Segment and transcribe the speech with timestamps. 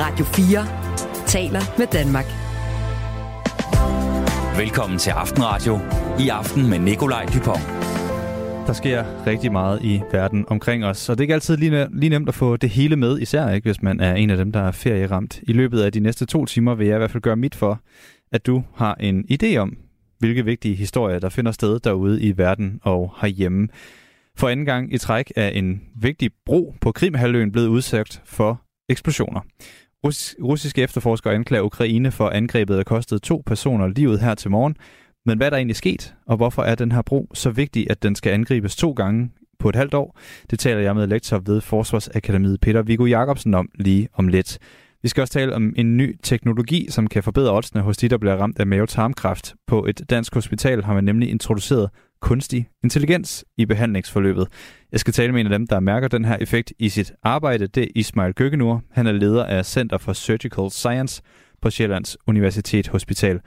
[0.00, 2.24] Radio 4 taler med Danmark.
[4.58, 5.78] Velkommen til Aftenradio.
[6.20, 7.60] I aften med Nikolaj Dupont.
[8.66, 12.10] Der sker rigtig meget i verden omkring os, og det er ikke altid lige, lige
[12.10, 14.60] nemt at få det hele med, især ikke hvis man er en af dem, der
[14.60, 15.40] er ferieramt.
[15.42, 17.80] I løbet af de næste to timer vil jeg i hvert fald gøre mit for,
[18.32, 19.76] at du har en idé om,
[20.18, 23.68] hvilke vigtige historier, der finder sted derude i verden og herhjemme.
[24.36, 29.40] For anden gang i træk er en vigtig bro på Krimhaløen blevet udsat for eksplosioner
[30.04, 34.76] russiske efterforskere anklager Ukraine for angrebet, der kostede to personer livet her til morgen.
[35.26, 38.02] Men hvad er der egentlig sket, og hvorfor er den her bro så vigtig, at
[38.02, 40.18] den skal angribes to gange på et halvt år?
[40.50, 44.58] Det taler jeg med lektor ved Forsvarsakademiet Peter Viggo Jacobsen om lige om lidt.
[45.02, 48.18] Vi skal også tale om en ny teknologi, som kan forbedre oddsene hos de, der
[48.18, 49.54] bliver ramt af mavetarmkræft.
[49.66, 51.90] På et dansk hospital har man nemlig introduceret
[52.20, 54.48] kunstig intelligens i behandlingsforløbet.
[54.92, 57.66] Jeg skal tale med en af dem, der mærker den her effekt i sit arbejde.
[57.66, 58.82] Det er Ismail Køkkenur.
[58.90, 61.22] Han er leder af Center for Surgical Science
[61.62, 63.40] på Sjællands Universitet Hospital.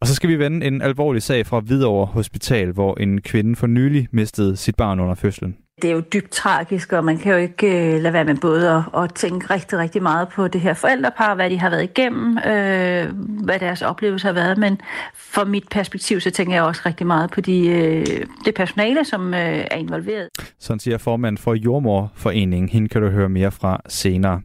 [0.00, 3.66] Og så skal vi vende en alvorlig sag fra Hvidovre Hospital, hvor en kvinde for
[3.66, 5.56] nylig mistede sit barn under fødslen.
[5.82, 8.70] Det er jo dybt tragisk, og man kan jo ikke øh, lade være med både
[8.70, 12.38] at, at tænke rigtig, rigtig meget på det her forældrepar, hvad de har været igennem,
[12.38, 13.06] øh,
[13.44, 14.80] hvad deres oplevelse har været, men
[15.14, 18.06] fra mit perspektiv, så tænker jeg også rigtig meget på de, øh,
[18.44, 20.28] det personale, som øh, er involveret.
[20.58, 22.68] Sådan siger formand for Jordmorforeningen.
[22.68, 24.40] Hende kan du høre mere fra senere.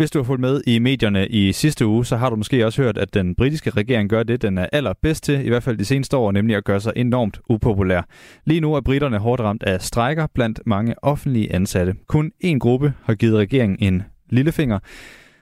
[0.00, 2.82] Hvis du har fulgt med i medierne i sidste uge, så har du måske også
[2.82, 5.84] hørt, at den britiske regering gør det, den er allerbedst til, i hvert fald de
[5.84, 8.02] seneste år, nemlig at gøre sig enormt upopulær.
[8.44, 11.94] Lige nu er britterne hårdt ramt af strejker blandt mange offentlige ansatte.
[12.06, 14.78] Kun én gruppe har givet regeringen en lillefinger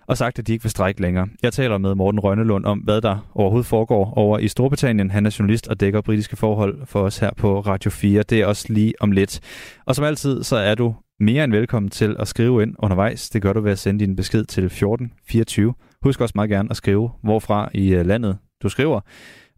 [0.06, 1.28] og sagt, at de ikke vil strække længere.
[1.43, 5.11] Jeg taler med Morten Rønnelund om, hvad der overhovedet foregår over i Storbritannien.
[5.11, 8.22] Han er journalist og dækker britiske forhold for os her på Radio 4.
[8.22, 9.41] Det er også lige om lidt.
[9.87, 13.30] Og som altid, så er du mere end velkommen til at skrive ind undervejs.
[13.30, 15.75] Det gør du ved at sende din besked til 1424.
[16.02, 19.00] Husk også meget gerne at skrive, hvorfra i øh, landet du skriver.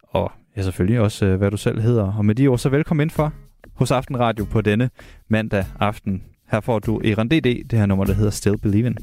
[0.02, 2.12] Og ja, selvfølgelig også, øh, hvad du selv hedder.
[2.12, 3.32] Og med de ord, så velkommen ind for
[3.74, 4.90] hos Aftenradio på denne
[5.28, 6.22] mandag aften.
[6.50, 8.96] Her får du Eran DD, det her nummer, der hedder Still Believin'.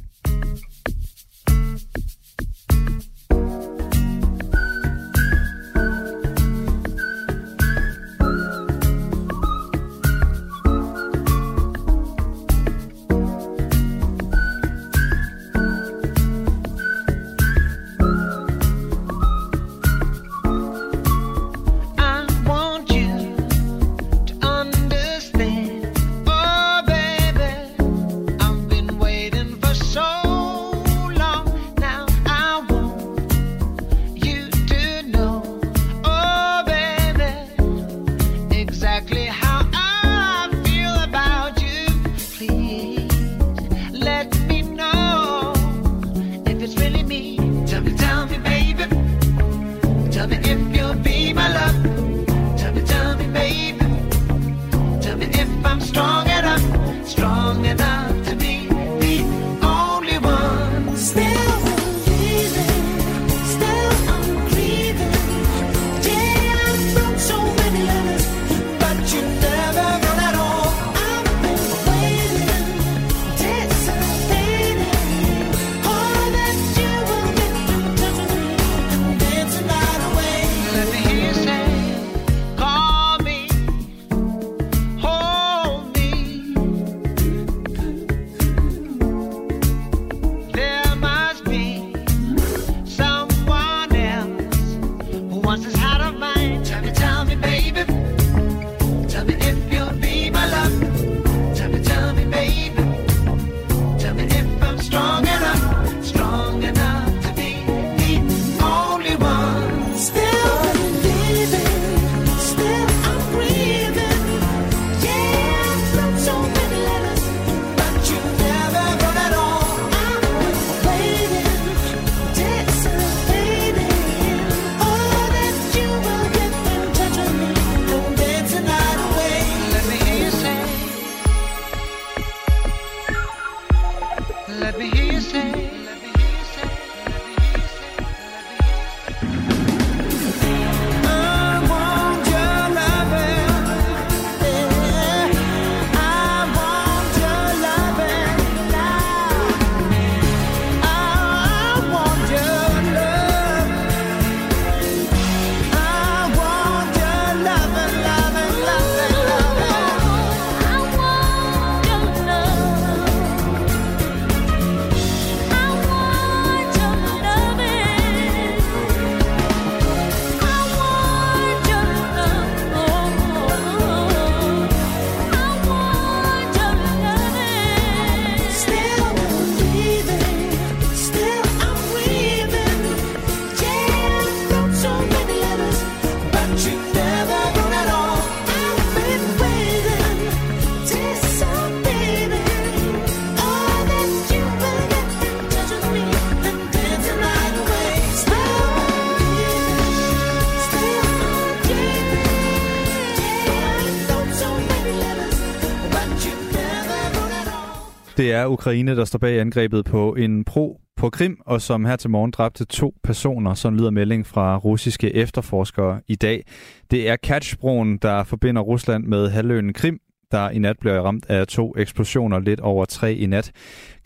[208.17, 211.95] Det er Ukraine, der står bag angrebet på en pro på Krim, og som her
[211.95, 216.43] til morgen dræbte to personer, som lyder melding fra russiske efterforskere i dag.
[216.91, 219.99] Det er Kerchbroen, der forbinder Rusland med halvøen Krim,
[220.31, 223.51] der i nat blev ramt af to eksplosioner lidt over tre i nat.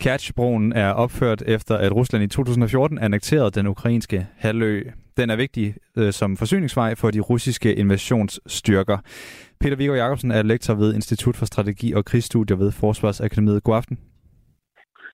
[0.00, 4.82] Kerchbroen er opført efter, at Rusland i 2014 annekterede den ukrainske halvø.
[5.16, 8.98] Den er vigtig øh, som forsyningsvej for de russiske invasionsstyrker.
[9.60, 13.62] Peter Viggo Jacobsen er lektor ved Institut for Strategi og Krigsstudier ved Forsvarsakademiet.
[13.62, 13.98] God aften.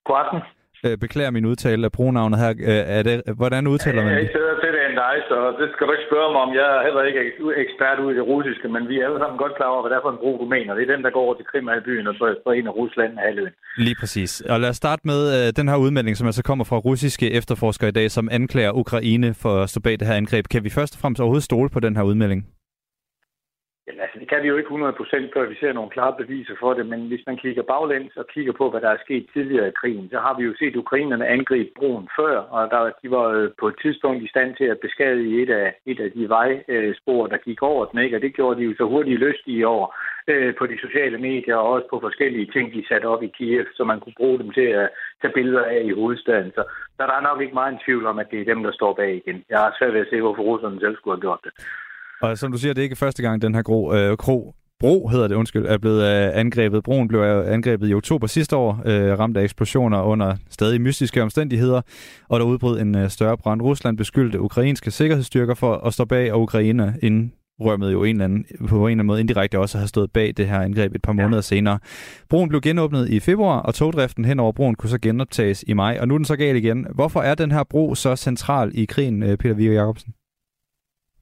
[0.05, 0.39] God aften.
[0.85, 2.49] Øh, beklager min udtale af brugnavnet her.
[2.49, 4.29] Øh, er det, hvordan udtaler man det?
[4.99, 6.51] Jeg og det så det skal du ikke spørge mig om.
[6.59, 7.21] Jeg er heller ikke
[7.63, 9.97] ekspert ud i det russiske, men vi er alle sammen godt klar over, hvad det
[9.97, 10.71] er for en bro, du mener.
[10.73, 12.25] Det er den, der går over til Krimhalbyen og så
[12.59, 13.53] en af Rusland af halvøen.
[13.85, 14.31] Lige præcis.
[14.51, 17.89] Og lad os starte med øh, den her udmelding, som altså kommer fra russiske efterforskere
[17.89, 20.45] i dag, som anklager Ukraine for at stå bag det her angreb.
[20.53, 22.41] Kan vi først og fremmest overhovedet stole på den her udmelding?
[23.89, 26.73] Jamen, altså, det kan vi jo ikke 100% før vi ser nogle klare beviser for
[26.73, 29.77] det, men hvis man kigger baglæns og kigger på, hvad der er sket tidligere i
[29.81, 33.49] krigen, så har vi jo set ukrainerne angribe broen før, og der, de var øh,
[33.59, 37.37] på et tidspunkt i stand til at beskadige et af, et af de vejspor, der
[37.37, 38.17] gik over den, ikke?
[38.17, 39.85] og det gjorde de jo så hurtigt lyst i år
[40.27, 43.65] øh, på de sociale medier og også på forskellige ting, de satte op i Kiev,
[43.75, 44.89] så man kunne bruge dem til at
[45.21, 46.51] tage billeder af i hovedstaden.
[46.55, 46.63] Så,
[46.97, 48.93] så der er nok ikke meget en tvivl om, at det er dem, der står
[48.93, 49.43] bag igen.
[49.49, 51.53] Jeg har svært ved at se, hvorfor russerne selv skulle have gjort det.
[52.21, 55.07] Og som du siger, det er ikke første gang, den her gro, øh, kro, bro
[55.07, 56.83] hedder det, undskyld, er blevet øh, angrebet.
[56.83, 61.81] Broen blev angrebet i oktober sidste år, øh, ramt af eksplosioner under stadig mystiske omstændigheder,
[62.29, 63.61] og der udbrød en øh, større brand.
[63.61, 68.25] Rusland beskyldte ukrainske sikkerhedsstyrker for at stå bag, og Ukraine inden rømmede jo en eller
[68.25, 71.01] anden, på en eller anden måde indirekte også har stået bag det her angreb et
[71.01, 71.41] par måneder ja.
[71.41, 71.79] senere.
[72.29, 75.97] Broen blev genåbnet i februar, og togdriften hen over broen kunne så genoptages i maj,
[76.01, 76.87] og nu er den så galt igen.
[76.95, 80.13] Hvorfor er den her bro så central i krigen, øh, Peter Viggo Jacobsen?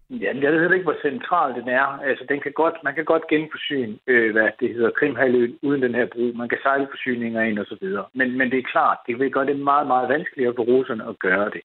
[0.10, 1.88] Ja, jeg ved ikke, hvor central den er.
[2.10, 5.96] Altså, den kan godt, man kan godt genforsyne, øh, hvad det hedder, Krimhaløen uden den
[5.96, 6.26] her bro.
[6.36, 8.06] Man kan sejle forsyninger ind og så videre.
[8.14, 11.20] Men, men det er klart, det vil gøre det meget, meget vanskeligere for russerne at
[11.20, 11.62] gøre det.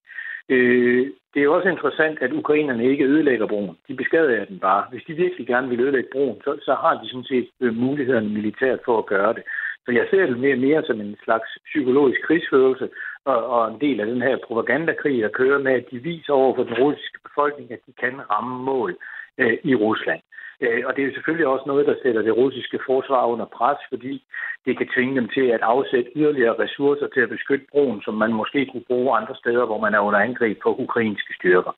[0.49, 3.77] Øh, det er også interessant, at ukrainerne ikke ødelægger broen.
[3.87, 4.85] De beskadiger den bare.
[4.91, 8.29] Hvis de virkelig gerne vil ødelægge broen, så, så har de sådan set øh, mulighederne
[8.29, 9.43] militært for at gøre det.
[9.85, 12.89] Så jeg ser det mere, mere som en slags psykologisk krigsførelse,
[13.25, 16.55] og, og en del af den her propagandakrig, der kører med, at de viser over
[16.55, 18.97] for den russiske befolkning, at de kan ramme mål
[19.37, 20.21] øh, i Rusland.
[20.61, 23.77] Øh, og det er jo selvfølgelig også noget, der sætter det russiske forsvar under pres,
[23.89, 24.23] fordi
[24.65, 28.33] det kan tvinge dem til at afsætte yderligere ressourcer til at beskytte broen, som man
[28.33, 31.73] måske kunne bruge andre steder, hvor man er under angreb på ukrainske styrker.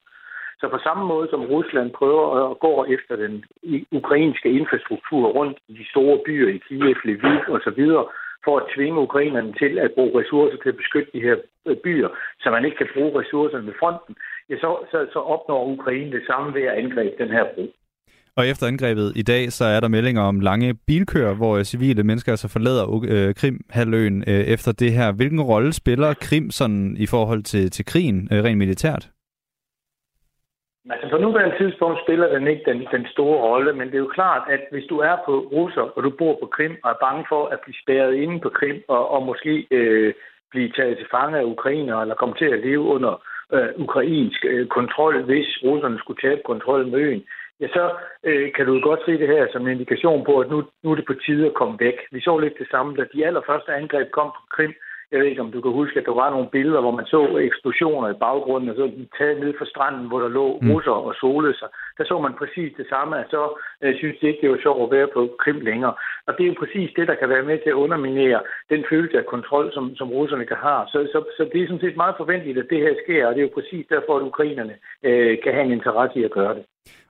[0.59, 3.45] Så på samme måde som Rusland prøver at gå efter den
[3.91, 7.83] ukrainske infrastruktur rundt i de store byer i Kiev, Lviv osv.,
[8.45, 12.09] for at tvinge ukrainerne til at bruge ressourcer til at beskytte de her øh, byer,
[12.41, 14.15] så man ikke kan bruge ressourcerne ved fronten,
[14.49, 17.65] ja, så, så, så opnår Ukraine det samme ved at angribe den her bro.
[18.37, 22.31] Og efter angrebet i dag, så er der meldinger om lange bilkøer, hvor civile mennesker
[22.31, 25.11] altså forlader øh, Krim-halvøen øh, efter det her.
[25.11, 29.09] Hvilken rolle spiller Krim sådan i forhold til, til krigen, øh, rent militært?
[30.89, 34.17] Altså på nuværende tidspunkt spiller den ikke den, den store rolle, men det er jo
[34.19, 37.25] klart, at hvis du er på russer, og du bor på Krim, og er bange
[37.29, 40.13] for at blive spærret inde på Krim, og, og måske øh,
[40.51, 43.13] blive taget til fange af ukrainer, eller komme til at leve under
[43.53, 47.23] øh, ukrainsk øh, kontrol, hvis russerne skulle tabe kontrollen med øen,
[47.59, 47.83] ja, så
[48.23, 50.95] øh, kan du godt se det her som en indikation på, at nu, nu er
[50.95, 51.97] det på tide at komme væk.
[52.11, 54.73] Vi så lidt det samme, da de allerførste angreb kom på Krim,
[55.11, 57.37] jeg ved ikke, om du kan huske, at der var nogle billeder, hvor man så
[57.49, 60.71] eksplosioner i baggrunden, og så de taget ned fra stranden, hvor der lå mm.
[60.71, 61.69] russer og solede sig.
[61.97, 63.43] Der så man præcis det samme, at så
[63.83, 65.93] øh, synes de ikke, det var sjovt at være på Krim længere.
[66.27, 69.17] Og det er jo præcis det, der kan være med til at underminere den følelse
[69.17, 70.81] af kontrol, som, som russerne kan have.
[70.93, 73.39] Så, så, så det er sådan set meget forventeligt, at det her sker, og det
[73.39, 76.65] er jo præcis derfor, at ukrainerne øh, kan have en interesse i at gøre det.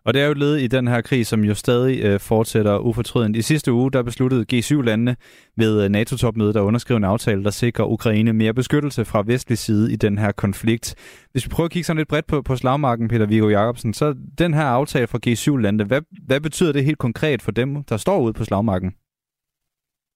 [0.05, 2.77] Og det er jo et led i den her krig, som jo stadig øh, fortsætter
[2.77, 3.35] ufortrødent.
[3.35, 5.15] I sidste uge, der besluttede G7-landene
[5.57, 9.93] ved øh, NATO-topmødet at underskrive en aftale, der sikrer Ukraine mere beskyttelse fra vestlig side
[9.93, 10.95] i den her konflikt.
[11.31, 14.15] Hvis vi prøver at kigge sådan lidt bredt på, på slagmarken, Peter Viggo Jacobsen, så
[14.37, 18.21] den her aftale fra G7-landene, hvad, hvad betyder det helt konkret for dem, der står
[18.21, 18.91] ude på slagmarken?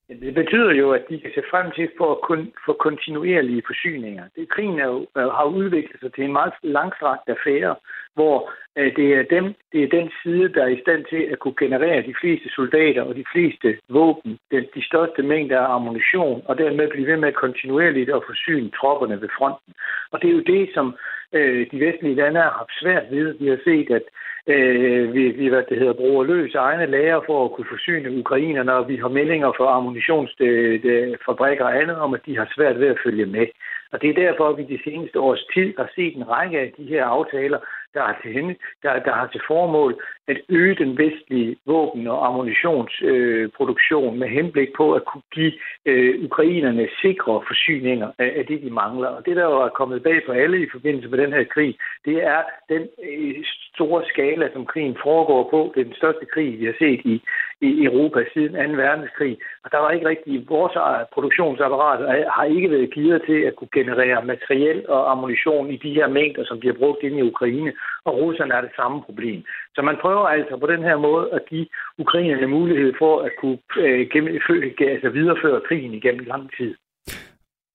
[0.09, 4.23] Det betyder jo, at de kan se frem til for at kun, få kontinuerlige forsyninger.
[4.35, 7.75] Det, krigen er jo, har udviklet sig til en meget langstrakt affære,
[8.13, 11.39] hvor øh, det, er dem, det er den side, der er i stand til at
[11.39, 16.41] kunne generere de fleste soldater og de fleste våben, den, de største mængder af ammunition,
[16.45, 19.73] og dermed blive ved med kontinuerligt at forsyne tropperne ved fronten.
[20.11, 20.95] Og det er jo det, som
[21.33, 23.33] øh, de vestlige lande har haft svært ved.
[23.39, 24.03] Vi har set, at
[24.47, 28.73] øh, vi, vi hvad det hedder, bruger løs egne lager for at kunne forsyne ukrainerne,
[28.73, 32.87] og vi har meldinger fra ammunitionsfabrikker øh, og andet om, at de har svært ved
[32.87, 33.47] at følge med.
[33.91, 36.73] Og det er derfor, at vi de seneste års tid har set en række af
[36.77, 37.59] de her aftaler,
[37.93, 42.27] der har til, hende, der, der har til formål at øge den vestlige våben- og
[42.27, 45.53] ammunitionsproduktion øh, med henblik på at kunne give
[45.85, 49.07] øh, ukrainerne sikre forsyninger af, af det, de mangler.
[49.07, 51.77] Og det, der jo er kommet bag på alle i forbindelse med den her krig,
[52.05, 55.71] det er den øh, store skala, som krigen foregår på.
[55.75, 57.21] Det er den største krig, vi har set i,
[57.61, 58.81] i Europa siden 2.
[58.83, 59.37] verdenskrig.
[59.63, 60.73] Og der var ikke rigtig, vores
[61.13, 61.99] produktionsapparat
[62.37, 66.43] har ikke været givet til at kunne generere materiel og ammunition i de her mængder,
[66.45, 67.73] som bliver brugt inde i Ukraine.
[68.05, 69.43] Og russerne er det samme problem.
[69.75, 73.59] Så man prøver altså på den her måde at give ukrainerne mulighed for at kunne
[73.77, 74.41] øh, gennem,
[74.79, 76.75] altså videreføre krigen igennem lang tid.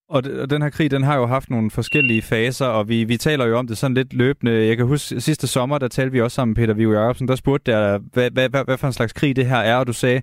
[0.09, 3.47] Og den her krig, den har jo haft nogle forskellige faser, og vi, vi taler
[3.47, 4.67] jo om det sådan lidt løbende.
[4.67, 7.35] Jeg kan huske, sidste sommer, der talte vi også sammen med Peter Viggo Jacobsen, der
[7.35, 9.93] spurgte der, hvad, hvad, hvad, hvad for en slags krig det her er, og du
[9.93, 10.23] sagde,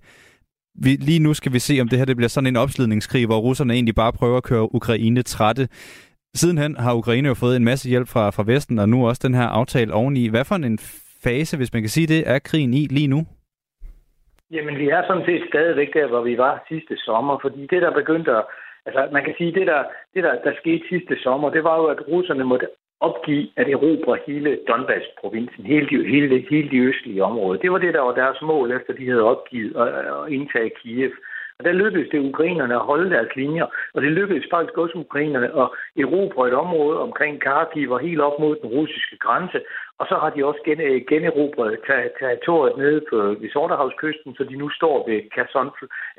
[0.76, 3.38] vi, lige nu skal vi se, om det her det bliver sådan en opslidningskrig, hvor
[3.38, 5.68] russerne egentlig bare prøver at køre Ukraine trætte.
[6.36, 9.34] Sidenhen har Ukraine jo fået en masse hjælp fra, fra Vesten, og nu også den
[9.34, 10.28] her aftale oveni.
[10.28, 10.80] Hvad for en
[11.24, 13.26] fase, hvis man kan sige det, er krigen i lige nu?
[14.52, 17.94] Jamen, vi er sådan set stadigvæk der, hvor vi var sidste sommer, fordi det, der
[17.94, 18.46] begyndte at
[18.86, 19.84] Altså, man kan sige, det der,
[20.14, 22.68] det der, der skete sidste sommer, det var jo, at russerne måtte
[23.00, 27.62] opgive at erobre hele Donbass-provinsen, hele, de, hele, hele de østlige områder.
[27.62, 31.12] Det var det, der var deres mål, efter de havde opgivet at, at indtage Kiev.
[31.62, 35.50] Og der lykkedes det ukrainerne at holde deres linjer, og det lykkedes faktisk også ukrainerne
[35.62, 35.68] at
[36.03, 39.60] erobre et område omkring Kharkiv og helt op mod den russiske grænse.
[40.00, 41.80] Og så har de også gen, øh, generobret
[42.20, 45.70] territoriet nede på ved Sortehavskysten, så de nu står ved Kasson,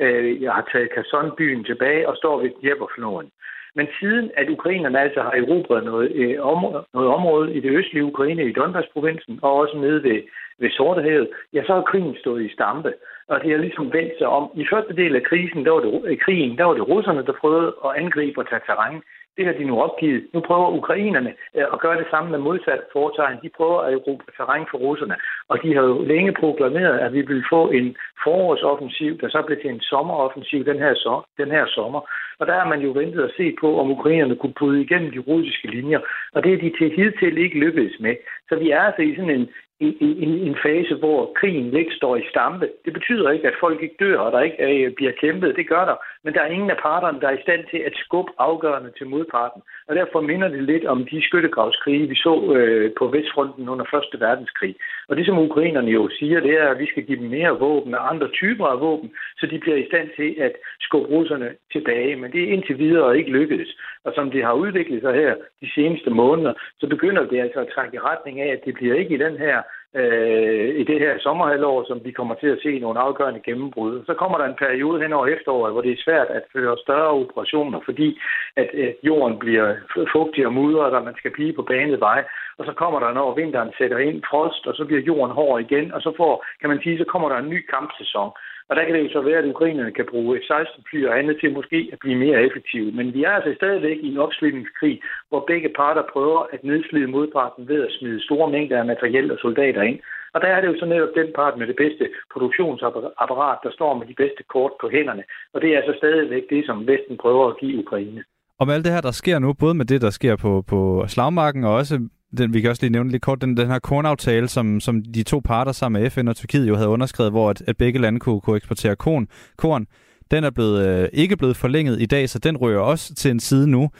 [0.04, 3.30] øh, har taget Kherson-byen tilbage og står ved Djeberfloden.
[3.74, 8.04] Men siden at ukrainerne altså har erobret noget, øh, område, noget område i det østlige
[8.04, 10.22] Ukraine, i Donbass-provinsen, og også nede ved,
[10.58, 12.92] ved Sortehavet, ja, så har krigen stået i stampe
[13.32, 14.44] og det har ligesom vendt sig om.
[14.62, 17.40] I første del af krisen, der var det, øh, krigen, der var det russerne, der
[17.40, 19.02] prøvede at angribe og tage terræn.
[19.36, 20.22] Det har de nu opgivet.
[20.34, 23.38] Nu prøver ukrainerne øh, at gøre det samme med modsat foretegn.
[23.42, 25.16] De prøver at erobre terræn for russerne.
[25.48, 29.58] Og de har jo længe proklameret, at vi vil få en forårsoffensiv, der så blev
[29.60, 32.00] til en sommeroffensiv den her, so den her sommer.
[32.38, 35.18] Og der har man jo ventet at se på, om ukrainerne kunne bryde igennem de
[35.18, 36.00] russiske linjer.
[36.34, 38.14] Og det er de til hidtil ikke lykkedes med.
[38.48, 39.48] Så vi er altså i sådan en,
[39.82, 42.70] en, en, fase, hvor krigen ikke står i stampe.
[42.84, 45.56] Det betyder ikke, at folk ikke dør, og der ikke er, bliver kæmpet.
[45.56, 45.96] Det gør der.
[46.24, 49.06] Men der er ingen af parterne, der er i stand til at skubbe afgørende til
[49.06, 49.62] modparten.
[49.88, 54.20] Og derfor minder det lidt om de skyttegravskrige, vi så øh, på Vestfronten under Første
[54.20, 54.76] Verdenskrig.
[55.08, 57.94] Og det, som ukrainerne jo siger, det er, at vi skal give dem mere våben
[57.94, 62.16] og andre typer af våben, så de bliver i stand til at skubbe russerne tilbage.
[62.16, 63.70] Men det er indtil videre ikke lykkedes.
[64.04, 67.72] Og som det har udviklet sig her de seneste måneder, så begynder det altså at
[67.74, 69.62] trække i retning af, at det bliver ikke i den her
[70.00, 74.04] øh, i det her sommerhalvår, som vi kommer til at se nogle afgørende gennembrud.
[74.06, 77.12] Så kommer der en periode hen over efteråret, hvor det er svært at føre større
[77.22, 78.20] operationer, fordi
[78.56, 79.74] at øh, jorden bliver
[80.12, 82.24] fugtig og mudret, og man skal blive på banet vej.
[82.58, 85.92] Og så kommer der, når vinteren sætter ind, frost, og så bliver jorden hård igen,
[85.92, 88.30] og så får, kan man sige, så kommer der en ny kampsæson.
[88.72, 91.52] Og der kan det jo så være, at ukrainerne kan bruge F-16-fly og andet til
[91.58, 92.90] måske at blive mere effektive.
[92.98, 94.96] Men vi er altså stadigvæk i en opslidningskrig,
[95.28, 99.38] hvor begge parter prøver at nedslide modparten ved at smide store mængder af materiel og
[99.38, 99.98] soldater ind.
[100.34, 103.98] Og der er det jo så netop den part med det bedste produktionsapparat, der står
[103.98, 105.24] med de bedste kort på hænderne.
[105.54, 108.24] Og det er altså stadigvæk det, som Vesten prøver at give Ukraine.
[108.58, 111.04] Og med alt det her, der sker nu, både med det, der sker på, på
[111.08, 111.94] slagmarken, og også
[112.38, 115.22] den, vi kan også lige nævne lidt kort, den, den her kornaftale, som, som de
[115.22, 118.20] to parter sammen med FN og Tyrkiet jo havde underskrevet, hvor at, at begge lande
[118.20, 119.86] kunne, kunne eksportere korn, korn,
[120.30, 123.40] den er blevet, øh, ikke blevet forlænget i dag, så den rører også til en
[123.40, 123.90] side nu.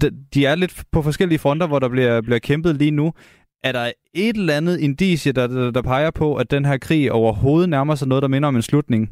[0.00, 3.12] De, de er lidt på forskellige fronter, hvor der bliver, bliver kæmpet lige nu.
[3.64, 7.12] Er der et eller andet indicie, der, der, der peger på, at den her krig
[7.12, 9.10] overhovedet nærmer sig noget, der minder om en slutning?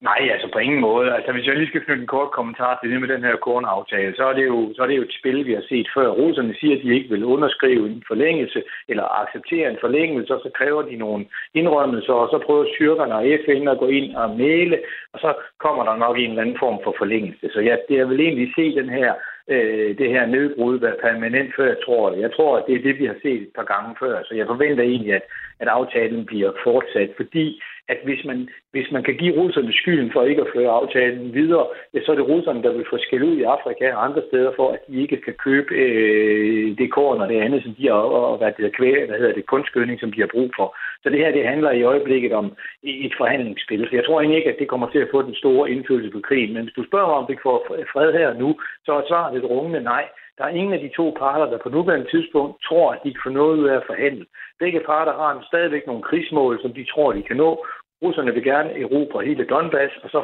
[0.00, 1.14] Nej, altså på ingen måde.
[1.14, 4.16] Altså hvis jeg lige skal knytte en kort kommentar til det med den her kornaftale,
[4.16, 6.08] så er det jo, så er det jo et spil, vi har set før.
[6.08, 10.50] Russerne siger, at de ikke vil underskrive en forlængelse eller acceptere en forlængelse, og så
[10.58, 14.78] kræver de nogle indrømmelser, og så prøver styrkerne og FN at gå ind og male,
[15.12, 17.48] og så kommer der nok en eller anden form for forlængelse.
[17.52, 19.14] Så ja, det er vel egentlig se den her
[19.48, 22.20] øh, det her nedbrud være permanent, før jeg tror det.
[22.20, 24.46] Jeg tror, at det er det, vi har set et par gange før, så jeg
[24.46, 25.22] forventer egentlig, at,
[25.60, 30.22] at aftalen bliver fortsat, fordi at hvis man, hvis man kan give russerne skylden for
[30.22, 33.36] ikke at føre aftalen videre, ja, så er det russerne, der vil få skæld ud
[33.36, 37.28] i Afrika og andre steder for, at de ikke kan købe øh, det korn og
[37.28, 40.20] det andet, som de har, og hvad det hedder, hvad hedder det, kunstgødning, som de
[40.20, 40.76] har brug for.
[41.02, 42.46] Så det her, det handler i øjeblikket om
[42.82, 43.86] et forhandlingsspil.
[43.88, 46.20] Så jeg tror egentlig ikke, at det kommer til at få den store indflydelse på
[46.20, 46.52] krigen.
[46.54, 47.58] Men hvis du spørger mig, om vi får
[47.92, 48.48] fred her nu,
[48.84, 50.04] så er svaret et rungende nej.
[50.38, 53.20] Der er ingen af de to parter, der på nuværende tidspunkt tror, at de kan
[53.24, 54.26] få noget ud af at forhandle.
[54.58, 57.66] Begge parter har stadigvæk nogle krigsmål, som de tror, de kan nå.
[58.02, 60.20] Russerne vil gerne erobre hele Donbass, og så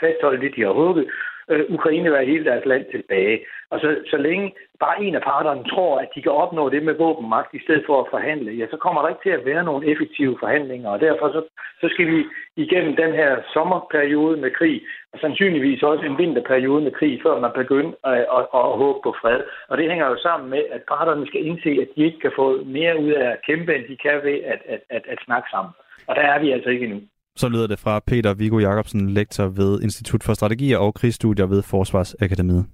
[0.00, 1.10] fastholde det, de har hugget
[1.50, 3.40] øh, Ukraine være hele deres land tilbage.
[3.70, 6.94] Og så, så længe bare en af parterne tror, at de kan opnå det med
[6.94, 9.84] våbenmagt i stedet for at forhandle, ja, så kommer der ikke til at være nogen
[9.92, 10.88] effektive forhandlinger.
[10.90, 11.42] Og derfor så,
[11.80, 12.24] så skal vi
[12.56, 14.82] igennem den her sommerperiode med krig,
[15.12, 18.98] og sandsynligvis også en vinterperiode med krig, før man begynder at, at, at, at håbe
[19.02, 19.40] på fred.
[19.68, 22.64] Og det hænger jo sammen med, at parterne skal indse, at de ikke kan få
[22.64, 25.72] mere ud af at kæmpe, end de kan ved at, at, at, at snakke sammen.
[26.08, 27.00] Og der er vi altså ikke endnu.
[27.38, 31.62] Så lyder det fra Peter Viggo Jacobsen, lektor ved Institut for Strategier og Krigsstudier ved
[31.62, 32.66] Forsvarsakademiet.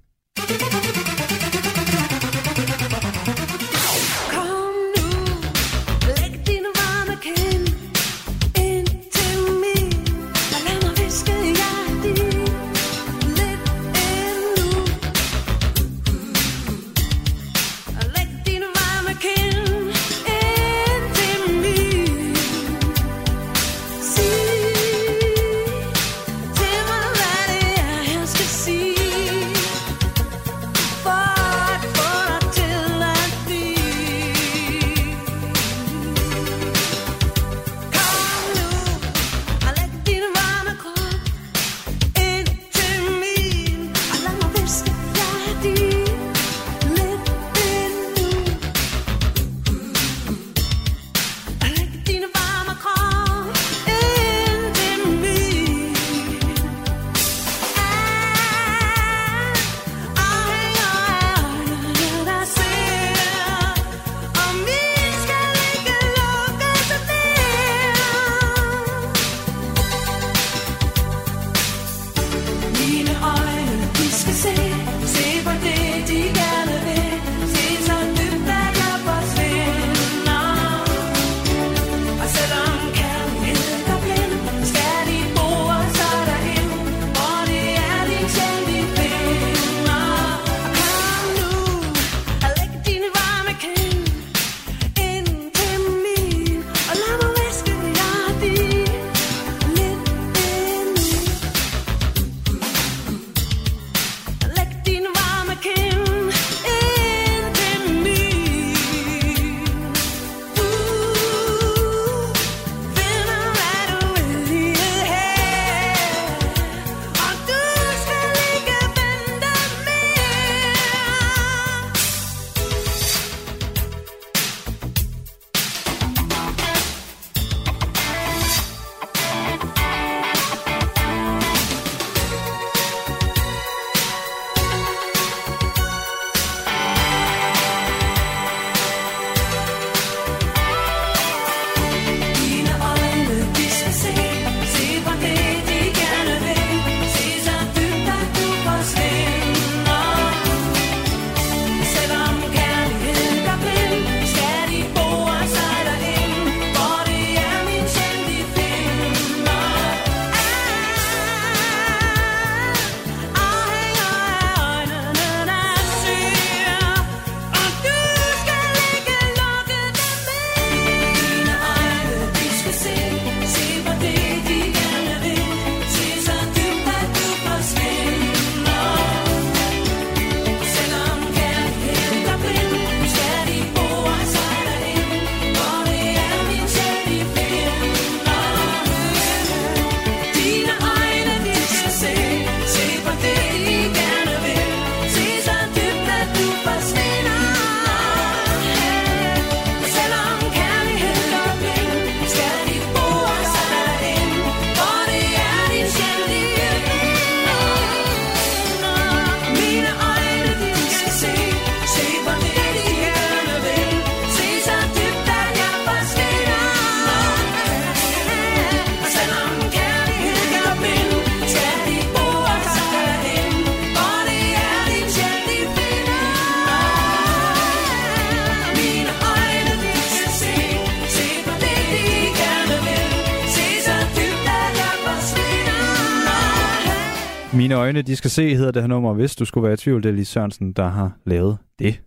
[237.91, 239.15] Øjne, de skal se, hedder det her nummer.
[239.15, 242.01] Hvis du skulle være i tvivl, det er Lise Sørensen, der har lavet det.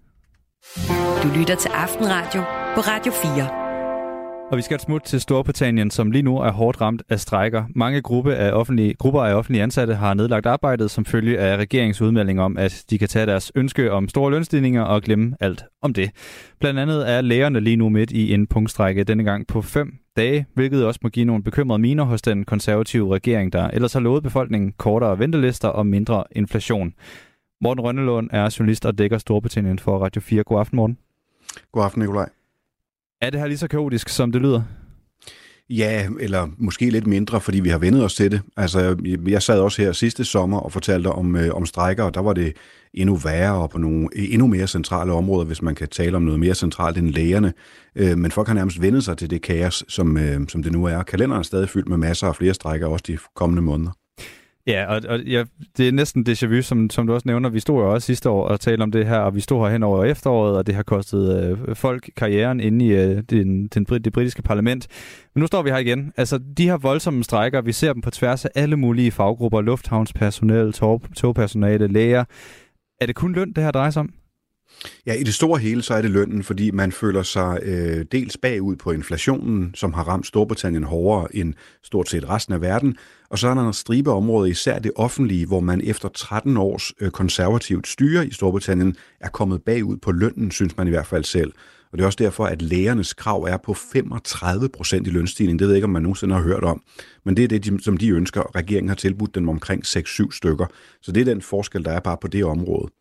[1.24, 2.42] Du lytter til Aftenradio
[2.76, 3.63] på Radio 4.
[4.54, 7.64] Og vi skal smut til Storbritannien, som lige nu er hårdt ramt af strejker.
[7.76, 12.42] Mange gruppe af offentlige, grupper af offentlige ansatte har nedlagt arbejdet som følge af regeringsudmelding
[12.42, 16.12] om, at de kan tage deres ønske om store lønstigninger og glemme alt om det.
[16.60, 20.46] Blandt andet er lægerne lige nu midt i en punktstrække, denne gang på fem dage,
[20.54, 24.24] hvilket også må give nogle bekymrede miner hos den konservative regering, der ellers har lovet
[24.24, 26.94] befolkningen kortere ventelister og mindre inflation.
[27.62, 30.44] Morten Rønnelund er journalist og dækker Storbritannien for Radio 4.
[30.44, 30.98] God aften, Morten.
[31.72, 32.30] God aften, Nikolaj.
[33.24, 34.62] Er det her lige så kaotisk, som det lyder?
[35.70, 38.42] Ja, eller måske lidt mindre, fordi vi har vendet os til det.
[38.58, 42.22] Altså, jeg sad også her sidste sommer og fortalte om, øh, om strækker, og der
[42.22, 42.54] var det
[42.94, 46.40] endnu værre og på nogle endnu mere centrale områder, hvis man kan tale om noget
[46.40, 47.54] mere centralt end lægerne.
[47.96, 50.86] Øh, men folk har nærmest vendet sig til det kaos, som, øh, som det nu
[50.86, 51.04] er.
[51.04, 53.92] Kalenderen er stadig fyldt med masser af flere strækker, også de kommende måneder.
[54.68, 55.44] Ja, og, og ja,
[55.78, 57.50] det er næsten déjà vu, som, som du også nævner.
[57.50, 59.72] Vi stod jo også sidste år og talte om det her, og vi stod her
[59.72, 63.86] hen over efteråret, og det har kostet øh, folk karrieren inde i øh, den, den,
[63.86, 64.88] det britiske parlament.
[65.36, 66.14] Men nu står vi her igen.
[66.18, 70.72] Altså, de her voldsomme strækker, vi ser dem på tværs af alle mulige faggrupper, lufthavnspersonale,
[70.72, 72.24] tog, togpersonale, læger.
[73.02, 74.14] Er det kun løn, det her drejer sig om?
[75.06, 78.38] Ja, i det store hele, så er det lønnen, fordi man føler sig øh, dels
[78.38, 82.98] bagud på inflationen, som har ramt Storbritannien hårdere end stort set resten af verden,
[83.30, 86.94] og så er der en stribe områder, især det offentlige, hvor man efter 13 års
[87.00, 91.24] øh, konservativt styre i Storbritannien er kommet bagud på lønnen, synes man i hvert fald
[91.24, 91.54] selv.
[91.94, 95.60] Og det er også derfor, at lægernes krav er på 35 procent i lønstigning.
[95.60, 96.82] Det ved jeg ikke, om man nogensinde har hørt om.
[97.26, 98.56] Men det er det, som de ønsker.
[98.56, 100.66] Regeringen har tilbudt dem omkring 6-7 stykker.
[101.02, 102.92] Så det er den forskel, der er bare på det område.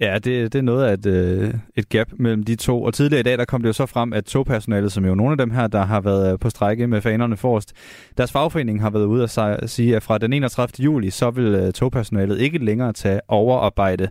[0.00, 2.82] Ja, det, det er noget af et, øh, et gap mellem de to.
[2.82, 5.32] Og tidligere i dag, der kom det jo så frem, at togpersonalet, som jo nogle
[5.32, 7.72] af dem her, der har været øh, på strække med fanerne forrest,
[8.16, 10.84] deres fagforening har været ude at sige, at fra den 31.
[10.84, 14.08] juli, så vil øh, togpersonalet ikke længere tage overarbejde.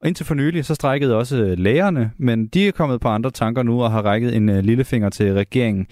[0.00, 3.30] Og indtil for nylig, så strækkede også øh, lægerne, men de er kommet på andre
[3.30, 5.86] tanker nu og har rækket en lillefinger til regeringen.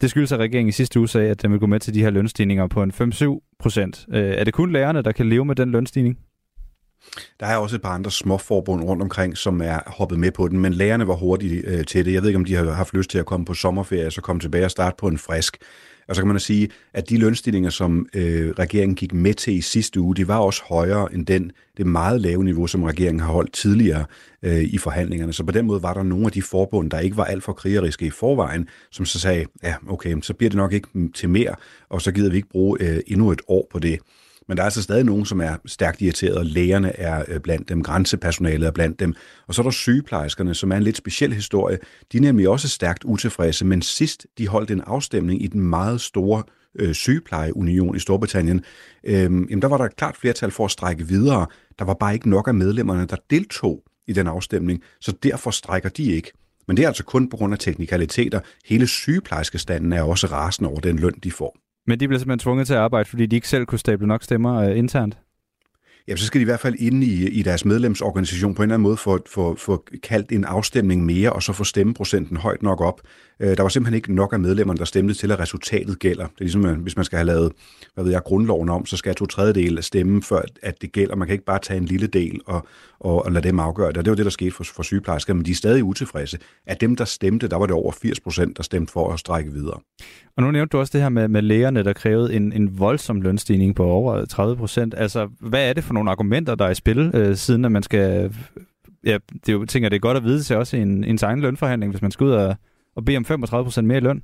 [0.00, 2.02] Det skyldes, at regeringen i sidste uge sagde, at den vil gå med til de
[2.02, 4.06] her lønstigninger på en 5-7 procent.
[4.12, 6.18] Er det kun lærerne, der kan leve med den lønstigning?
[7.40, 10.60] Der er også et par andre småforbund rundt omkring, som er hoppet med på den,
[10.60, 12.12] men lærerne var hurtige øh, til det.
[12.12, 14.20] Jeg ved ikke, om de har haft lyst til at komme på sommerferie, og så
[14.20, 15.58] komme tilbage og starte på en frisk.
[16.08, 19.60] Og så kan man sige, at de lønstillinger, som øh, regeringen gik med til i
[19.60, 23.32] sidste uge, de var også højere end den, det meget lave niveau, som regeringen har
[23.32, 24.04] holdt tidligere
[24.42, 25.32] øh, i forhandlingerne.
[25.32, 27.52] Så på den måde var der nogle af de forbund, der ikke var alt for
[27.52, 31.54] krigeriske i forvejen, som så sagde, ja, okay, så bliver det nok ikke til mere,
[31.88, 33.98] og så gider vi ikke bruge øh, endnu et år på det.
[34.50, 36.46] Men der er altså stadig nogen, som er stærkt irriteret.
[36.46, 39.14] Lægerne er øh, blandt dem, grænsepersonalet er blandt dem.
[39.46, 41.78] Og så er der sygeplejerskerne, som er en lidt speciel historie.
[42.12, 46.00] De er nemlig også stærkt utilfredse, men sidst de holdt en afstemning i den meget
[46.00, 46.42] store
[46.74, 48.64] øh, sygeplejeunion i Storbritannien,
[49.04, 51.46] øh, jamen der var der et klart flertal for at strække videre.
[51.78, 55.88] Der var bare ikke nok af medlemmerne, der deltog i den afstemning, så derfor strækker
[55.88, 56.32] de ikke.
[56.68, 58.40] Men det er altså kun på grund af teknikaliteter.
[58.64, 61.56] Hele sygeplejerskestanden er også rasende over den løn, de får.
[61.86, 64.22] Men de blev simpelthen tvunget til at arbejde, fordi de ikke selv kunne stable nok
[64.22, 65.18] stemmer øh, internt?
[66.08, 68.74] Ja, så skal de i hvert fald ind i, i deres medlemsorganisation på en eller
[68.74, 72.80] anden måde få, få, få kaldt en afstemning mere, og så få stemmeprocenten højt nok
[72.80, 73.00] op.
[73.40, 76.24] Øh, der var simpelthen ikke nok af medlemmerne, der stemte til, at resultatet gælder.
[76.24, 77.52] Det er ligesom, øh, hvis man skal have lavet
[77.94, 81.16] hvad ved jeg, grundloven om, så skal to tredjedel stemme, før at det gælder.
[81.16, 82.66] Man kan ikke bare tage en lille del og,
[83.00, 83.96] og, og lade dem afgøre det.
[83.96, 86.38] Og det var det, der skete for, for sygeplejersker, men de er stadig utilfredse.
[86.66, 89.52] Af dem, der stemte, der var det over 80 procent, der stemte for at strække
[89.52, 89.80] videre.
[90.40, 93.20] Og nu nævnte du også det her med, med lægerne, der krævede en, en voldsom
[93.20, 94.94] lønstigning på over 30 procent.
[94.96, 97.82] Altså, hvad er det for nogle argumenter, der er i spil, øh, siden at man
[97.82, 98.34] skal...
[99.04, 101.40] Ja, det er jo, tænker, det er godt at vide til også en, en egen
[101.40, 102.56] lønforhandling, hvis man skal ud og
[102.96, 104.22] og bede om 35 procent mere i løn?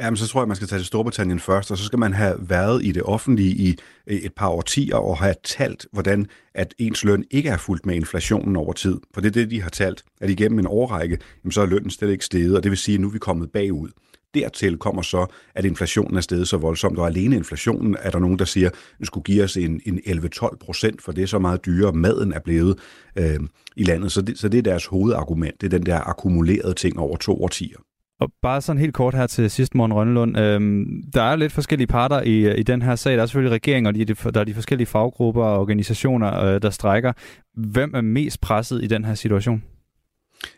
[0.00, 2.36] Jamen, så tror jeg, man skal tage til Storbritannien først, og så skal man have
[2.40, 3.76] været i det offentlige i
[4.06, 8.56] et par årtier og have talt, hvordan at ens løn ikke er fuldt med inflationen
[8.56, 9.00] over tid.
[9.14, 11.90] For det er det, de har talt, at igennem en årrække, jamen, så er lønnen
[11.90, 13.90] slet ikke steget, og det vil sige, at nu er vi kommet bagud.
[14.34, 18.38] Dertil kommer så, at inflationen er steget så voldsomt, og alene inflationen er der nogen,
[18.38, 21.38] der siger, at den skulle give os en, en 11-12 procent, for det er så
[21.38, 22.78] meget dyrere, maden er blevet
[23.16, 23.40] øh,
[23.76, 24.12] i landet.
[24.12, 27.42] Så det, så det er deres hovedargument, det er den der akkumulerede ting over to
[27.42, 27.76] årtier.
[28.20, 30.38] Og bare sådan helt kort her til sidst, Morten Rønnelund.
[30.38, 33.16] Øhm, der er lidt forskellige parter i, i den her sag.
[33.16, 36.70] Der er selvfølgelig regeringen, og de, der er de forskellige faggrupper og organisationer, øh, der
[36.70, 37.12] strækker.
[37.54, 39.62] Hvem er mest presset i den her situation?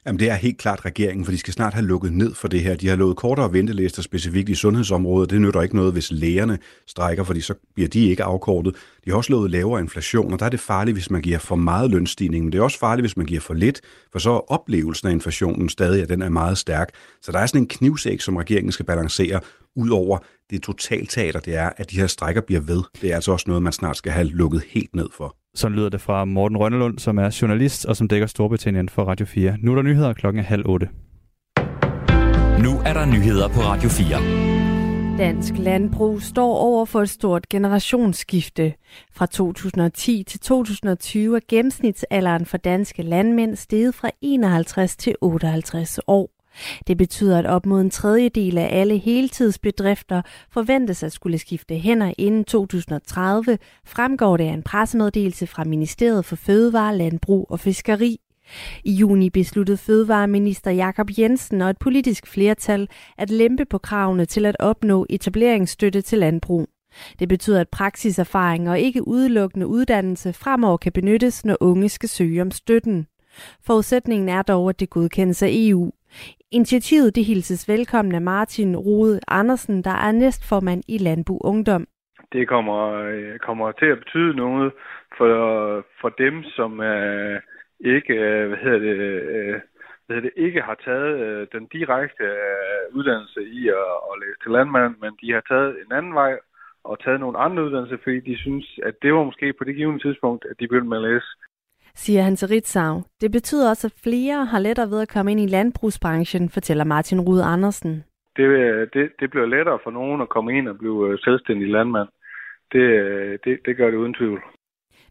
[0.07, 2.61] Jamen, det er helt klart regeringen, for de skal snart have lukket ned for det
[2.61, 2.77] her.
[2.77, 5.31] De har lovet kortere ventelister specifikt i sundhedsområdet.
[5.31, 8.75] Det nytter ikke noget, hvis lægerne strækker, fordi så bliver de ikke afkortet.
[9.05, 11.57] De har også lovet lavere inflation, og der er det farligt, hvis man giver for
[11.57, 12.45] meget lønstigning.
[12.45, 13.81] Men det er også farligt, hvis man giver for lidt,
[14.13, 16.89] for så er oplevelsen af inflationen stadig, at den er meget stærk.
[17.23, 19.41] Så der er sådan en knivsæk, som regeringen skal balancere,
[19.77, 20.19] ud over
[20.51, 22.83] det totalteater, det er, at de her strækker bliver ved.
[23.01, 25.42] Det er altså også noget, man snart skal have lukket helt ned for.
[25.55, 29.27] Så lyder det fra Morten Rønnelund, som er journalist og som dækker Storbritannien for Radio
[29.27, 29.57] 4.
[29.59, 30.89] Nu er der nyheder klokken halv otte.
[32.63, 35.19] Nu er der nyheder på Radio 4.
[35.19, 38.75] Dansk landbrug står over for et stort generationsskifte.
[39.13, 46.31] Fra 2010 til 2020 er gennemsnitsalderen for danske landmænd steget fra 51 til 58 år.
[46.87, 52.13] Det betyder, at op mod en tredjedel af alle heltidsbedrifter forventes at skulle skifte hænder
[52.19, 58.21] inden 2030, fremgår det af en pressemeddelelse fra Ministeriet for Fødevare, Landbrug og Fiskeri.
[58.85, 62.89] I juni besluttede Fødevareminister Jakob Jensen og et politisk flertal
[63.19, 66.69] at lempe på kravene til at opnå etableringsstøtte til landbrug.
[67.19, 72.43] Det betyder, at praksiserfaring og ikke udelukkende uddannelse fremover kan benyttes, når unge skal søge
[72.43, 73.07] om støtten.
[73.61, 75.91] Forudsætningen er dog, at det godkendes af EU.
[76.51, 81.87] Initiativet det hilses velkommen af Martin Rode Andersen, der er næstformand i Landbrug Ungdom.
[82.33, 84.73] Det kommer, øh, kommer til at betyde noget
[85.19, 85.33] for,
[86.01, 87.41] for dem, som øh,
[87.81, 89.61] ikke, øh, hvad hedder det, øh,
[90.07, 94.39] hvad hedder det, ikke har taget øh, den direkte øh, uddannelse i at, at læse
[94.43, 96.39] til landmand, men de har taget en anden vej
[96.85, 100.03] og taget nogle andre uddannelser, fordi de synes, at det var måske på det givende
[100.03, 101.29] tidspunkt, at de begyndte med at læse
[101.95, 103.03] siger han til Ritzau.
[103.21, 107.21] Det betyder også, at flere har lettere ved at komme ind i landbrugsbranchen, fortæller Martin
[107.21, 108.05] Rude Andersen.
[108.37, 108.49] Det,
[108.95, 112.09] det, det bliver lettere for nogen at komme ind og blive selvstændig landmand.
[112.73, 112.85] Det,
[113.45, 114.43] det, det gør det uden tvivl.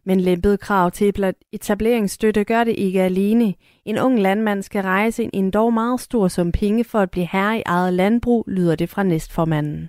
[0.04, 3.54] Men lempet krav til etableringsstøtte gør det ikke alene.
[3.84, 7.58] En ung landmand skal rejse en dog meget stor sum penge for at blive herre
[7.58, 9.88] i eget landbrug, lyder det fra næstformanden.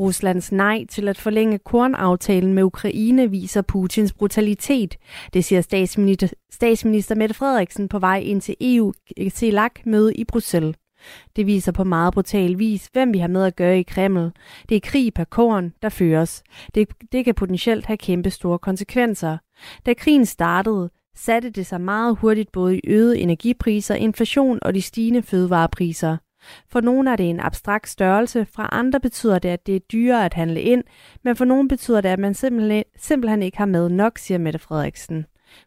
[0.00, 4.96] Ruslands nej til at forlænge kornaftalen med Ukraine viser Putins brutalitet.
[5.32, 8.92] Det siger statsminister, statsminister Mette Frederiksen på vej ind til EU
[9.30, 10.76] CELAC-møde i Bruxelles.
[11.36, 14.32] Det viser på meget brutal vis, hvem vi har med at gøre i Kreml.
[14.68, 16.42] Det er krig per korn, der føres.
[16.74, 19.38] Det, det kan potentielt have kæmpe store konsekvenser.
[19.86, 24.82] Da krigen startede, satte det sig meget hurtigt både i øgede energipriser, inflation og de
[24.82, 26.16] stigende fødevarepriser.
[26.68, 30.24] For nogle er det en abstrakt størrelse, fra andre betyder det, at det er dyrere
[30.24, 30.84] at handle ind,
[31.24, 34.58] men for nogle betyder det, at man simpelthen, simpelthen ikke har med nok, siger Mette
[34.58, 35.26] Frederiksen.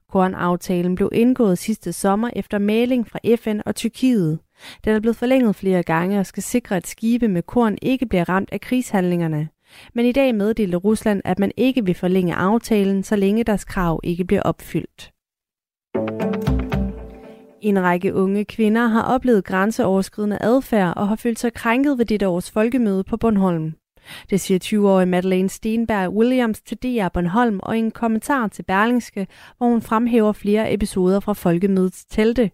[0.09, 4.39] Kornaftalen blev indgået sidste sommer efter maling fra FN og Tyrkiet.
[4.85, 8.29] Den er blevet forlænget flere gange og skal sikre, at skibe med korn ikke bliver
[8.29, 9.49] ramt af krigshandlingerne.
[9.93, 13.99] Men i dag meddelte Rusland, at man ikke vil forlænge aftalen, så længe deres krav
[14.03, 15.12] ikke bliver opfyldt.
[17.63, 22.27] En række unge kvinder har oplevet grænseoverskridende adfærd og har følt sig krænket ved dette
[22.27, 23.73] års folkemøde på Bornholm.
[24.29, 29.27] Det siger 20-årige Madeleine Stenberg Williams til DR Bornholm og i en kommentar til Berlingske,
[29.57, 32.51] hvor hun fremhæver flere episoder fra folkemødets telte.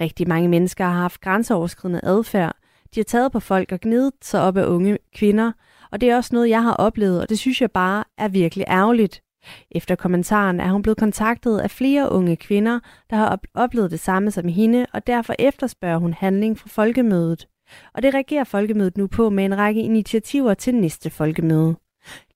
[0.00, 2.56] Rigtig mange mennesker har haft grænseoverskridende adfærd.
[2.94, 5.52] De har taget på folk og gnidet sig op af unge kvinder,
[5.92, 8.64] og det er også noget, jeg har oplevet, og det synes jeg bare er virkelig
[8.68, 9.22] ærgerligt.
[9.70, 12.80] Efter kommentaren er hun blevet kontaktet af flere unge kvinder,
[13.10, 17.48] der har oplevet det samme som hende, og derfor efterspørger hun handling fra folkemødet.
[17.94, 21.76] Og det reagerer folkemødet nu på med en række initiativer til næste folkemøde.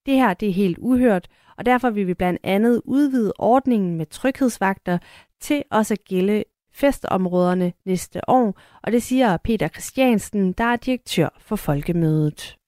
[0.06, 4.06] Det her det er helt uhørt, og derfor vil vi blandt andet udvide ordningen med
[4.06, 4.98] tryghedsvagter
[5.40, 6.44] til også at gælde
[6.74, 12.59] festområderne næste år, og det siger Peter Christiansen, der er direktør for Folkemødet.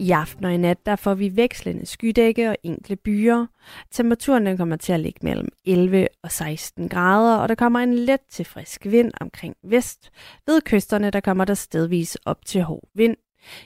[0.00, 3.46] I aften og i nat der får vi vekslende skydække og enkle byer.
[3.90, 7.94] Temperaturen den kommer til at ligge mellem 11 og 16 grader, og der kommer en
[7.94, 10.10] let til frisk vind omkring vest.
[10.46, 13.16] Ved kysterne der kommer der stedvis op til hård vind.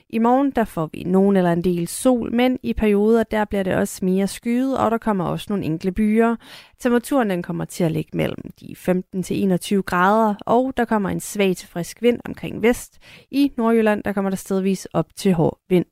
[0.08, 3.62] I morgen der får vi nogen eller en del sol, men i perioder der bliver
[3.62, 6.36] det også mere skyet, og der kommer også nogle enkle byer.
[6.78, 11.10] Temperaturen den kommer til at ligge mellem de 15 til 21 grader, og der kommer
[11.10, 12.98] en svag til frisk vind omkring vest.
[13.30, 15.84] I Nordjylland der kommer der stedvis op til hård vind.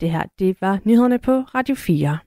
[0.00, 2.18] Det her, det var nyhederne på Radio 4.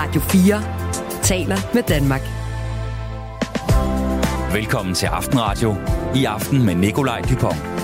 [0.00, 2.20] Radio 4 taler med Danmark.
[4.52, 5.70] Velkommen til Aftenradio.
[6.16, 7.78] I aften med Nikolaj Dupont.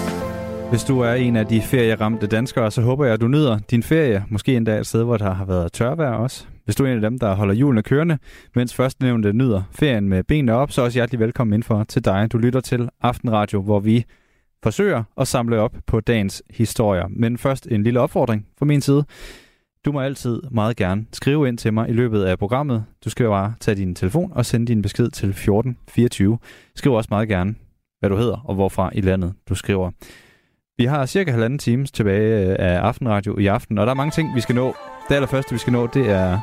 [0.71, 3.83] Hvis du er en af de ferieramte danskere, så håber jeg, at du nyder din
[3.83, 4.25] ferie.
[4.29, 6.47] Måske endda et sted, hvor der har været tørvejr også.
[6.65, 8.19] Hvis du er en af dem, der holder hjulene kørende,
[8.55, 12.29] mens førstnævnte nyder ferien med benene op, så også hjertelig velkommen indenfor til dig.
[12.33, 14.05] Du lytter til Aftenradio, hvor vi
[14.65, 17.07] forsøger at samle op på dagens historier.
[17.11, 19.05] Men først en lille opfordring fra min side.
[19.85, 22.85] Du må altid meget gerne skrive ind til mig i løbet af programmet.
[23.05, 26.39] Du skal bare tage din telefon og sende din besked til 1424.
[26.77, 27.55] Skriv også meget gerne,
[28.01, 29.91] hvad du hedder og hvorfra i landet du skriver.
[30.79, 34.11] Vi har cirka halvanden times tilbage øh, af Aftenradio i aften, og der er mange
[34.11, 34.75] ting, vi skal nå.
[35.09, 36.39] Det allerførste, vi skal nå, det er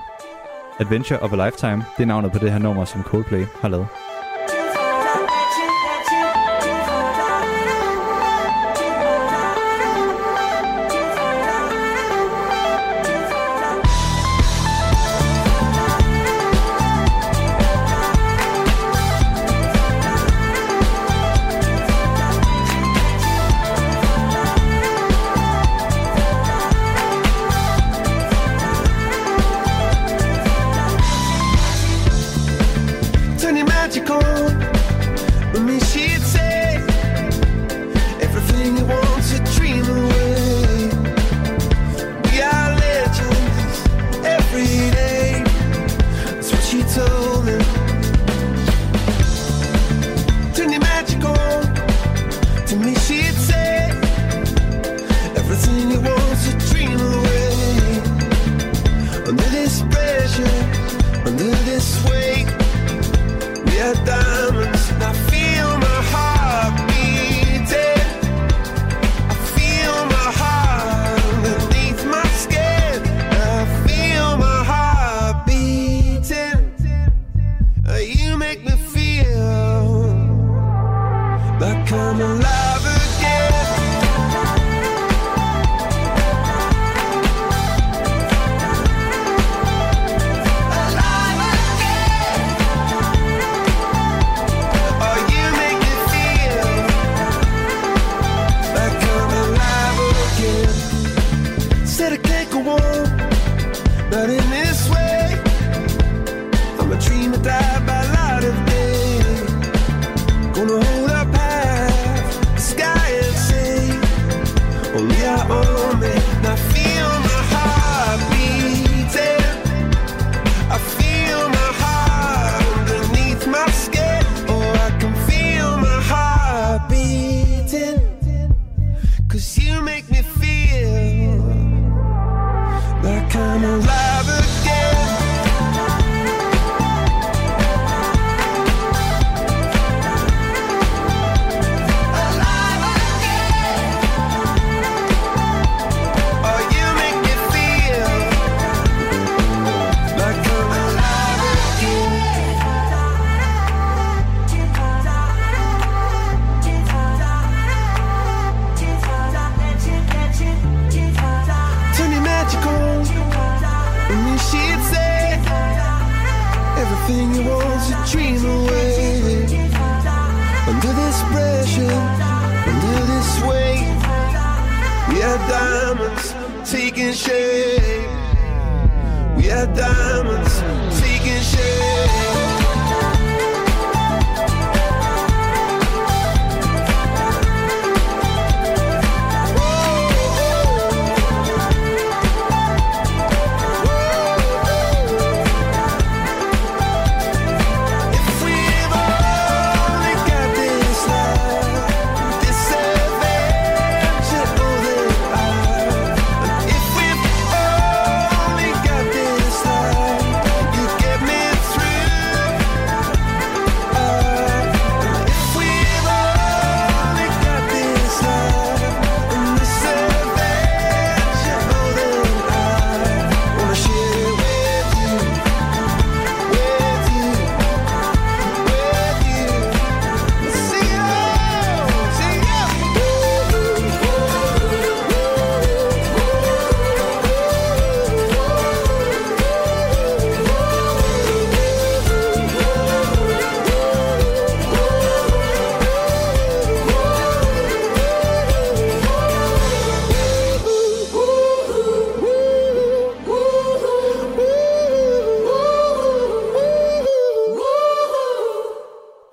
[0.80, 1.84] Adventure of a Lifetime.
[1.98, 4.11] Det er navnet på det her nummer, som Coldplay har lavet.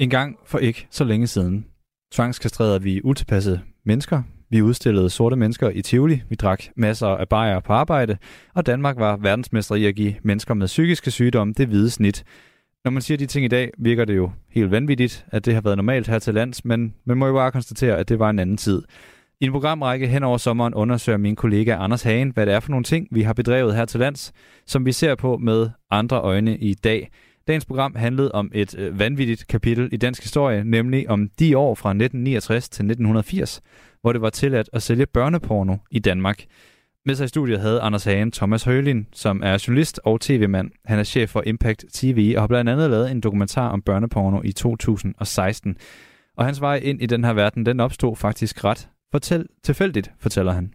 [0.09, 1.67] En gang for ikke så længe siden
[2.13, 4.23] tvangskastrerede vi utilpassede mennesker.
[4.51, 6.23] Vi udstillede sorte mennesker i Tivoli.
[6.29, 8.17] Vi drak masser af bajer på arbejde.
[8.55, 12.25] Og Danmark var verdensmester i at give mennesker med psykiske sygdomme det hvide snit.
[12.85, 15.61] Når man siger de ting i dag, virker det jo helt vanvittigt, at det har
[15.61, 18.39] været normalt her til lands, men man må jo bare konstatere, at det var en
[18.39, 18.83] anden tid.
[19.41, 22.71] I en programrække hen over sommeren undersøger min kollega Anders Hagen, hvad det er for
[22.71, 24.33] nogle ting, vi har bedrevet her til lands,
[24.67, 27.11] som vi ser på med andre øjne i dag.
[27.49, 31.75] Dagens program handlede om et øh, vanvittigt kapitel i dansk historie, nemlig om de år
[31.75, 33.61] fra 1969 til 1980,
[34.01, 36.45] hvor det var tilladt at sælge børneporno i Danmark.
[37.07, 40.71] Med sig i studiet havde Anders Hagen Thomas Højlin, som er journalist og tv-mand.
[40.85, 44.41] Han er chef for Impact TV og har blandt andet lavet en dokumentar om børneporno
[44.45, 45.77] i 2016.
[46.37, 50.53] Og hans vej ind i den her verden, den opstod faktisk ret fortæl, tilfældigt, fortæller
[50.53, 50.73] han.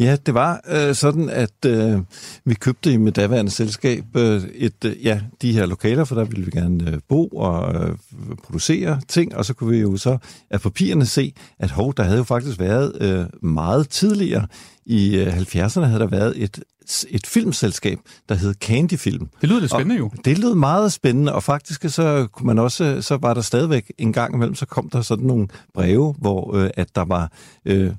[0.00, 1.98] Ja, det var øh, sådan, at øh,
[2.44, 6.44] vi købte med daværende selskab øh, et, øh, ja, de her lokaler, for der ville
[6.44, 7.96] vi gerne øh, bo og øh,
[8.44, 10.18] producere ting, og så kunne vi jo så
[10.50, 14.46] af papirerne se, at hov, der havde jo faktisk været øh, meget tidligere
[14.86, 16.60] i øh, 70'erne havde der været et,
[17.08, 19.28] et filmselskab, der hed Candy Film.
[19.40, 20.10] Det lyder lidt spændende jo.
[20.24, 24.12] Det lød meget spændende, og faktisk så kunne man også, så var der stadigvæk en
[24.12, 27.32] gang imellem, så kom der sådan nogle breve, hvor øh, at der var
[27.64, 27.90] øh,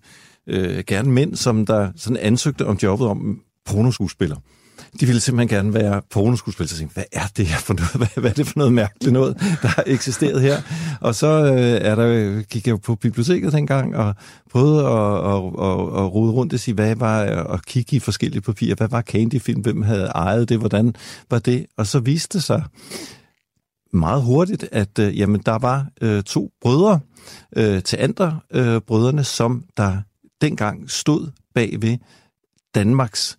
[0.48, 4.36] øh, gerne mænd, som der sådan ansøgte om jobbet om pornoskuespiller.
[5.00, 6.70] De ville simpelthen gerne være pornoskuespiller.
[6.70, 7.92] Så tænkte, hvad er det her for noget?
[7.98, 10.62] Hvad, hvad er det for noget mærkeligt noget, der har eksisteret her?
[11.02, 14.16] Og så øh, er der, gik jeg på biblioteket dengang og
[14.52, 17.22] prøvede at, at, at, at rode rundt og sige, hvad var,
[17.54, 18.76] at kigge i forskellige papirer.
[18.76, 19.62] Hvad var Candy-film?
[19.62, 20.60] Hvem havde ejet det?
[20.60, 20.96] Hvordan
[21.30, 21.66] var det?
[21.78, 22.64] Og så viste det sig,
[23.94, 27.00] meget hurtigt, at øh, jamen, der var øh, to brødre
[27.56, 29.98] øh, til andre øh, brødrene, som der
[30.44, 31.98] dengang stod bag ved
[32.76, 33.38] Danmarks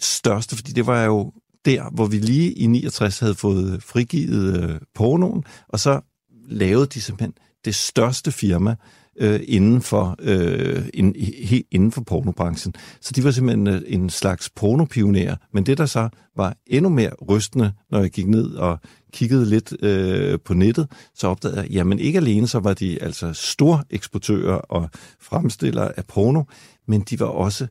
[0.00, 1.32] største, fordi det var jo
[1.64, 6.00] der, hvor vi lige i 69 havde fået frigivet øh, pornoen, og så
[6.48, 7.34] lavede de simpelthen
[7.64, 8.76] det største firma
[9.18, 12.74] øh, inden, for, øh, in, helt inden for pornobranchen.
[13.00, 15.36] Så de var simpelthen øh, en slags pornopionerer.
[15.52, 18.78] Men det, der så var endnu mere rystende, når jeg gik ned og
[19.12, 23.32] kiggede lidt øh, på nettet, så opdagede jeg, jamen ikke alene så var de altså
[23.32, 24.90] store eksportører og
[25.20, 26.42] fremstillere af porno,
[26.88, 27.66] men de var også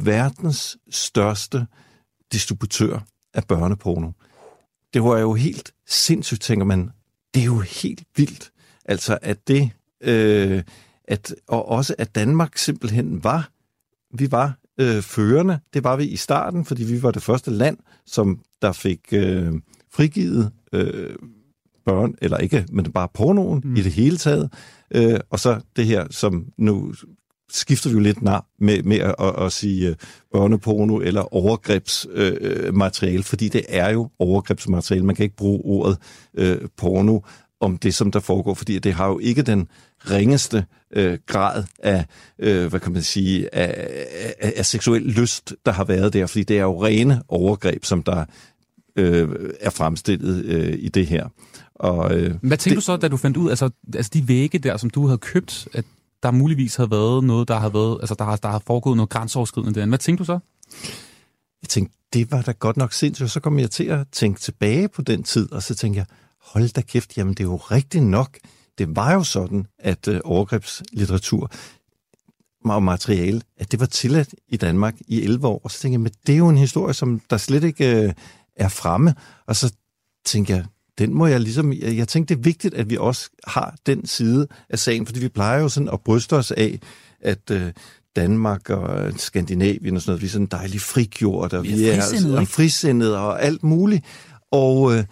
[0.00, 1.66] verdens største
[2.32, 4.10] distributør af børneporno.
[4.94, 6.90] Det var jo helt sindssygt, tænker man.
[7.34, 8.50] Det er jo helt vildt.
[8.84, 9.70] Altså, at det,
[10.00, 10.62] øh,
[11.08, 13.50] at, og også at Danmark simpelthen var,
[14.18, 15.58] vi var øh, førende.
[15.74, 17.76] Det var vi i starten, fordi vi var det første land,
[18.06, 19.52] som der fik øh,
[19.92, 21.16] frigivet øh,
[21.84, 23.76] børn, eller ikke, men bare pornoen mm.
[23.76, 24.52] i det hele taget.
[24.94, 26.94] Øh, og så det her, som nu
[27.50, 29.96] skifter vi jo lidt nar med, med at, at, at sige uh,
[30.32, 35.06] børneporno eller overgrebsmateriale, uh, fordi det er jo overgrebsmateriale.
[35.06, 35.98] Man kan ikke bruge ordet
[36.38, 37.20] uh, porno
[37.64, 39.68] om det, som der foregår, fordi det har jo ikke den
[40.10, 40.64] ringeste
[40.96, 42.04] uh, grad af,
[42.38, 43.88] uh, hvad kan man sige, af,
[44.40, 48.02] af, af seksuel lyst, der har været der, fordi det er jo rene overgreb, som
[48.02, 48.24] der
[49.00, 49.28] uh,
[49.60, 51.28] er fremstillet uh, i det her.
[51.74, 54.58] Og, uh, Hvad tænkte det, du så, da du fandt ud, altså, altså de vægge
[54.58, 55.84] der, som du havde købt, at
[56.22, 59.10] der muligvis havde været noget, der har været, altså der har, der har foregået noget
[59.10, 59.90] grænseoverskridende derinde.
[59.90, 60.38] Hvad tænkte du så?
[61.62, 63.30] Jeg tænkte, det var da godt nok sindssygt.
[63.30, 66.06] Så kom jeg til at tænke tilbage på den tid, og så tænkte jeg,
[66.44, 68.38] hold da kæft, jamen det er jo rigtigt nok.
[68.78, 71.50] Det var jo sådan, at øh, overgrebslitteratur
[72.64, 75.60] og materiale, at det var tilladt i Danmark i 11 år.
[75.64, 78.12] Og så tænkte jeg, men det er jo en historie, som der slet ikke øh,
[78.56, 79.14] er fremme.
[79.46, 79.72] Og så
[80.26, 80.64] tænkte jeg,
[80.98, 81.72] den må jeg ligesom...
[81.72, 85.20] Jeg, jeg tænkte, det er vigtigt, at vi også har den side af sagen, fordi
[85.20, 86.80] vi plejer jo sådan at bryste os af,
[87.20, 87.72] at øh,
[88.16, 92.40] Danmark og Skandinavien og sådan noget, vi er sådan dejligt frigjort, og vi, er, frisindede,
[92.40, 94.04] er frisindede og alt muligt.
[94.50, 95.04] Og, øh,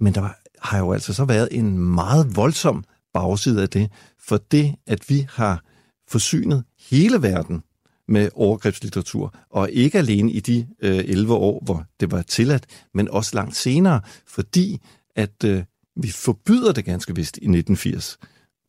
[0.00, 0.28] men der
[0.62, 2.84] har jo altså så været en meget voldsom
[3.14, 5.64] bagside af det, for det, at vi har
[6.08, 7.62] forsynet hele verden
[8.08, 13.08] med overgrebslitteratur, og ikke alene i de øh, 11 år, hvor det var tilladt, men
[13.10, 14.80] også langt senere, fordi
[15.16, 15.62] at øh,
[15.96, 18.18] vi forbyder det ganske vist i 1980.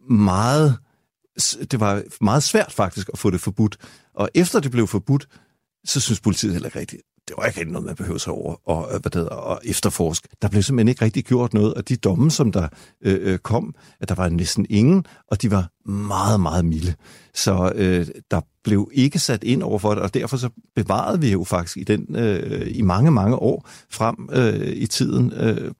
[0.09, 0.77] Meget,
[1.71, 3.77] det var meget svært faktisk at få det forbudt.
[4.13, 5.27] Og efter det blev forbudt,
[5.85, 8.83] så synes politiet heller ikke rigtigt, det var ikke noget, man behøvede sig over og,
[8.93, 10.27] øh, hvad det hedder, og efterforske.
[10.41, 12.67] Der blev simpelthen ikke rigtig gjort noget, og de domme, som der
[13.01, 16.93] øh, øh, kom, at der var næsten ingen, og de var meget, meget milde.
[17.33, 21.31] Så øh, der blev ikke sat ind over for det, og derfor så bevarede vi
[21.31, 25.71] jo faktisk i, den, øh, i mange, mange år frem øh, i tiden øh,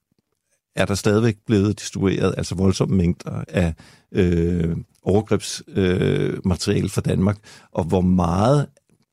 [0.76, 3.74] er der stadigvæk blevet distribueret altså voldsomme mængder af
[4.12, 7.38] øh, overgrebsmateriale øh, fra Danmark,
[7.72, 8.66] og hvor meget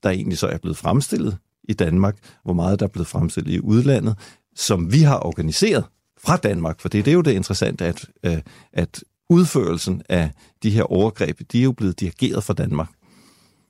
[0.03, 1.37] der egentlig så er blevet fremstillet
[1.69, 4.15] i Danmark, hvor meget der er blevet fremstillet i udlandet,
[4.55, 5.83] som vi har organiseret
[6.23, 8.37] fra Danmark, for det, det er jo det interessante, at, øh,
[8.73, 10.31] at udførelsen af
[10.63, 12.89] de her overgreb, de er jo blevet dirigeret fra Danmark.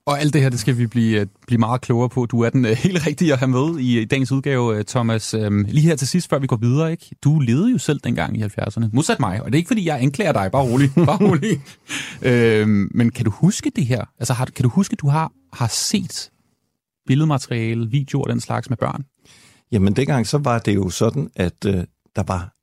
[0.08, 2.26] Og alt det her, det skal vi blive, øh, blive meget klogere på.
[2.26, 5.34] Du er den uh, helt rigtige at have med i dagens udgave, Thomas.
[5.34, 7.16] Um, lige her til sidst, før vi går videre, ikke?
[7.24, 8.90] Du levede jo selv dengang i 70'erne.
[8.94, 10.50] Modsat mig, og det er ikke, fordi jeg anklager dig.
[10.52, 10.92] Bare rolig.
[11.06, 11.62] Bare rolig.
[12.22, 14.06] uh, men kan du huske det her?
[14.20, 16.30] Altså, har, kan du huske, at du har, har set
[17.08, 19.04] billedmateriale, videoer og den slags med børn?
[19.72, 21.84] Jamen, dengang så var det jo sådan, at øh,
[22.16, 22.54] der var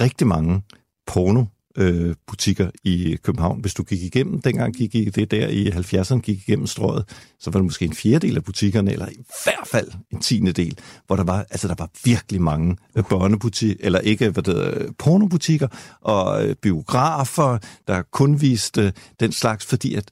[0.00, 0.62] rigtig mange
[1.06, 1.44] porno
[1.76, 3.60] øh, butikker i København.
[3.60, 7.04] Hvis du gik igennem, dengang gik i det der i 70'erne, gik igennem strøget,
[7.40, 10.78] så var det måske en fjerdedel af butikkerne, eller i hvert fald en tiende del,
[11.06, 14.92] hvor der var, altså der var virkelig mange øh, børnebutikker, eller ikke, hvad det øh,
[14.98, 15.68] pornobutikker,
[16.00, 17.58] og øh, biografer,
[17.88, 20.10] der kun viste øh, den slags, fordi at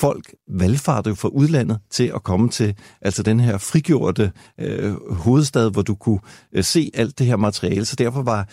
[0.00, 5.70] folk valgfartede jo fra udlandet til at komme til altså den her frigjorte øh, hovedstad,
[5.70, 6.20] hvor du kunne
[6.52, 7.84] øh, se alt det her materiale.
[7.84, 8.48] Så derfor var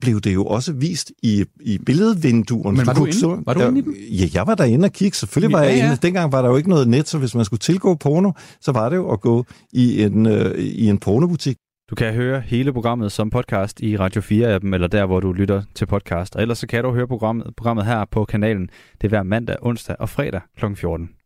[0.00, 2.76] blev det jo også vist i, i billedvinduerne.
[2.76, 3.42] Men var du, du inde?
[3.46, 3.94] Var du inde i dem?
[4.10, 5.16] Ja, jeg var derinde og kigge.
[5.16, 5.88] Selvfølgelig var ja, jeg inde.
[5.88, 5.96] Ja.
[6.02, 8.88] Dengang var der jo ikke noget net, så hvis man skulle tilgå porno, så var
[8.88, 11.56] det jo at gå i en, øh, i en pornobutik.
[11.90, 15.62] Du kan høre hele programmet som podcast i Radio 4-appen, eller der, hvor du lytter
[15.74, 16.36] til podcast.
[16.36, 18.70] Og ellers så kan du høre programmet, programmet her på kanalen.
[19.00, 20.64] Det er hver mandag, onsdag og fredag kl.
[20.74, 21.19] 14.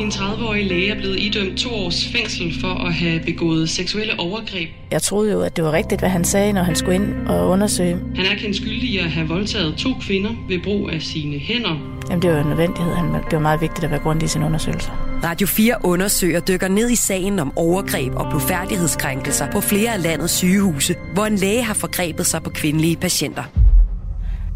[0.00, 4.68] En 30-årig læge er blevet idømt to års fængsel for at have begået seksuelle overgreb.
[4.90, 7.48] Jeg troede jo, at det var rigtigt, hvad han sagde, når han skulle ind og
[7.48, 7.98] undersøge.
[8.14, 12.00] Han er kendt skyldig i at have voldtaget to kvinder ved brug af sine hænder.
[12.10, 12.94] Jamen, det var en nødvendighed.
[12.94, 14.90] Han, det var meget vigtigt at være grundig i sin undersøgelse.
[15.24, 20.32] Radio 4 undersøger dykker ned i sagen om overgreb og blodfærdighedskrænkelser på flere af landets
[20.32, 23.42] sygehuse, hvor en læge har forgrebet sig på kvindelige patienter.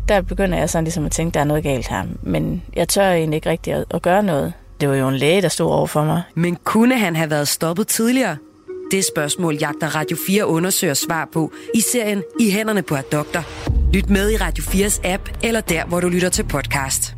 [0.09, 2.03] Der begynder jeg sådan ligesom at tænke, at der er noget galt her.
[2.23, 4.53] Men jeg tør egentlig ikke rigtig at, at gøre noget.
[4.81, 6.23] Det var jo en læge, der stod over for mig.
[6.35, 8.37] Men kunne han have været stoppet tidligere?
[8.91, 13.45] Det spørgsmål jagter Radio 4 undersøger svar på i serien I hænderne på et doktor.
[13.93, 17.15] Lyt med i Radio 4's app eller der, hvor du lytter til podcast.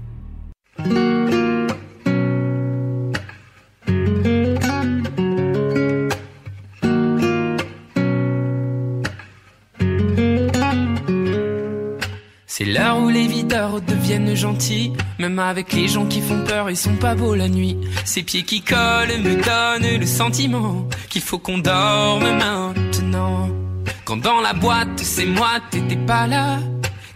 [12.59, 14.91] C'est l'heure où les videurs deviennent gentils.
[15.19, 17.77] Même avec les gens qui font peur, ils sont pas beaux la nuit.
[18.07, 23.51] Ces pieds qui collent me donnent le sentiment qu'il faut qu'on dorme maintenant.
[24.07, 26.59] Quand dans la boîte, c'est moi, t'étais pas là.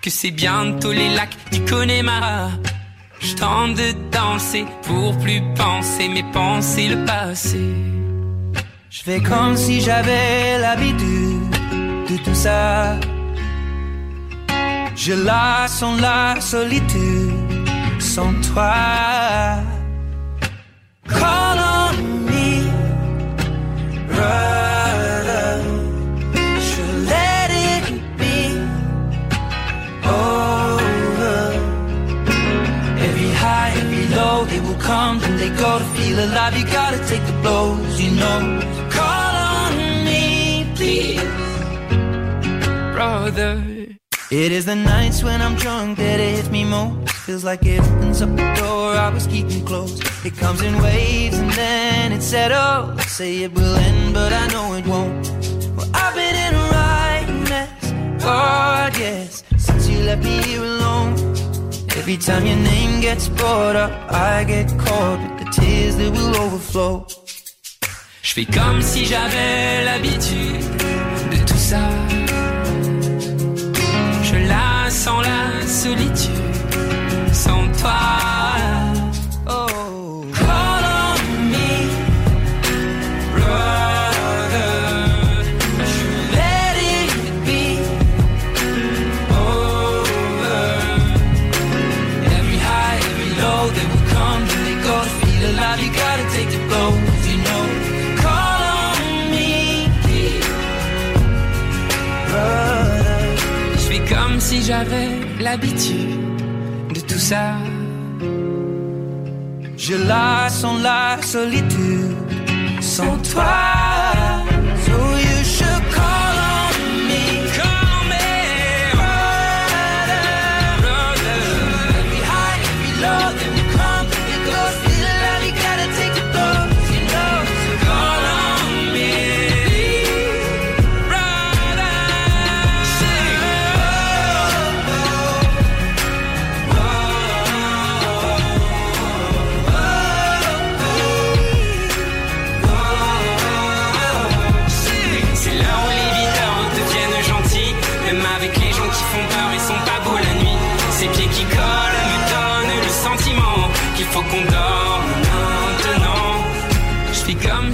[0.02, 2.50] Que c'est bientôt les lacs du Connemara.
[3.20, 7.60] Je de danser pour plus penser, mais penser le passé.
[8.90, 11.48] Je fais comme si j'avais l'habitude
[12.10, 13.00] de tout ça.
[15.02, 17.32] Je la sens la solitude
[17.98, 18.74] sans toi.
[21.08, 21.94] Call on
[22.28, 22.68] me,
[24.12, 25.62] brother.
[26.68, 27.86] Je let it
[28.18, 28.38] be
[30.04, 31.40] over.
[33.06, 36.54] Every high, every low, they will come and they go to feel alive.
[36.58, 38.40] You gotta take the blows, you know.
[38.90, 41.22] Call on me, please,
[42.94, 43.69] brother.
[44.30, 47.10] It is the nights when I'm drunk that it hits me most.
[47.26, 50.04] Feels like it opens up the door I was keeping closed.
[50.24, 53.04] It comes in waves and then it settles.
[53.06, 55.28] Say it will end, but I know it won't.
[55.76, 61.14] Well, I've been in a right mess, God, yes, since you left me here alone.
[61.98, 66.36] Every time your name gets brought up, I get caught with the tears that will
[66.36, 67.04] overflow.
[68.22, 70.62] Je fais comme si j'avais l'habitude
[71.32, 71.80] de tout ça.
[75.00, 76.30] Je la sens la solitude
[77.32, 78.39] sans toi.
[104.70, 105.10] J'avais
[105.40, 106.14] l'habitude
[106.94, 107.54] de tout ça.
[109.76, 112.14] Je la sens la solitude
[112.80, 114.09] sans toi.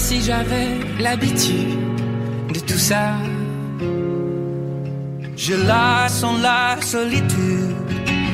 [0.09, 0.71] Si j'avais
[1.05, 1.99] l'habitude
[2.55, 3.05] de tout ça.
[5.37, 7.75] Je la sens la solitude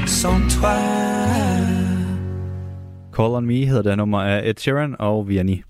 [0.07, 0.77] sans toi.
[3.17, 5.65] Call on Me hedder det nummer af Ed Sheeran og Vianney.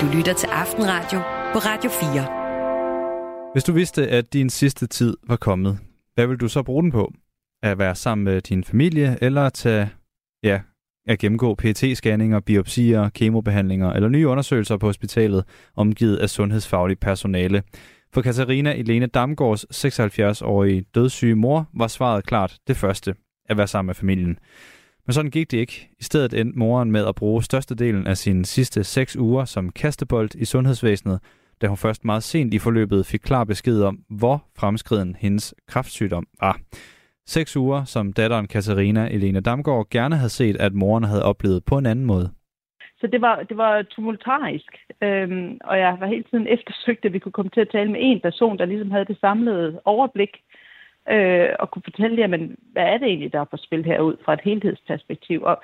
[0.00, 1.18] Du lytter til Aftenradio
[1.52, 3.52] på Radio 4.
[3.52, 5.78] Hvis du vidste, at din sidste tid var kommet,
[6.14, 7.12] hvad vil du så bruge den på?
[7.62, 9.90] At være sammen med din familie, eller at tage,
[10.42, 10.60] ja,
[11.06, 15.44] at gennemgå PET-scanninger, biopsier, kemobehandlinger eller nye undersøgelser på hospitalet,
[15.76, 17.62] omgivet af sundhedsfagligt personale.
[18.12, 23.14] For Katarina Elene Damgaards 76-årige dødssyge mor var svaret klart det første,
[23.48, 24.38] at være sammen med familien.
[25.06, 25.88] Men sådan gik det ikke.
[26.00, 30.30] I stedet endte moren med at bruge størstedelen af sine sidste seks uger som kastebold
[30.34, 31.20] i sundhedsvæsenet,
[31.62, 36.26] da hun først meget sent i forløbet fik klar besked om, hvor fremskriden hendes kraftsygdom
[36.40, 36.60] var.
[37.26, 41.78] Seks uger, som datteren Katarina Elena Damgaard gerne havde set, at moren havde oplevet på
[41.78, 42.30] en anden måde.
[43.00, 47.18] Så det var, det var tumultarisk, øhm, og jeg var hele tiden eftersøgt, at vi
[47.18, 50.30] kunne komme til at tale med en person, der ligesom havde det samlede overblik,
[51.10, 54.32] øh, og kunne fortælle, jamen, hvad er det egentlig, der er på spil herud fra
[54.32, 55.42] et helhedsperspektiv.
[55.42, 55.62] Og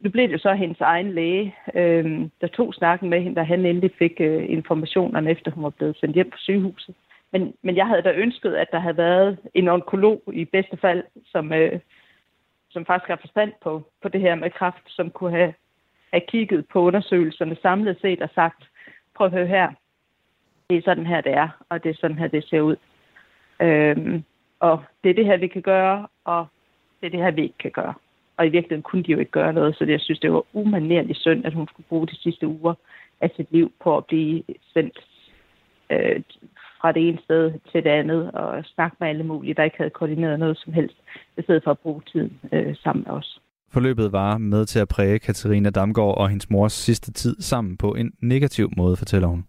[0.00, 3.42] nu blev det jo så hendes egen læge, øh, der tog snakken med hende, da
[3.42, 6.94] han endelig fik øh, informationerne, efter hun var blevet sendt hjem på sygehuset.
[7.32, 11.04] Men, men jeg havde da ønsket, at der havde været en onkolog i bedste fald,
[11.26, 11.80] som, øh,
[12.70, 15.54] som faktisk har forstand på, på det her med kræft, som kunne have
[16.10, 18.68] have kigget på undersøgelserne samlet set og sagt,
[19.14, 19.72] prøv at høre her,
[20.70, 22.76] det er sådan her, det er, og det er sådan her, det ser ud.
[23.60, 24.24] Øhm,
[24.60, 26.46] og det er det her, vi kan gøre, og
[27.00, 27.94] det er det her, vi ikke kan gøre.
[28.36, 31.18] Og i virkeligheden kunne de jo ikke gøre noget, så jeg synes, det var umanerligt
[31.18, 32.74] synd, at hun skulle bruge de sidste uger
[33.20, 34.98] af sit liv på at blive sendt
[35.90, 36.22] øh,
[36.80, 39.90] fra det ene sted til det andet og snakke med alle mulige, der ikke havde
[39.90, 40.96] koordineret noget som helst,
[41.38, 43.40] i stedet for at bruge tiden øh, sammen med os.
[43.72, 47.94] Forløbet var med til at præge Katarina Damgaard og hendes mors sidste tid sammen på
[47.94, 49.44] en negativ måde, fortæller hun.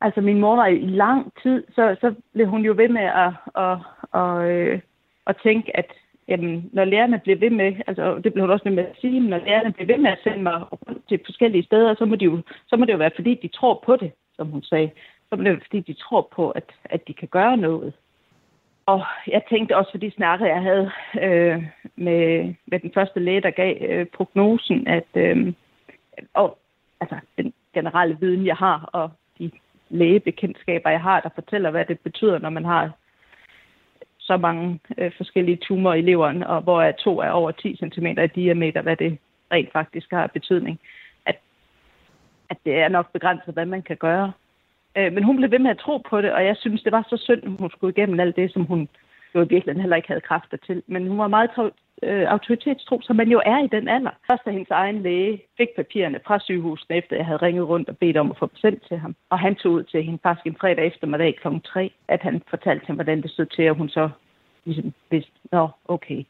[0.00, 3.32] Altså min mor var i lang tid, så, så blev hun jo ved med at,
[3.64, 3.78] at,
[4.20, 4.80] at, øh,
[5.26, 5.86] at tænke, at
[6.28, 9.20] jamen, når lærerne bliver ved med, altså det blev hun også ved med at sige,
[9.20, 12.24] når lærerne bliver ved med at sende mig rundt til forskellige steder, så må, de
[12.24, 14.90] jo, så må det jo være, fordi de tror på det, som hun sagde.
[15.32, 17.94] Så fordi de tror på, at, at de kan gøre noget.
[18.86, 21.64] Og jeg tænkte også, fordi snakke, jeg havde øh,
[21.96, 25.52] med, med den første læge, der gav øh, prognosen, at øh,
[26.34, 26.58] og,
[27.00, 29.50] altså, den generelle viden, jeg har, og de
[29.88, 32.90] lægebekendtskaber, jeg har, der fortæller, hvad det betyder, når man har
[34.18, 38.26] så mange øh, forskellige tumorer i leveren, og hvor to er over 10 cm i
[38.26, 39.18] diameter, hvad det
[39.52, 40.80] rent faktisk har betydning,
[41.26, 41.36] at,
[42.48, 44.32] at det er nok begrænset, hvad man kan gøre.
[44.96, 47.06] Øh, men hun blev ved med at tro på det, og jeg synes, det var
[47.08, 48.88] så synd, at hun skulle igennem alt det, som hun
[49.34, 50.82] jo i virkeligheden heller ikke havde kræfter til.
[50.86, 51.50] Men hun var meget
[52.02, 54.10] øh, autoritetstro, som man jo er i den alder.
[54.26, 57.98] Først da hendes egen læge fik papirerne fra sygehuset, efter jeg havde ringet rundt og
[57.98, 59.16] bedt om at få dem sendt til ham.
[59.30, 61.48] Og han tog ud til hende faktisk en fredag eftermiddag kl.
[61.64, 64.10] 3, at han fortalte hende, hvordan det stod til, og hun så
[64.64, 66.24] ligesom vidste, nå, okay.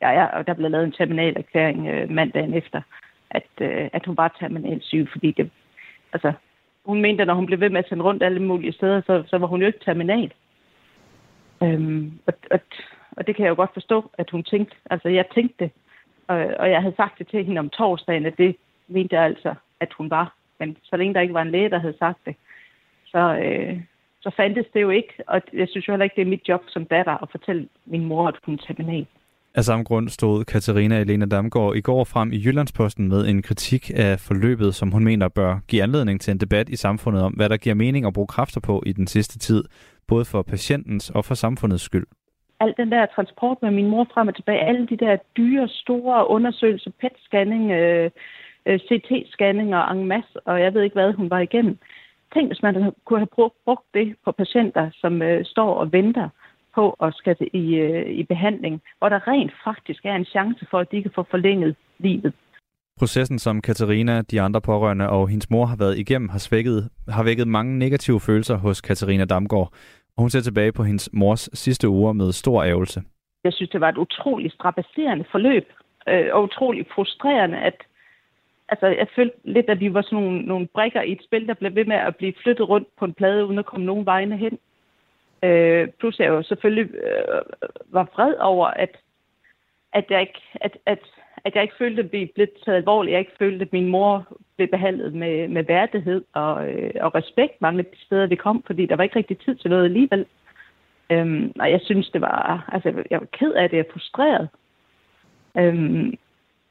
[0.00, 2.80] Ja, ja, og der blev lavet en terminal erklæring øh, mandagen efter,
[3.30, 5.50] at, øh, at hun var terminal syg, fordi det,
[6.12, 6.32] altså,
[6.84, 9.22] hun mente, at når hun blev ved med at sende rundt alle mulige steder, så,
[9.26, 10.32] så var hun jo ikke terminal.
[11.62, 12.60] Øhm, og, og,
[13.16, 14.76] og det kan jeg jo godt forstå, at hun tænkte.
[14.90, 15.70] Altså, jeg tænkte det,
[16.28, 18.56] og, og jeg havde sagt det til hende om torsdagen, at det
[18.88, 20.34] mente jeg altså, at hun var.
[20.58, 22.36] Men så længe der ikke var en læge, der havde sagt det,
[23.04, 23.80] så, øh,
[24.20, 25.12] så fandtes det jo ikke.
[25.26, 28.04] Og jeg synes jo heller ikke, det er mit job som datter at fortælle min
[28.04, 29.06] mor, at hun er terminal.
[29.56, 33.90] Af samme grund stod Katarina Elena Damgaard i går frem i Jyllandsposten med en kritik
[33.96, 37.48] af forløbet, som hun mener bør give anledning til en debat i samfundet om, hvad
[37.48, 39.64] der giver mening at bruge kræfter på i den sidste tid,
[40.08, 42.06] både for patientens og for samfundets skyld.
[42.60, 46.30] Al den der transport med min mor frem og tilbage, alle de der dyre, store
[46.30, 48.10] undersøgelser, PET-scanning, øh,
[48.66, 51.78] øh CT-scanninger en masse, og jeg ved ikke, hvad hun var igennem.
[52.34, 56.28] Tænk, hvis man kunne have brugt, brugt det på patienter, som øh, står og venter
[56.74, 60.78] på at skal i, øh, i behandling, hvor der rent faktisk er en chance for,
[60.78, 62.32] at de kan få forlænget livet.
[62.98, 67.24] Processen, som Katarina, de andre pårørende og hendes mor har været igennem, har, svækket, har
[67.24, 69.72] vækket mange negative følelser hos Katarina Damgaard.
[70.16, 73.02] Og hun ser tilbage på hendes mors sidste uger med stor ærgelse.
[73.44, 75.66] Jeg synes, det var et utroligt strapasserende forløb,
[76.08, 77.74] øh, og utroligt frustrerende, at
[78.68, 81.54] altså, jeg følte lidt, at vi var sådan nogle, nogle brækker i et spil, der
[81.54, 84.36] blev ved med at blive flyttet rundt på en plade, uden at komme nogen vegne
[84.36, 84.58] hen.
[85.44, 87.42] Øh, plus jeg jo selvfølgelig øh,
[87.86, 88.96] var vred over, at,
[89.92, 90.98] at, jeg ikke, at, at,
[91.44, 93.12] at jeg ikke følte, at vi blev taget alvorligt.
[93.12, 94.26] Jeg ikke følte, at min mor
[94.56, 98.62] blev behandlet med, med værdighed og, øh, og respekt mange af de steder, vi kom,
[98.66, 100.26] fordi der var ikke rigtig tid til noget alligevel.
[101.10, 104.48] Øhm, og jeg synes, det var, altså jeg var ked af det, jeg frustreret.
[105.56, 106.14] Øhm,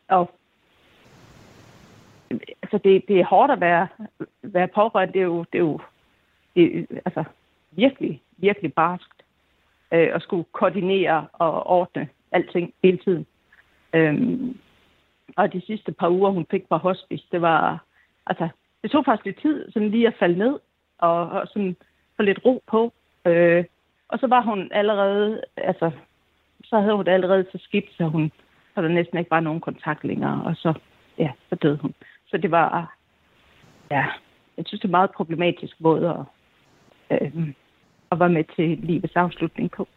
[0.07, 0.31] og
[2.61, 3.87] altså det, det er hårdt at være,
[4.41, 5.13] være pårørende.
[5.13, 5.79] Det er jo, det er jo
[6.55, 7.23] det, altså,
[7.75, 9.23] virkelig, virkelig barskt
[9.93, 13.25] øh, at skulle koordinere og ordne alting hele tiden.
[13.93, 14.57] Øhm,
[15.37, 17.85] og de sidste par uger, hun fik på hospice, det var,
[18.25, 18.49] altså,
[18.81, 20.59] det tog faktisk lidt tid sådan lige at falde ned
[20.97, 21.75] og, og sådan
[22.15, 22.93] få lidt ro på.
[23.25, 23.65] Øh,
[24.07, 25.91] og så var hun allerede, altså,
[26.63, 28.31] så havde hun det allerede så skidt, så hun,
[28.75, 30.73] så der næsten ikke var nogen kontakt længere, og så,
[31.17, 31.93] ja, så døde hun.
[32.25, 32.97] Så det var,
[33.91, 34.05] ja,
[34.57, 36.25] jeg synes, det er meget problematisk måde
[37.09, 37.53] at, øh,
[38.13, 39.87] og var med til livets afslutning på.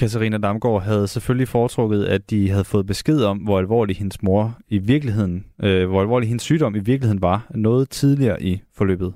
[0.00, 4.44] Katarina Damgaard havde selvfølgelig foretrukket, at de havde fået besked om, hvor alvorlig hendes mor
[4.68, 9.14] i virkeligheden, øh, hvor alvorlig hendes sygdom i virkeligheden var, noget tidligere i forløbet.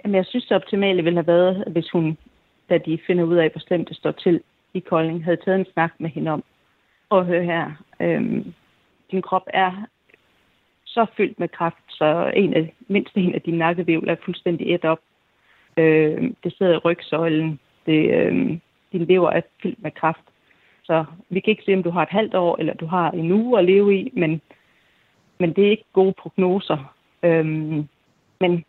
[0.00, 2.18] Jamen, jeg synes, det optimale ville have været, hvis hun,
[2.70, 4.40] da de finder ud af, hvor slemt det står til
[4.74, 6.44] i Kolding, havde taget en snak med hende om,
[7.10, 7.64] og høre her,
[8.00, 8.54] øhm,
[9.10, 9.72] din krop er
[10.86, 14.84] så fyldt med kraft, så en af, mindst en af dine nakkevivler er fuldstændig et
[14.84, 14.98] op.
[15.76, 17.60] Øh, det sidder i rygsøjlen.
[17.86, 18.58] Det, øh,
[18.92, 20.24] din lever er fyldt med kraft.
[20.84, 23.32] Så vi kan ikke se, om du har et halvt år, eller du har en
[23.32, 24.40] uge at leve i, men,
[25.38, 26.94] men det er ikke gode prognoser.
[27.22, 27.46] Øh,
[28.40, 28.64] men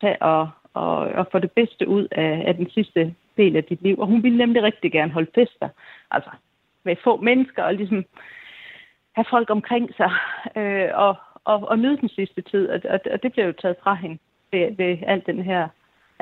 [0.00, 3.82] tag og, og, og få det bedste ud af, af den sidste del af dit
[3.82, 3.98] liv.
[3.98, 5.68] Og hun ville nemlig rigtig gerne holde fester.
[6.10, 6.30] Altså
[6.84, 8.04] med få mennesker og ligesom
[9.12, 10.10] have folk omkring sig.
[10.56, 13.76] Øh, og, og, og nyde den sidste tid, og, og, og det blev jo taget
[13.82, 14.18] fra hende
[14.52, 15.68] ved, ved alt, den her,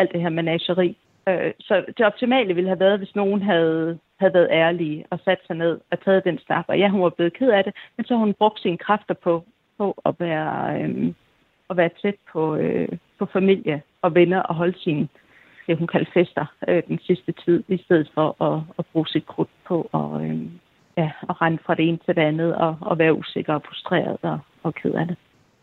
[0.02, 0.96] alt det her menageri.
[1.28, 5.40] Øh, så det optimale ville have været, hvis nogen havde, havde været ærlige og sat
[5.46, 6.64] sig ned og taget den snak.
[6.68, 9.14] Og ja, hun var blevet ked af det, men så har hun brugt sine kræfter
[9.14, 9.44] på,
[9.78, 11.14] på at, være, øh,
[11.70, 12.88] at være tæt på, øh,
[13.18, 15.08] på familie og venner og holde sine,
[15.66, 19.26] det hun kaldte fester, øh, den sidste tid, i stedet for at, at bruge sit
[19.26, 20.38] krudt på at, øh,
[20.96, 24.16] ja, at rende fra det ene til det andet og, og være usikker og frustreret
[24.22, 25.16] og, og ked af det.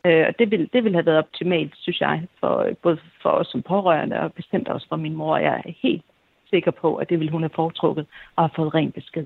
[0.06, 3.30] Øh, og det vil, det vil have været optimalt, synes jeg, for, øh, både for
[3.30, 5.38] os som pårørende og bestemt også for min mor.
[5.38, 6.04] Jeg er helt
[6.50, 9.26] sikker på, at det ville hun have foretrukket og have fået ren besked.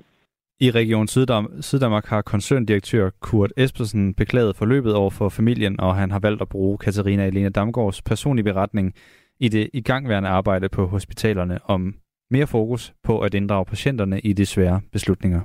[0.60, 6.10] I Region Syddam- Syddanmark har koncerndirektør Kurt Espersen beklaget forløbet over for familien, og han
[6.10, 8.94] har valgt at bruge Katarina Elena Damgaards personlige beretning
[9.40, 11.94] i det igangværende arbejde på hospitalerne om
[12.30, 15.40] mere fokus på at inddrage patienterne i de svære beslutninger.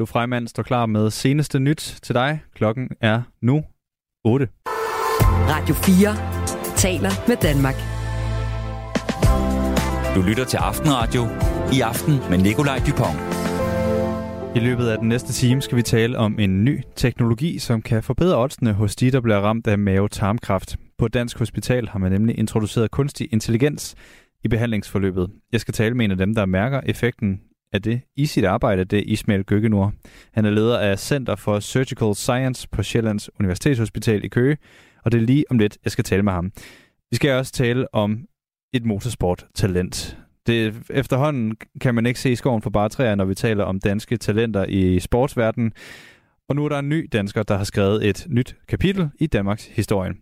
[0.00, 2.40] Malu Freimann står klar med seneste nyt til dig.
[2.54, 3.64] Klokken er nu
[4.24, 4.48] 8.
[5.24, 7.74] Radio 4 taler med Danmark.
[10.14, 11.22] Du lytter til Aftenradio.
[11.72, 13.16] I aften med Nikolaj Dupont.
[14.56, 18.02] I løbet af den næste time skal vi tale om en ny teknologi, som kan
[18.02, 20.76] forbedre oddsene hos de, der bliver ramt af mave-tarmkræft.
[20.98, 23.94] På et dansk hospital har man nemlig introduceret kunstig intelligens
[24.44, 25.30] i behandlingsforløbet.
[25.52, 27.40] Jeg skal tale med en af dem, der mærker effekten
[27.72, 29.92] af det i sit arbejde, det er Ismail Gøgenur.
[30.32, 34.56] Han er leder af Center for Surgical Science på Sjællands Universitetshospital i Køge,
[35.04, 36.52] og det er lige om lidt, jeg skal tale med ham.
[37.10, 38.24] Vi skal også tale om
[38.72, 40.18] et motorsporttalent.
[40.46, 44.16] Det, efterhånden kan man ikke se skoven for bare træer, når vi taler om danske
[44.16, 45.72] talenter i sportsverdenen.
[46.48, 49.66] Og nu er der en ny dansker, der har skrevet et nyt kapitel i Danmarks
[49.66, 50.12] historie.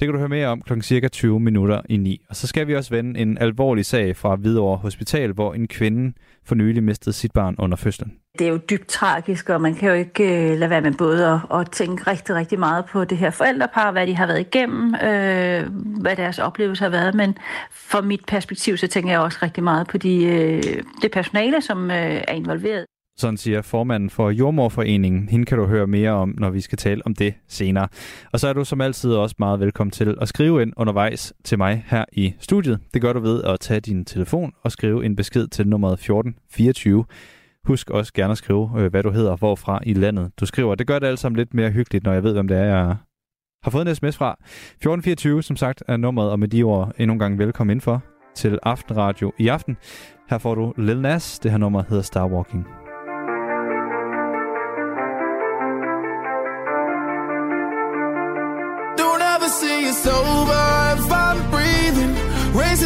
[0.00, 0.80] Det kan du høre mere om kl.
[0.80, 2.20] cirka 20 minutter i 9.
[2.28, 6.12] Og så skal vi også vende en alvorlig sag fra Hvidovre Hospital, hvor en kvinde
[6.44, 8.12] for nylig mistede sit barn under fødslen.
[8.38, 11.26] Det er jo dybt tragisk, og man kan jo ikke øh, lade være med både
[11.26, 14.94] at, at tænke rigtig, rigtig meget på det her forældrepar, hvad de har været igennem,
[14.94, 15.66] øh,
[16.00, 17.38] hvad deres oplevelse har været, men
[17.70, 20.62] fra mit perspektiv, så tænker jeg også rigtig meget på de, øh,
[21.02, 22.84] det personale, som øh, er involveret.
[23.18, 25.28] Sådan siger formanden for Jordmorforeningen.
[25.28, 27.88] Hende kan du høre mere om, når vi skal tale om det senere.
[28.32, 31.58] Og så er du som altid også meget velkommen til at skrive ind undervejs til
[31.58, 32.80] mig her i studiet.
[32.94, 37.04] Det gør du ved at tage din telefon og skrive en besked til nummeret 1424.
[37.64, 40.74] Husk også gerne at skrive, øh, hvad du hedder, hvorfra i landet du skriver.
[40.74, 42.96] Det gør det alt sammen lidt mere hyggeligt, når jeg ved, hvem det er, jeg
[43.62, 44.36] har fået en sms fra.
[44.40, 48.02] 1424, som sagt, er nummeret, og med de ord endnu en gang velkommen indenfor
[48.36, 49.76] til Aftenradio i aften.
[50.30, 51.38] Her får du Lil Nas.
[51.38, 52.77] Det her nummer hedder Starwalking.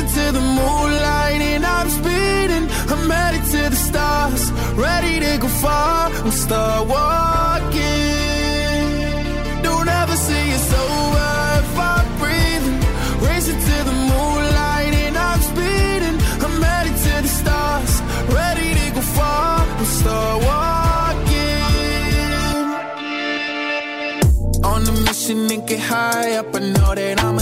[0.03, 2.69] Racing to the moonlight and I'm speeding.
[2.91, 6.11] I'm headed to the stars, ready to go far.
[6.11, 7.83] I'm start walking.
[9.63, 12.81] Don't ever see it's over if I'm breathing.
[13.29, 16.19] Racing to the moonlight and I'm speeding.
[16.45, 18.03] I'm headed to the stars,
[18.35, 19.61] ready to go far.
[19.61, 21.63] I'm start walking.
[24.65, 26.55] On a mission and get high up.
[26.57, 27.42] I know that I'ma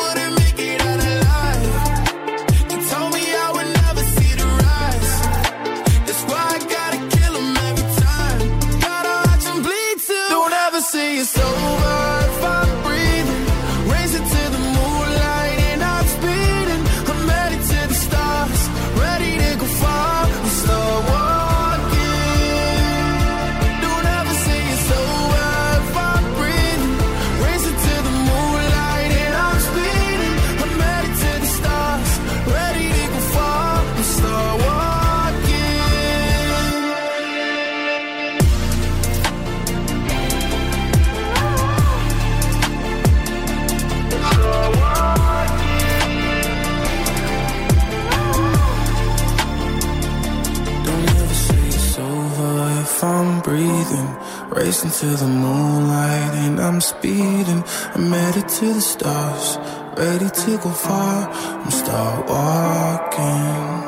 [55.01, 57.63] to the moonlight and I'm speeding.
[57.95, 59.57] I'm headed to the stars,
[59.97, 61.27] ready to go far.
[61.31, 63.81] I'm start walking.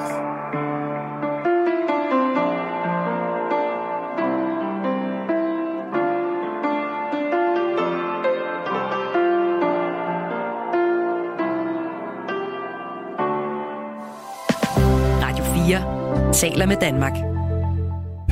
[15.21, 17.32] Radio 4 taler med Danmark.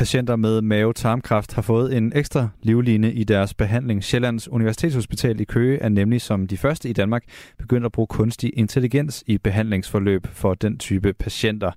[0.02, 4.04] Patienter med mave-tarmkræft har fået en ekstra livline i deres behandling.
[4.04, 7.24] Sjællands Universitetshospital i Køge er nemlig som de første i Danmark
[7.58, 11.72] begyndt at bruge kunstig intelligens i behandlingsforløb for den type patienter.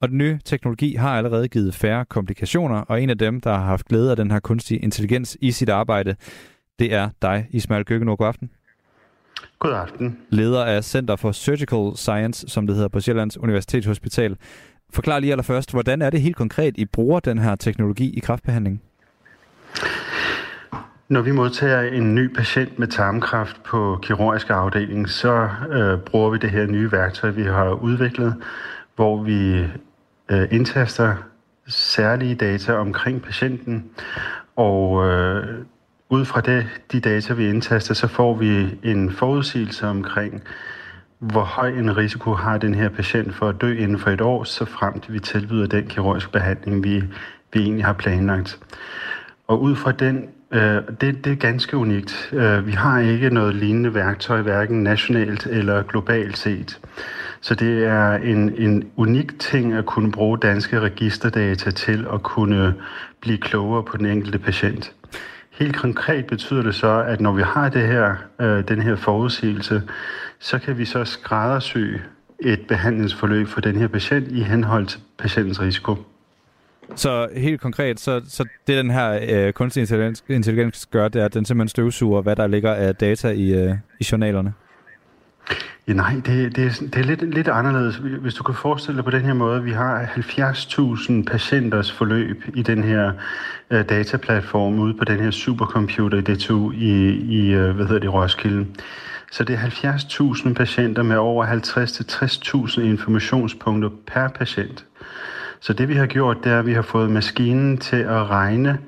[0.00, 3.64] Og den nye teknologi har allerede givet færre komplikationer, og en af dem, der har
[3.64, 6.16] haft glæde af den her kunstige intelligens i sit arbejde,
[6.78, 8.16] det er dig, Ismail Gøgenor.
[8.16, 8.50] God aften.
[9.58, 10.18] God aften.
[10.30, 14.36] Leder af Center for Surgical Science, som det hedder på Sjællands Universitetshospital.
[14.92, 18.82] Forklar lige allerførst, hvordan er det helt konkret, I bruger den her teknologi i kræftbehandling?
[21.08, 26.38] Når vi modtager en ny patient med tarmkræft på kirurgisk afdeling, så øh, bruger vi
[26.38, 28.34] det her nye værktøj, vi har udviklet,
[28.96, 29.64] hvor vi
[30.28, 31.14] øh, indtaster
[31.68, 33.84] særlige data omkring patienten,
[34.56, 35.64] og øh,
[36.10, 40.42] ud fra det, de data, vi indtaster, så får vi en forudsigelse omkring,
[41.18, 44.44] hvor høj en risiko har den her patient for at dø inden for et år,
[44.44, 47.02] så frem til vi tilbyder den kirurgiske behandling, vi,
[47.52, 48.58] vi egentlig har planlagt.
[49.46, 52.30] Og ud fra den, øh, det, det er ganske unikt.
[52.32, 56.80] Øh, vi har ikke noget lignende værktøj, hverken nationalt eller globalt set.
[57.40, 62.74] Så det er en, en unik ting at kunne bruge danske registerdata til at kunne
[63.20, 64.92] blive klogere på den enkelte patient.
[65.50, 69.82] Helt konkret betyder det så, at når vi har det her, øh, den her forudsigelse,
[70.38, 71.78] så kan vi så skræddersy
[72.40, 75.96] et behandlingsforløb for den her patient i henhold til patientens risiko.
[76.94, 81.24] Så helt konkret, så, så det den her øh, kunstig intelligens, intelligens gør, det er,
[81.24, 84.52] at den simpelthen støvsuger, hvad der ligger af data i, øh, i journalerne?
[85.88, 87.96] Ja, nej, det, det, er, det er lidt, lidt anderledes.
[87.96, 92.62] Hvis du kan forestille dig på den her måde, vi har 70.000 patienters forløb i
[92.62, 93.12] den her
[93.70, 98.12] uh, dataplatform ude på den her supercomputer i DTU i, i uh, hvad hedder det,
[98.12, 98.66] Roskilde.
[99.32, 104.84] Så det er 70.000 patienter med over 50-60.000 informationspunkter per patient.
[105.60, 108.78] Så det vi har gjort, det er, at vi har fået maskinen til at regne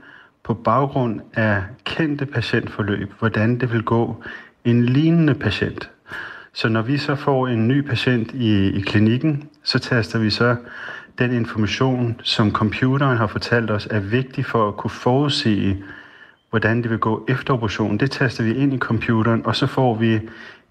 [0.44, 4.24] på baggrund af kendte patientforløb, hvordan det vil gå
[4.64, 5.90] en lignende patient.
[6.52, 10.56] Så når vi så får en ny patient i, i klinikken, så taster vi så
[11.18, 15.84] den information, som computeren har fortalt os er vigtig for at kunne forudsige,
[16.50, 18.00] hvordan det vil gå efter operationen.
[18.00, 20.20] Det taster vi ind i computeren, og så får vi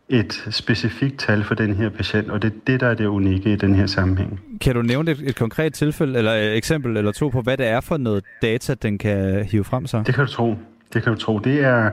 [0.10, 3.54] et specifikt tal for den her patient, og det er det, der er det unikke
[3.54, 4.42] i den her sammenhæng.
[4.62, 7.68] Kan du nævne et, et konkret tilfælde, eller et eksempel eller to på, hvad det
[7.68, 10.04] er for noget data, den kan hive frem så?
[10.06, 10.56] Det kan du tro.
[10.94, 11.40] Det kan du tro.
[11.40, 11.90] Det er,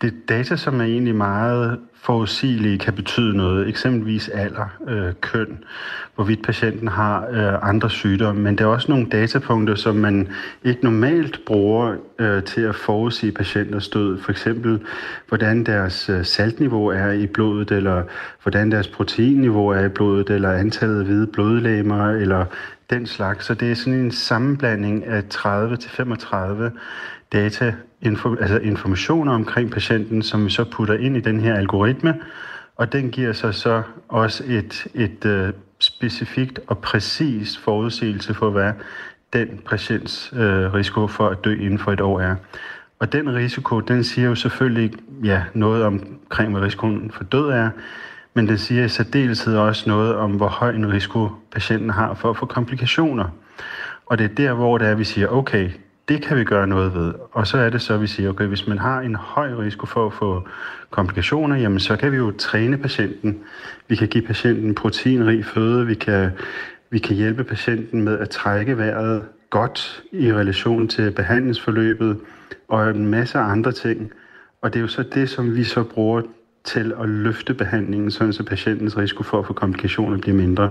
[0.00, 3.68] det er data, som er egentlig meget forudsigelige, kan betyde noget.
[3.68, 5.58] Eksempelvis alder, øh, køn,
[6.14, 8.42] hvorvidt patienten har øh, andre sygdomme.
[8.42, 10.28] Men der er også nogle datapunkter, som man
[10.64, 14.20] ikke normalt bruger øh, til at forudsige patienters død.
[14.20, 14.80] For eksempel,
[15.28, 18.02] hvordan deres øh, saltniveau er i blodet, eller
[18.42, 22.44] hvordan deres proteinniveau er i blodet, eller antallet af hvide blodlegemer, eller
[22.90, 23.46] den slags.
[23.46, 26.72] Så det er sådan en sammenblanding af 30 til 35
[27.36, 32.14] data, info, altså informationer omkring patienten, som vi så putter ind i den her algoritme,
[32.76, 38.72] og den giver sig så også et, et uh, specifikt og præcist forudsigelse for, hvad
[39.32, 40.38] den patients uh,
[40.74, 42.36] risiko for at dø inden for et år er.
[42.98, 44.92] Og den risiko, den siger jo selvfølgelig
[45.24, 47.70] ja, noget omkring, hvad risikoen for død er,
[48.34, 52.30] men den siger i særdeleshed også noget om, hvor høj en risiko patienten har for
[52.30, 53.28] at få komplikationer.
[54.06, 55.70] Og det er der, hvor det er, vi siger, okay,
[56.08, 57.14] det kan vi gøre noget ved.
[57.32, 59.86] Og så er det så, at vi siger, okay, hvis man har en høj risiko
[59.86, 60.48] for at få
[60.90, 63.40] komplikationer, jamen så kan vi jo træne patienten.
[63.88, 66.30] Vi kan give patienten proteinrig føde, vi kan,
[66.90, 72.20] vi kan hjælpe patienten med at trække vejret godt i relation til behandlingsforløbet
[72.68, 74.12] og en masse andre ting.
[74.62, 76.22] Og det er jo så det, som vi så bruger
[76.64, 80.70] til at løfte behandlingen, så patientens risiko for at få komplikationer bliver mindre.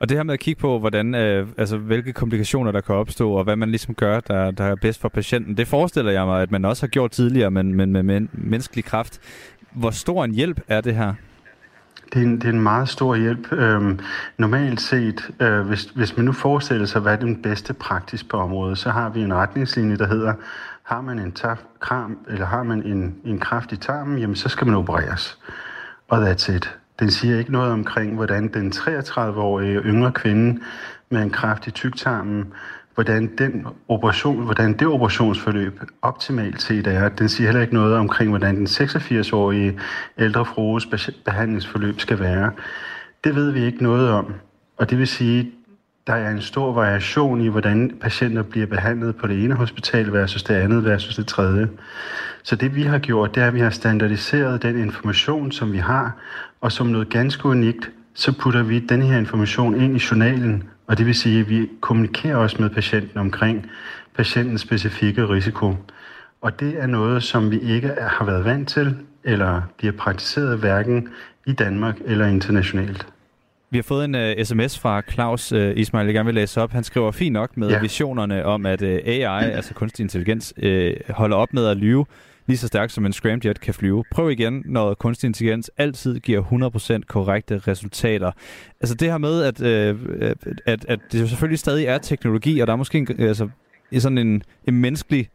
[0.00, 3.32] Og det her med at kigge på, hvordan, øh, altså, hvilke komplikationer der kan opstå,
[3.32, 6.42] og hvad man ligesom gør, der, der er bedst for patienten, det forestiller jeg mig,
[6.42, 9.20] at man også har gjort tidligere, men, men med men, menneskelig kraft.
[9.72, 11.14] Hvor stor en hjælp er det her?
[12.12, 13.52] Det er, en, det er en meget stor hjælp.
[13.52, 13.98] Øhm,
[14.38, 18.36] normalt set, øh, hvis, hvis man nu forestiller sig, hvad er den bedste praksis på
[18.36, 20.34] området, så har vi en retningslinje, der hedder,
[20.82, 24.48] har man en taf, kram, eller har man en, en kraft i tarmen, jamen så
[24.48, 25.38] skal man opereres.
[26.08, 26.78] Og that's it.
[27.00, 30.60] Den siger ikke noget omkring, hvordan den 33-årige yngre kvinde
[31.10, 32.52] med en kraft i tyktarmen,
[32.94, 37.08] hvordan den operation, hvordan det operationsforløb optimalt set er.
[37.08, 39.78] Den siger heller ikke noget omkring, hvordan den 86-årige
[40.18, 40.88] ældre frues
[41.24, 42.50] behandlingsforløb skal være.
[43.24, 44.34] Det ved vi ikke noget om.
[44.76, 45.52] Og det vil sige,
[46.06, 50.42] der er en stor variation i, hvordan patienter bliver behandlet på det ene hospital versus
[50.42, 51.68] det andet versus det tredje.
[52.48, 55.78] Så det vi har gjort, det er, at vi har standardiseret den information, som vi
[55.78, 56.16] har,
[56.60, 60.98] og som noget ganske unikt, så putter vi den her information ind i journalen, og
[60.98, 63.70] det vil sige, at vi kommunikerer også med patienten omkring
[64.16, 65.74] patientens specifikke risiko.
[66.40, 71.08] Og det er noget, som vi ikke har været vant til, eller bliver praktiseret hverken
[71.46, 73.06] i Danmark eller internationalt.
[73.70, 76.72] Vi har fået en uh, sms fra Claus uh, Ismail, jeg gerne vil læse op.
[76.72, 77.80] Han skriver fint nok med ja.
[77.80, 82.04] visionerne om, at uh, AI, altså kunstig intelligens, uh, holder op med at lyve
[82.48, 84.04] lige så stærkt som en scramjet kan flyve.
[84.10, 88.32] Prøv igen, når kunstig intelligens altid giver 100% korrekte resultater.
[88.80, 89.96] Altså det her med, at, øh,
[90.66, 93.48] at, at det selvfølgelig stadig er teknologi, og der er måske en, altså,
[93.98, 95.28] sådan en, en menneskelig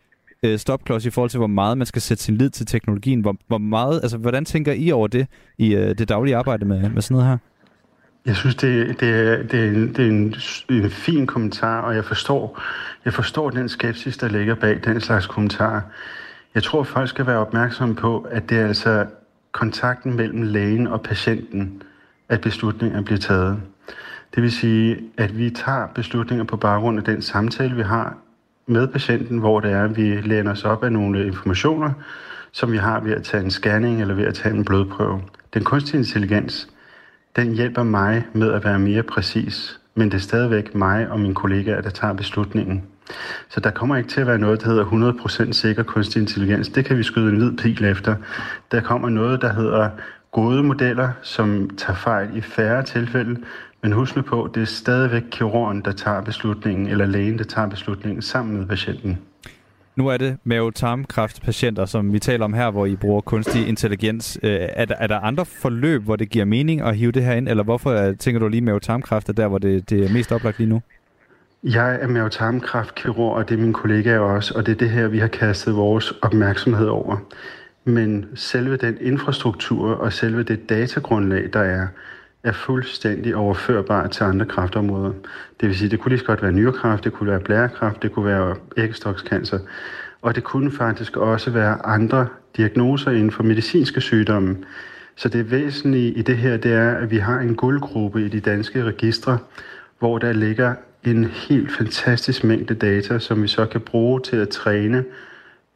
[0.43, 3.21] øh, stopklods i forhold til, hvor meget man skal sætte sin lid til teknologien.
[3.21, 6.89] Hvor, hvor meget, altså, hvordan tænker I over det i øh, det daglige arbejde med,
[6.89, 7.37] med sådan noget her?
[8.25, 10.35] Jeg synes, det, det, er, det, er, en, det er en,
[10.69, 12.61] en fin kommentar, og jeg forstår,
[13.05, 15.81] jeg forstår den skepsis, der ligger bag den slags kommentarer.
[16.55, 19.05] Jeg tror, folk skal være opmærksomme på, at det er altså
[19.51, 21.81] kontakten mellem lægen og patienten,
[22.29, 23.61] at beslutninger bliver taget.
[24.35, 28.17] Det vil sige, at vi tager beslutninger på baggrund af den samtale, vi har
[28.67, 31.91] med patienten, hvor det er, at vi læner os op af nogle informationer,
[32.51, 35.21] som vi har ved at tage en scanning eller ved at tage en blodprøve.
[35.53, 36.67] Den kunstige intelligens,
[37.35, 41.35] den hjælper mig med at være mere præcis, men det er stadigvæk mig og mine
[41.35, 42.83] kollegaer, der tager beslutningen.
[43.49, 46.69] Så der kommer ikke til at være noget, der hedder 100% sikker kunstig intelligens.
[46.69, 48.15] Det kan vi skyde en hvid pil efter.
[48.71, 49.89] Der kommer noget, der hedder
[50.31, 53.39] gode modeller, som tager fejl i færre tilfælde,
[53.83, 57.69] men husk nu på, det er stadigvæk kirurgen, der tager beslutningen, eller lægen, der tager
[57.69, 59.17] beslutningen sammen med patienten.
[59.95, 64.39] Nu er det mave-tarmkræftpatienter, som vi taler om her, hvor I bruger kunstig intelligens.
[64.43, 67.33] Øh, er, der, er der andre forløb, hvor det giver mening at hive det her
[67.33, 70.31] ind, eller hvorfor øh, tænker du lige mave-tarmkræft er der, hvor det, det er mest
[70.31, 70.81] oplagt lige nu?
[71.63, 75.19] Jeg er mavetarmkræftkirurg, og det er min kollega også, og det er det her, vi
[75.19, 77.17] har kastet vores opmærksomhed over.
[77.83, 81.87] Men selve den infrastruktur og selve det datagrundlag, der er,
[82.43, 85.11] er fuldstændig overførbar til andre kræftområder.
[85.61, 88.11] Det vil sige, det kunne lige så godt være nyrekræft, det kunne være blærekræft, det
[88.11, 89.59] kunne være æggestokscancer,
[90.21, 94.57] og det kunne faktisk også være andre diagnoser inden for medicinske sygdomme.
[95.15, 98.39] Så det væsentlige i det her, det er, at vi har en guldgruppe i de
[98.39, 99.37] danske registre,
[99.99, 100.73] hvor der ligger
[101.05, 105.03] en helt fantastisk mængde data, som vi så kan bruge til at træne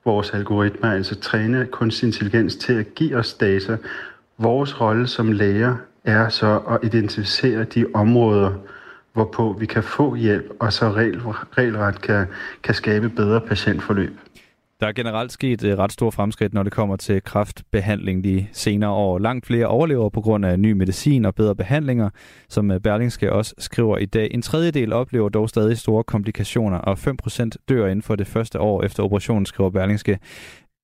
[0.06, 3.78] vores algoritmer, altså træne kunstig intelligens til at give os data.
[4.38, 8.54] Vores rolle som læger er så at identificere de områder,
[9.14, 11.20] hvorpå vi kan få hjælp, og så regel,
[11.58, 12.26] regelret kan,
[12.64, 14.14] kan skabe bedre patientforløb.
[14.80, 18.90] Der er generelt sket et ret stort fremskridt, når det kommer til kræftbehandling de senere
[18.90, 19.20] år.
[19.20, 22.10] Langt flere overlever på grund af ny medicin og bedre behandlinger,
[22.50, 24.28] som øh, Berlingske også skriver i dag.
[24.32, 26.98] En tredjedel oplever dog stadig store komplikationer, og
[27.28, 30.20] 5% dør inden for det første år efter operationen, skriver Berlingske.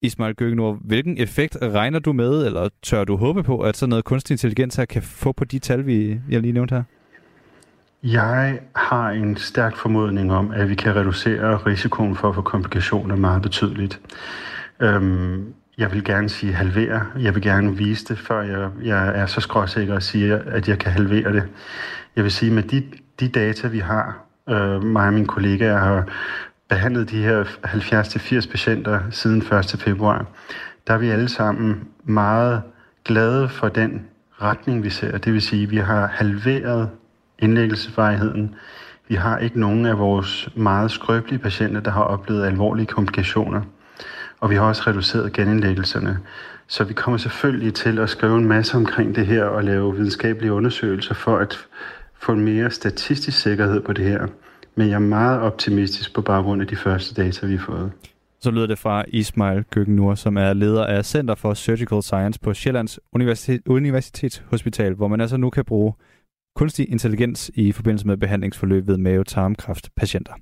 [0.02, 4.04] Ismail Gøgenor, hvilken effekt regner du med, eller tør du håbe på, at sådan noget
[4.04, 6.82] kunstig intelligens her kan få på de tal, vi, jeg lige nævnte her?
[8.04, 13.16] Jeg har en stærk formodning om, at vi kan reducere risikoen for at få komplikationer
[13.16, 14.00] meget betydeligt.
[14.80, 17.06] Øhm, jeg vil gerne sige halvere.
[17.18, 20.78] Jeg vil gerne vise det, før jeg, jeg er så skråsikker og siger, at jeg
[20.78, 21.42] kan halvere det.
[22.16, 22.82] Jeg vil sige, med de,
[23.20, 26.08] de data, vi har, øh, mig og mine kollegaer har
[26.68, 29.76] behandlet de her 70-80 patienter siden 1.
[29.78, 30.26] februar,
[30.86, 32.62] der er vi alle sammen meget
[33.04, 34.06] glade for den
[34.42, 35.18] retning, vi ser.
[35.18, 36.90] Det vil sige, at vi har halveret
[37.38, 38.54] indlæggelsesvarigheden.
[39.08, 43.62] Vi har ikke nogen af vores meget skrøbelige patienter, der har oplevet alvorlige komplikationer.
[44.40, 46.18] Og vi har også reduceret genindlæggelserne.
[46.66, 50.52] Så vi kommer selvfølgelig til at skrive en masse omkring det her og lave videnskabelige
[50.52, 51.58] undersøgelser for at
[52.14, 54.26] få en mere statistisk sikkerhed på det her.
[54.76, 57.92] Men jeg er meget optimistisk på baggrund af de første data, vi har fået.
[58.40, 62.54] Så lyder det fra Ismail Køkkenur, som er leder af Center for Surgical Science på
[62.54, 65.92] Sjællands Universitet, Universitetshospital, hvor man altså nu kan bruge
[66.56, 70.32] kunstig intelligens i forbindelse med behandlingsforløb ved mave-tarmkræft patienter.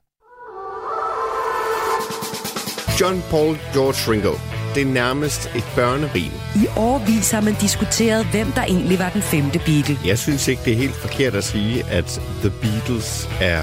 [3.00, 4.34] John Paul George Ringo.
[4.74, 6.32] Det er nærmest et børnerim.
[6.62, 9.96] I årvis har man diskuteret, hvem der egentlig var den femte Beatle.
[10.06, 13.62] Jeg synes ikke, det er helt forkert at sige, at The Beatles er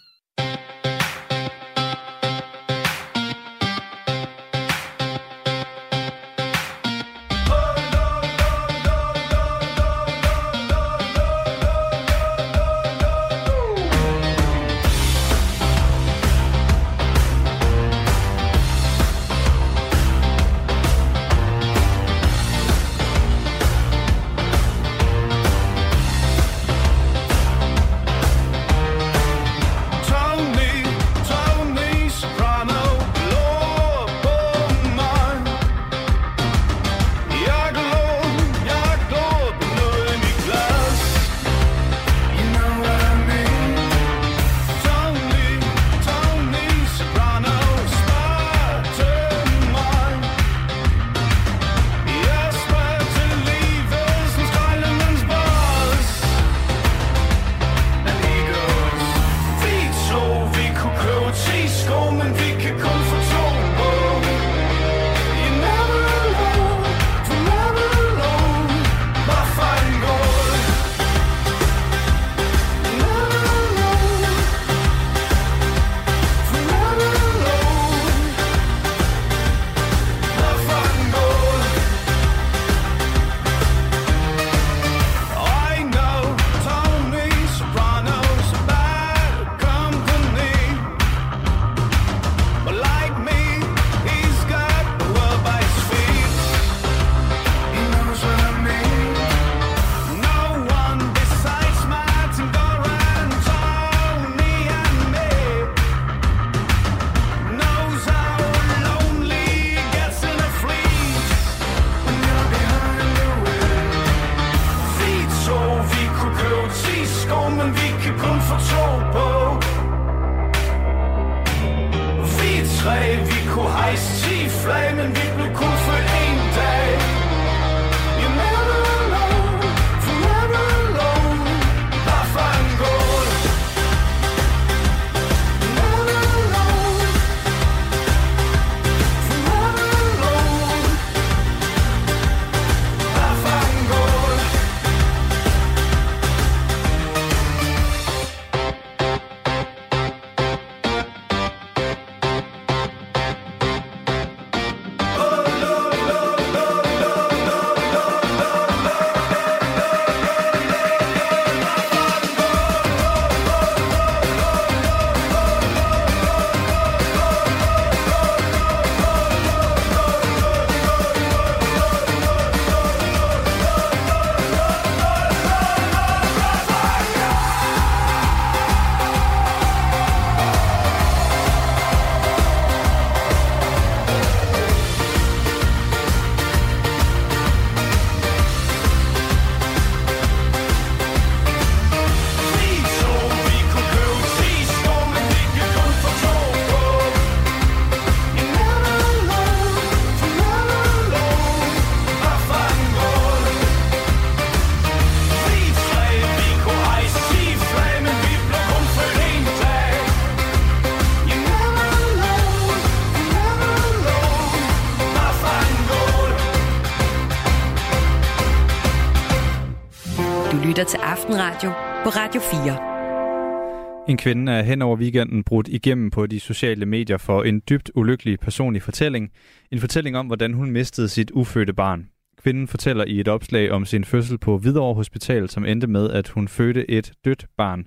[222.03, 224.09] På Radio 4.
[224.09, 227.91] En kvinde er hen over weekenden brudt igennem på de sociale medier for en dybt
[227.95, 229.31] ulykkelig personlig fortælling.
[229.71, 232.07] En fortælling om, hvordan hun mistede sit ufødte barn.
[232.43, 236.27] Kvinden fortæller i et opslag om sin fødsel på Hvidovre Hospital, som endte med, at
[236.27, 237.85] hun fødte et dødt barn.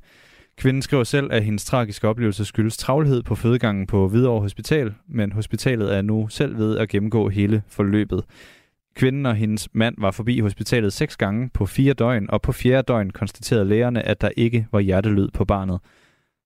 [0.57, 5.33] Kvinden skriver selv, at hendes tragiske oplevelse skyldes travlhed på fødegangen på Hvidovre Hospital, men
[5.33, 8.25] hospitalet er nu selv ved at gennemgå hele forløbet.
[8.95, 12.83] Kvinden og hendes mand var forbi hospitalet seks gange på fire døgn, og på fjerde
[12.83, 15.81] døgn konstaterede lægerne, at der ikke var hjertelyd på barnet.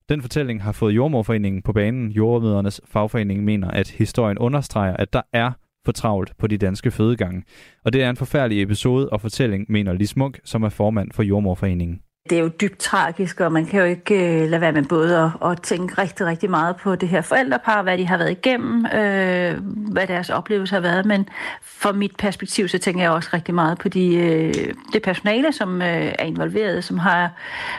[0.08, 2.10] Den fortælling har fået Jordmorforeningen på banen.
[2.10, 5.52] Jordmødernes fagforening mener, at historien understreger, at der er
[5.84, 7.42] for travlt på de danske fødegange.
[7.84, 11.22] Og det er en forfærdelig episode og fortælling, mener Lis Munk, som er formand for
[11.22, 12.00] Jordmorforeningen.
[12.30, 15.18] Det er jo dybt tragisk, og man kan jo ikke øh, lade være med både
[15.18, 18.86] at, at tænke rigtig, rigtig meget på det her forældrepar, hvad de har været igennem,
[18.86, 19.56] øh,
[19.92, 21.28] hvad deres oplevelse har været, men
[21.62, 25.82] fra mit perspektiv, så tænker jeg også rigtig meget på de, øh, det personale, som
[25.82, 27.30] øh, er involveret, som har,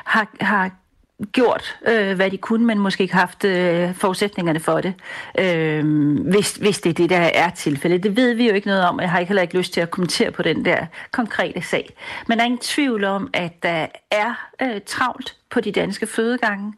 [0.05, 0.71] har, har
[1.31, 4.93] gjort, øh, hvad de kunne, men måske ikke haft øh, forudsætningerne for det,
[5.39, 5.85] øh,
[6.29, 8.03] hvis, hvis det er det, der er tilfældet.
[8.03, 9.81] Det ved vi jo ikke noget om, og jeg har ikke heller ikke lyst til
[9.81, 11.89] at kommentere på den der konkrete sag.
[12.27, 16.73] Men der er ingen tvivl om, at der er øh, travlt på de danske fødegange.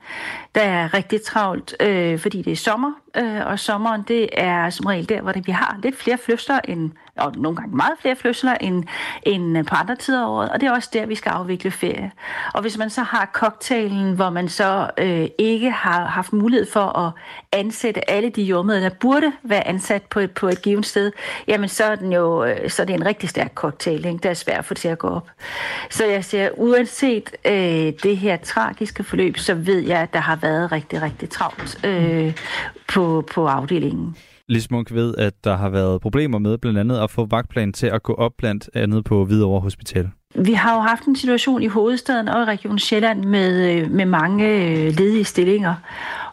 [0.56, 4.86] Der er rigtig travlt, øh, fordi det er sommer, øh, og sommeren det er som
[4.86, 8.16] regel der, hvor det, vi har lidt flere fødsler, end, og nogle gange meget flere
[8.16, 8.84] fødsler end,
[9.24, 11.72] end øh, på andre tider af året, og det er også der, vi skal afvikle
[11.72, 12.12] ferie.
[12.54, 16.98] Og hvis man så har cocktailen, hvor man så øh, ikke har haft mulighed for
[16.98, 17.12] at
[17.52, 21.12] ansætte alle de jordmøder, der burde være ansat på et, på et givet sted,
[21.48, 24.20] jamen så er, den jo, øh, så er det en rigtig stærk cocktail, ikke?
[24.24, 25.30] der er svært at få til at gå op.
[25.90, 30.36] Så jeg siger, uanset øh, det her tragiske forløb, så ved jeg, at der har
[30.36, 32.36] været rigtig, rigtig travlt øh,
[32.88, 34.16] på, på afdelingen.
[34.48, 37.88] Lis Munk ved, at der har været problemer med blandt andet at få vagtplan til
[37.88, 40.10] at gå op blandt andet på Hvidovre Hospital.
[40.36, 44.06] Vi har jo haft en situation i hovedstaden og i Region Sjælland med, øh, med
[44.06, 45.76] mange øh, ledige stillinger,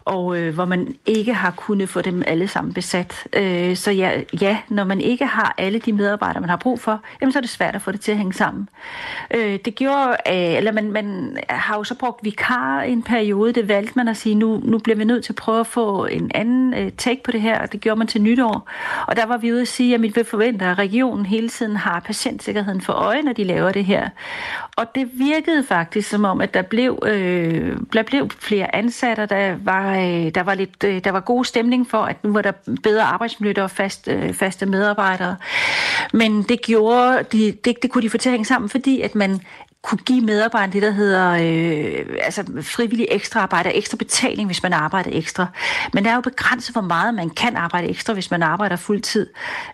[0.08, 3.26] og øh, hvor man ikke har kunnet få dem alle sammen besat.
[3.32, 7.00] Øh, så ja, ja, når man ikke har alle de medarbejdere, man har brug for,
[7.20, 8.68] jamen, så er det svært at få det til at hænge sammen.
[9.34, 13.52] Øh, det gjorde, øh, eller man, man har jo så brugt vikar i en periode,
[13.52, 16.06] det valgte man at sige, nu, nu bliver vi nødt til at prøve at få
[16.06, 18.68] en anden øh, take på det her, og det gjorde man til nytår.
[19.06, 22.00] Og der var vi ude at sige, at vi forventer, at regionen hele tiden har
[22.00, 24.08] patientsikkerheden for øje, når de laver det her.
[24.76, 29.56] Og det virkede faktisk som om, at der blev, øh, der blev flere ansatte, der
[29.64, 32.52] var, øh, der var lidt, øh, der var god stemning for, at nu var der
[32.82, 35.36] bedre arbejdsmiljø og fast, øh, faste medarbejdere.
[36.12, 39.14] Men det gjorde, de, det, det kunne de få til at hænge sammen, fordi at
[39.14, 39.40] man
[39.82, 44.72] kunne give medarbejderne det, der hedder øh, altså frivillig ekstra arbejde, ekstra betaling, hvis man
[44.72, 45.46] arbejder ekstra.
[45.92, 49.26] Men der er jo begrænset, hvor meget man kan arbejde ekstra, hvis man arbejder fuldtid.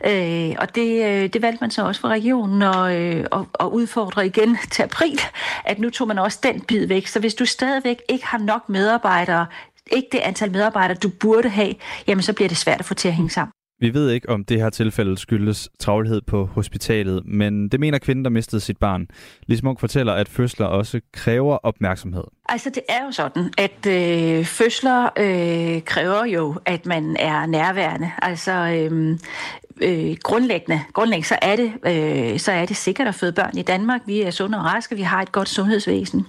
[0.06, 3.74] Øh, og det, øh, det valgte man så også for regionen og, øh, og, og
[3.74, 5.20] udfordre igen til april,
[5.64, 7.06] at nu tog man også den bid væk.
[7.06, 9.46] Så hvis du stadigvæk ikke har nok medarbejdere,
[9.92, 11.74] ikke det antal medarbejdere, du burde have,
[12.06, 13.52] jamen så bliver det svært at få til at hænge sammen.
[13.80, 18.24] Vi ved ikke, om det her tilfælde skyldes travlhed på hospitalet, men det mener kvinden,
[18.24, 19.06] der mistede sit barn.
[19.46, 22.24] Lis Munk fortæller, at fødsler også kræver opmærksomhed.
[22.48, 28.10] Altså det er jo sådan, at øh, fødsler øh, kræver jo, at man er nærværende.
[28.22, 29.18] Altså øh,
[29.82, 33.62] øh, grundlæggende, grundlæggende så, er det, øh, så er det sikkert at føde børn i
[33.62, 34.00] Danmark.
[34.06, 36.26] Vi er sunde og raske, vi har et godt sundhedsvæsen.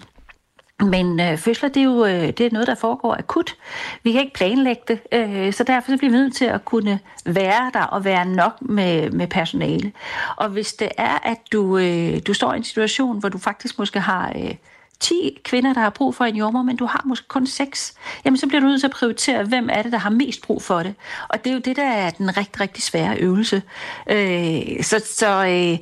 [0.79, 3.55] Men øh, fødsler, det er jo øh, det er noget, der foregår akut.
[4.03, 6.99] Vi kan ikke planlægge det, øh, så derfor så bliver vi nødt til at kunne
[7.25, 9.91] være der og være nok med, med personale.
[10.35, 13.79] Og hvis det er, at du, øh, du står i en situation, hvor du faktisk
[13.79, 14.33] måske har...
[14.35, 14.55] Øh,
[14.99, 17.93] 10 kvinder, der har brug for en jordmor, men du har måske kun 6,
[18.25, 20.61] jamen så bliver du nødt til at prioritere, hvem er det, der har mest brug
[20.61, 20.95] for det.
[21.29, 23.61] Og det er jo det, der er den rigtig, rigtig svære øvelse.
[24.09, 25.77] Øh, så så øh,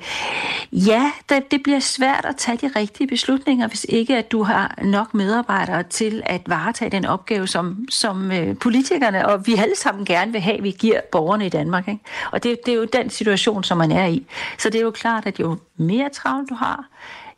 [0.88, 4.80] ja, det, det bliver svært at tage de rigtige beslutninger, hvis ikke at du har
[4.84, 10.06] nok medarbejdere til at varetage den opgave, som, som øh, politikerne, og vi alle sammen
[10.06, 11.88] gerne vil have, vi giver borgerne i Danmark.
[11.88, 12.03] Ikke?
[12.31, 14.26] Og det, det er jo den situation, som man er i.
[14.57, 16.85] Så det er jo klart, at jo mere travlt du har,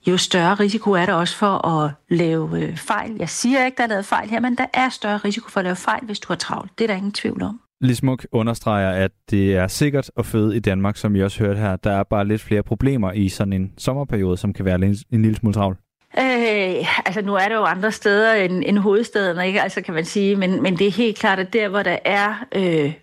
[0.08, 3.16] jo større risiko er der også for at lave øh, fejl.
[3.20, 5.64] Jeg siger ikke, der er lavet fejl her, men der er større risiko for at
[5.64, 6.72] lave fejl, hvis du har travlt.
[6.78, 7.60] Det er der ingen tvivl om.
[7.82, 11.76] Lismuk understreger, at det er sikkert at føde i Danmark, som I også hørte her.
[11.76, 15.36] Der er bare lidt flere problemer i sådan en sommerperiode, som kan være en, lille
[15.36, 15.78] smule travl.
[16.18, 19.62] Øh, altså nu er der jo andre steder end, end hovedstaden, ikke?
[19.62, 22.46] Altså kan man sige, men, men det er helt klart, at der hvor der er
[22.56, 22.94] øh,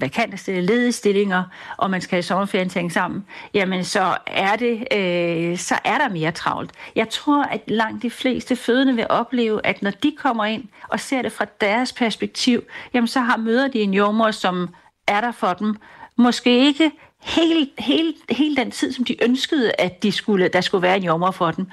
[0.00, 1.44] vakante ledige stillinger,
[1.76, 3.24] og man skal have sommerferien tænke sammen,
[3.54, 6.70] jamen så er, det, øh, så er der mere travlt.
[6.96, 11.00] Jeg tror, at langt de fleste fødende vil opleve, at når de kommer ind og
[11.00, 12.62] ser det fra deres perspektiv,
[12.94, 14.68] jamen så har møder de en jordmor, som
[15.08, 15.76] er der for dem.
[16.16, 16.90] Måske ikke
[17.22, 21.02] hele, hele, hele den tid, som de ønskede, at de skulle, der skulle være en
[21.02, 21.66] jommer for dem.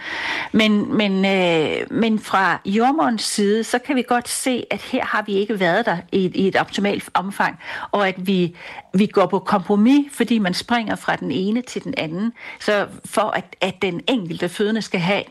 [0.52, 5.22] Men, men, øh, men fra jommerens side, så kan vi godt se, at her har
[5.22, 7.60] vi ikke været der i, i et optimalt omfang,
[7.92, 8.56] og at vi,
[8.94, 13.22] vi går på kompromis, fordi man springer fra den ene til den anden, så for
[13.22, 15.24] at, at den enkelte fødende skal have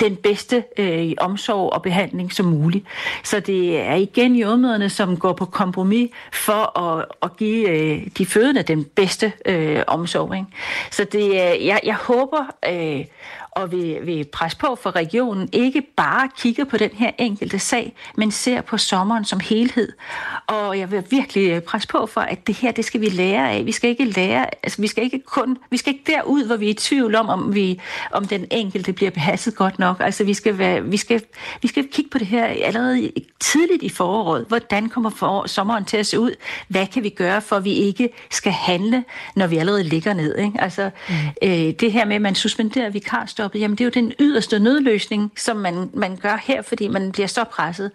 [0.00, 2.84] den bedste øh, omsorg og behandling som muligt.
[3.24, 8.26] Så det er igen jordmøderne, som går på kompromis for at, at give øh, de
[8.26, 10.34] fødende den bedste øh, omsorg.
[10.34, 10.46] Ikke?
[10.90, 13.04] Så det, øh, jeg, jeg håber øh,
[13.52, 17.94] og vil, vil presse på for regionen, ikke bare kigger på den her enkelte sag,
[18.16, 19.92] men ser på sommeren som helhed.
[20.46, 23.66] Og jeg vil virkelig presse på for, at det her, det skal vi lære af.
[23.66, 26.66] Vi skal ikke lære, altså vi skal ikke kun, vi skal ikke derud, hvor vi
[26.66, 27.80] er i tvivl om, om, vi,
[28.12, 29.96] om den enkelte bliver behandlet godt nok.
[30.00, 31.22] Altså vi skal, være, vi, skal,
[31.62, 34.44] vi skal kigge på det her allerede tidligt i foråret.
[34.48, 36.34] Hvordan kommer for, sommeren til at se ud?
[36.68, 39.04] Hvad kan vi gøre, for at vi ikke skal handle,
[39.36, 40.38] når vi allerede ligger ned?
[40.38, 40.60] Ikke?
[40.60, 41.14] Altså mm.
[41.42, 42.90] øh, det her med, at man suspenderer
[43.40, 47.12] vikarstoppet, jamen det er jo den yderste nødløsning, som man, man gør her, fordi man
[47.12, 47.90] bliver så presset.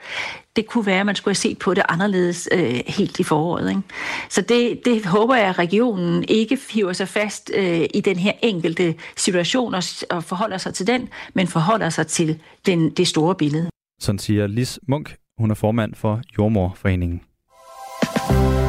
[0.56, 3.70] Det kunne være, at man skulle have set på det anderledes øh, helt i foråret.
[3.70, 3.82] Ikke?
[4.30, 8.32] Så det, det håber jeg, at regionen ikke hiver sig fast øh, i den her
[8.42, 13.36] enkelte situation og, og forholder sig til den, men forholder sig til den, det store
[13.36, 13.70] billede.
[14.02, 15.16] Sådan siger Lis Munk.
[15.38, 17.22] Hun er formand for Jordmorforeningen.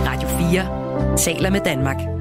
[0.07, 2.16] Radio 4 taler med Danmark.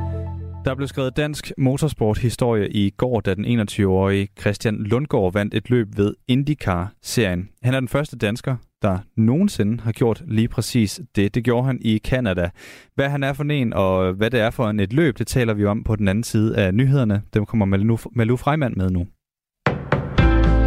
[0.66, 5.88] Der blev skrevet dansk motorsporthistorie i går, da den 21-årige Christian Lundgaard vandt et løb
[5.98, 7.50] ved IndyCar-serien.
[7.64, 11.36] Han er den første dansker, der nogensinde har gjort lige præcis det.
[11.36, 12.50] Det gjorde han i Kanada.
[12.96, 15.54] Hvad han er for en, og hvad det er for en et løb, det taler
[15.54, 17.22] vi om på den anden side af nyhederne.
[17.34, 19.00] Dem kommer Malou, Malou Freimann med nu.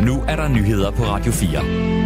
[0.06, 1.98] Nu er der nyheder på Radio 4.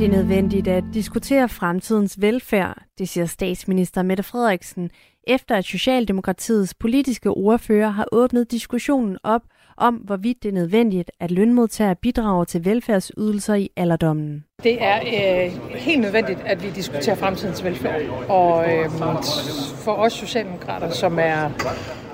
[0.00, 4.90] Det er nødvendigt at diskutere fremtidens velfærd, det siger statsminister Mette Frederiksen,
[5.30, 9.42] efter at Socialdemokratiets politiske ordfører har åbnet diskussionen op
[9.76, 14.44] om, hvorvidt det er nødvendigt, at lønmodtagere bidrager til velfærdsydelser i alderdommen.
[14.62, 18.02] Det er øh, helt nødvendigt, at vi diskuterer fremtidens velfærd.
[18.28, 18.90] Og øh,
[19.84, 21.50] for os socialdemokrater, som er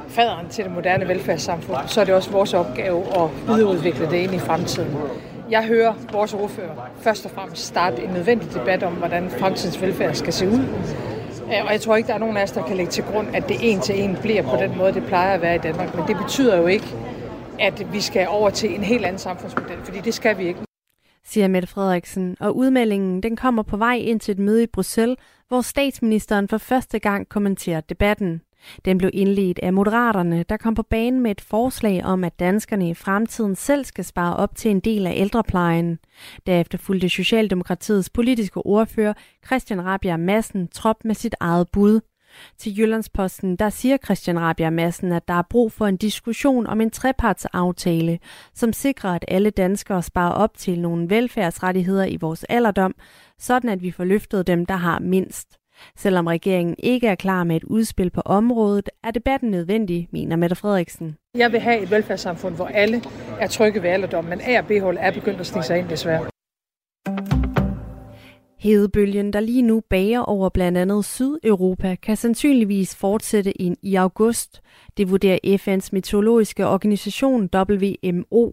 [0.09, 4.35] faderen til det moderne velfærdssamfund, så er det også vores opgave at videreudvikle det ind
[4.35, 4.97] i fremtiden.
[5.51, 10.15] Jeg hører vores ordfører først og fremmest starte en nødvendig debat om, hvordan fremtidens velfærd
[10.15, 10.61] skal se ud.
[11.47, 13.37] Øh, Og jeg tror ikke, der er nogen af os, der kan lægge til grund,
[13.37, 15.95] at det en til en bliver på den måde, det plejer at være i Danmark.
[15.95, 16.87] Men det betyder jo ikke,
[17.61, 20.61] at vi skal over til en helt anden samfundsmodel, fordi det skal vi ikke.
[21.25, 25.17] siger Mette Frederiksen, og udmeldingen den kommer på vej ind til et møde i Bruxelles,
[25.49, 28.41] hvor statsministeren for første gang kommenterer debatten.
[28.85, 32.91] Den blev indledt af Moderaterne, der kom på banen med et forslag om, at danskerne
[32.91, 35.99] i fremtiden selv skal spare op til en del af ældreplejen.
[36.47, 39.15] Derefter fulgte Socialdemokratiets politiske ordfører
[39.47, 42.01] Christian Rabia Madsen trop med sit eget bud.
[42.59, 46.81] Til Jyllandsposten, der siger Christian Rabia Madsen, at der er brug for en diskussion om
[46.81, 48.19] en trepartsaftale,
[48.55, 52.95] som sikrer, at alle danskere sparer op til nogle velfærdsrettigheder i vores alderdom,
[53.39, 55.59] sådan at vi får løftet dem, der har mindst.
[55.97, 60.57] Selvom regeringen ikke er klar med et udspil på området, er debatten nødvendig, mener Mette
[60.57, 61.17] Frederiksen.
[61.35, 63.03] Jeg vil have et velfærdssamfund, hvor alle
[63.41, 66.27] er trygge ved alderdom, men A- og B-hold er begyndt at snige sig ind desværre.
[68.59, 74.61] Hedebølgen, der lige nu bager over blandt andet Sydeuropa, kan sandsynligvis fortsætte ind i august.
[74.97, 78.53] Det vurderer FN's meteorologiske organisation WMO.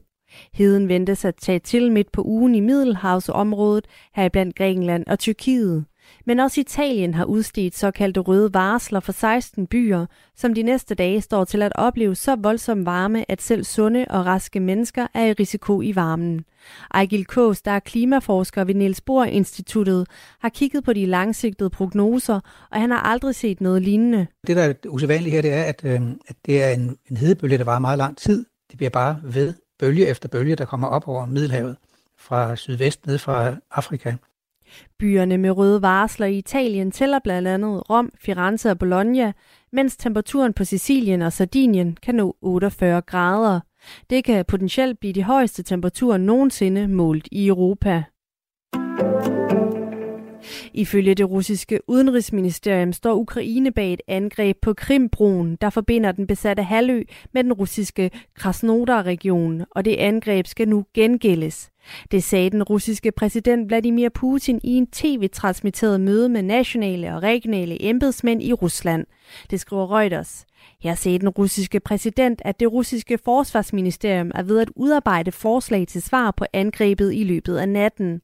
[0.54, 5.86] Heden ventes at tage til midt på ugen i Middelhavsområdet, heriblandt Grækenland og Tyrkiet.
[6.26, 11.22] Men også Italien har udstedt såkaldte røde varsler for 16 byer, som de næste dage
[11.22, 15.34] står til at opleve så voldsom varme, at selv sunde og raske mennesker er i
[15.34, 16.46] risiko i varmen.
[16.94, 20.08] Ejgil Kås, der er klimaforsker ved Niels Bohr Instituttet,
[20.40, 22.40] har kigget på de langsigtede prognoser,
[22.72, 24.28] og han har aldrig set noget lignende.
[24.48, 27.58] Det, der er usædvanligt her, det er, at, øh, at det er en, en hedebølge,
[27.58, 28.46] der varer meget lang tid.
[28.72, 31.76] Det bliver bare ved bølge efter bølge, der kommer op over Middelhavet
[32.18, 34.14] fra sydvest ned fra Afrika.
[35.00, 39.32] Byerne med røde varsler i Italien tæller blandt andet Rom, Firenze og Bologna,
[39.72, 43.60] mens temperaturen på Sicilien og Sardinien kan nå 48 grader.
[44.10, 48.04] Det kan potentielt blive de højeste temperaturer nogensinde målt i Europa.
[50.74, 56.64] Ifølge det russiske udenrigsministerium står Ukraine bag et angreb på Krimbroen, der forbinder den besatte
[56.64, 57.04] halvø
[57.34, 61.70] med den russiske Krasnodar-region, og det angreb skal nu gengældes.
[62.12, 67.84] Det sagde den russiske præsident Vladimir Putin i en tv-transmitteret møde med nationale og regionale
[67.86, 69.06] embedsmænd i Rusland.
[69.50, 70.46] Det skriver Reuters.
[70.82, 76.02] Her sagde den russiske præsident, at det russiske forsvarsministerium er ved at udarbejde forslag til
[76.02, 78.22] svar på angrebet i løbet af natten.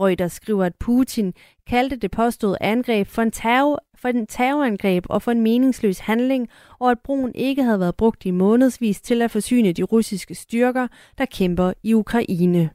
[0.00, 1.34] Reuters skriver, at Putin
[1.66, 6.48] kaldte det påståede angreb for en, terror, for en terrorangreb og for en meningsløs handling,
[6.78, 10.88] og at broen ikke havde været brugt i månedsvis til at forsyne de russiske styrker,
[11.18, 12.70] der kæmper i Ukraine.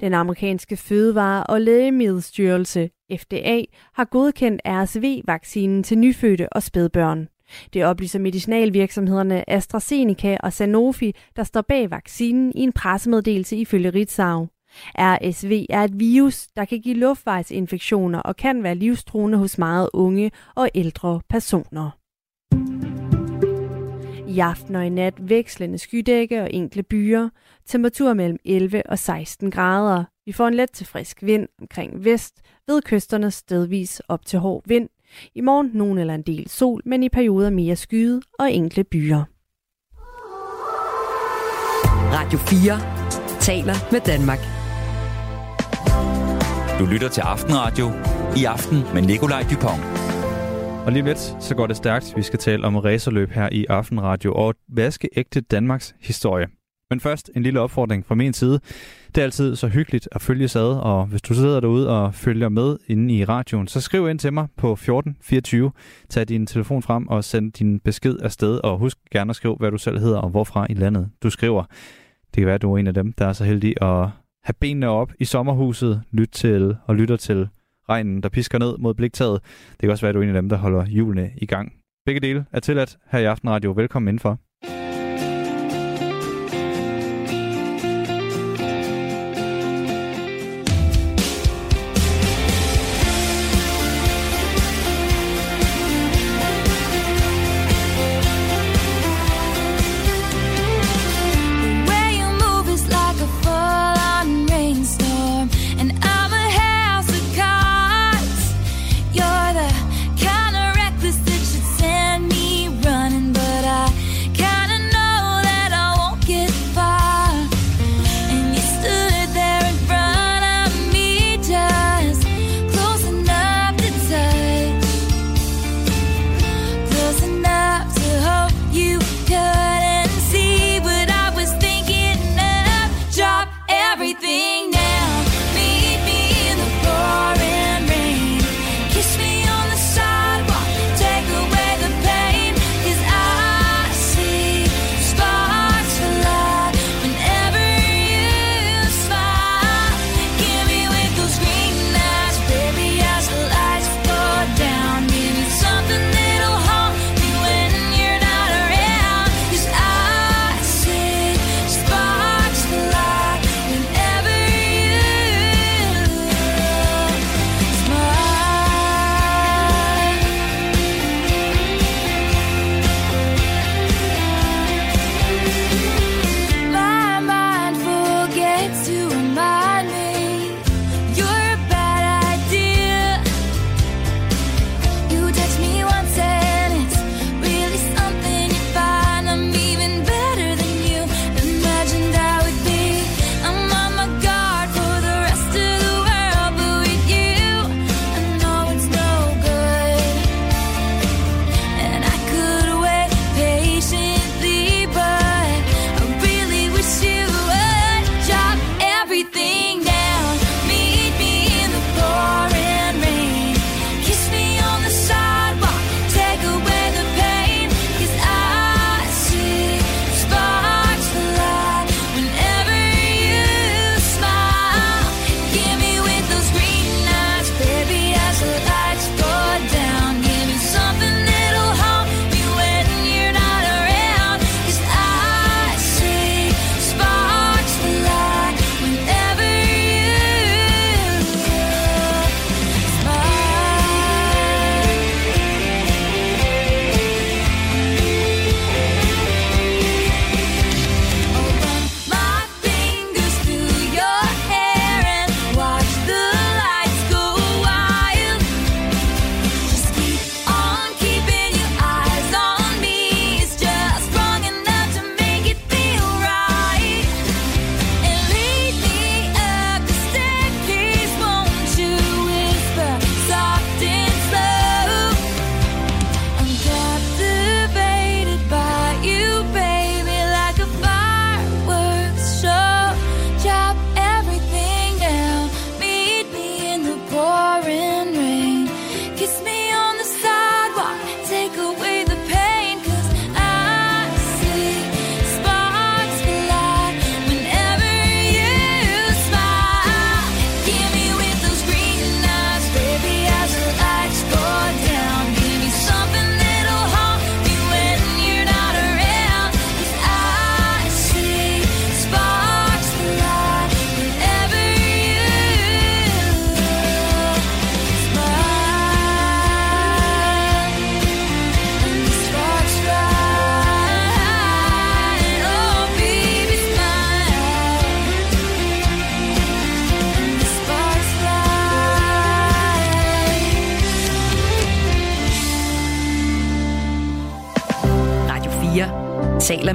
[0.00, 7.28] Den amerikanske fødevare- og lægemiddelstyrelse, FDA, har godkendt RSV-vaccinen til nyfødte og spædbørn.
[7.72, 14.48] Det oplyser medicinalvirksomhederne AstraZeneca og Sanofi, der står bag vaccinen i en pressemeddelelse ifølge Ritzau.
[14.98, 20.30] RSV er et virus, der kan give luftvejsinfektioner og kan være livstruende hos meget unge
[20.54, 21.90] og ældre personer.
[24.28, 27.28] I aften og i nat vekslende skydække og enkle byer.
[27.66, 30.04] Temperatur mellem 11 og 16 grader.
[30.26, 34.62] Vi får en let til frisk vind omkring vest, ved kysterne stedvis op til hård
[34.66, 34.88] vind.
[35.34, 39.24] I morgen nogen eller en del sol, men i perioder mere skyde og enkle byer.
[42.12, 44.59] Radio 4 taler med Danmark.
[46.80, 47.86] Du lytter til Aftenradio.
[48.36, 49.80] I aften med Nikolaj Dupont.
[50.86, 52.12] Og lige lidt, så går det stærkt.
[52.16, 56.46] Vi skal tale om racerløb her i Aftenradio og vaskeægte Danmarks historie.
[56.90, 58.60] Men først en lille opfordring fra min side.
[59.14, 62.48] Det er altid så hyggeligt at følge sad, og hvis du sidder derude og følger
[62.48, 65.72] med inde i radioen, så skriv ind til mig på 1424.
[66.08, 69.70] Tag din telefon frem og send din besked afsted, og husk gerne at skrive, hvad
[69.70, 71.64] du selv hedder og hvorfra i landet du skriver.
[72.34, 74.08] Det kan være, at du er en af dem, der er så heldig at
[74.44, 77.48] have benene op i sommerhuset, lyt til og lytter til
[77.88, 79.42] regnen, der pisker ned mod bliktaget.
[79.70, 81.72] Det kan også være, at du er en af dem, der holder julene i gang.
[82.06, 83.72] Begge dele er tilladt her i Aftenradio.
[83.72, 84.38] Velkommen indenfor.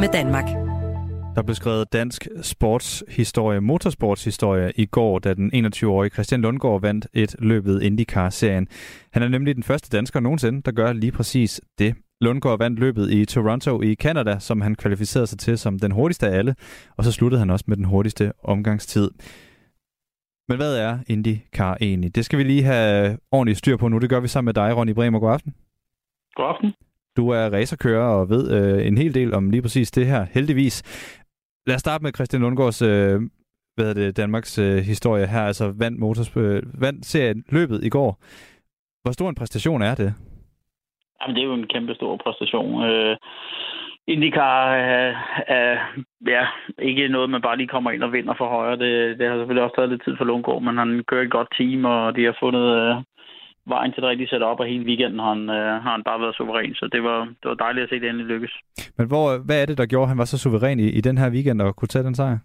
[0.05, 0.45] Med Danmark.
[1.35, 7.35] Der blev skrevet dansk sportshistorie, motorsportshistorie i går, da den 21-årige Christian Lundgaard vandt et
[7.39, 8.67] løbet IndyCar-serien.
[9.11, 11.95] Han er nemlig den første dansker nogensinde, der gør lige præcis det.
[12.21, 16.27] Lundgaard vandt løbet i Toronto i Canada, som han kvalificerede sig til som den hurtigste
[16.27, 16.55] af alle,
[16.97, 19.11] og så sluttede han også med den hurtigste omgangstid.
[20.49, 22.15] Men hvad er IndyCar egentlig?
[22.15, 23.97] Det skal vi lige have ordentligt styr på nu.
[23.97, 25.19] Det gør vi sammen med dig, Ronny Bremer.
[25.19, 25.55] God aften.
[26.35, 26.84] God aften.
[27.17, 30.75] Du er racerkører og ved øh, en hel del om lige præcis det her, heldigvis.
[31.67, 33.21] Lad os starte med Christian Lundgaards øh,
[33.75, 35.41] hvad er det, Danmarks øh, historie her.
[35.41, 38.11] Altså vandt, motors, øh, vandt serien løbet i går.
[39.03, 40.13] Hvor stor en præstation er det?
[41.21, 42.83] Jamen, det er jo en kæmpe stor præstation.
[42.83, 43.17] Øh,
[44.07, 45.13] IndyCar er,
[45.47, 45.77] er
[46.27, 46.45] ja,
[46.79, 48.77] ikke noget, man bare lige kommer ind og vinder for højre.
[48.77, 51.47] Det, det har selvfølgelig også taget lidt tid for Lundgaard, men han kører et godt
[51.57, 52.95] team, og de har fundet øh,
[53.67, 56.35] vejen til det rigtige setup, og hele weekenden har han, øh, har han bare været
[56.35, 56.73] suveræn.
[56.75, 58.53] Så det var, det var dejligt at se, det endelig lykkes.
[58.97, 61.17] Men hvor, hvad er det, der gjorde, at han var så suveræn i, i den
[61.17, 62.37] her weekend og kunne tage den sejr?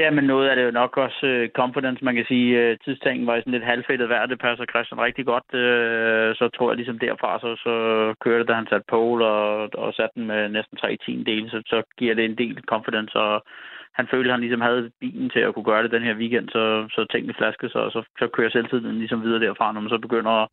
[0.00, 2.48] Ja, men noget af det jo nok også uh, confidence, man kan sige.
[2.60, 5.48] Uh, tidstængen var sådan lidt halvfedtet værd, det passer Christian rigtig godt.
[5.62, 7.74] Uh, så tror jeg ligesom derfra, så, så
[8.24, 11.82] kørte da han satte pole og, og satte den med næsten tre dele, så, så
[11.98, 13.44] giver det en del confidence, og
[13.98, 16.48] han følte, at han ligesom havde bilen til at kunne gøre det den her weekend,
[16.48, 16.64] så,
[16.94, 19.98] så tingene flaskede sig, og så, så kører selvtiden ligesom videre derfra, når man så
[19.98, 20.48] begynder at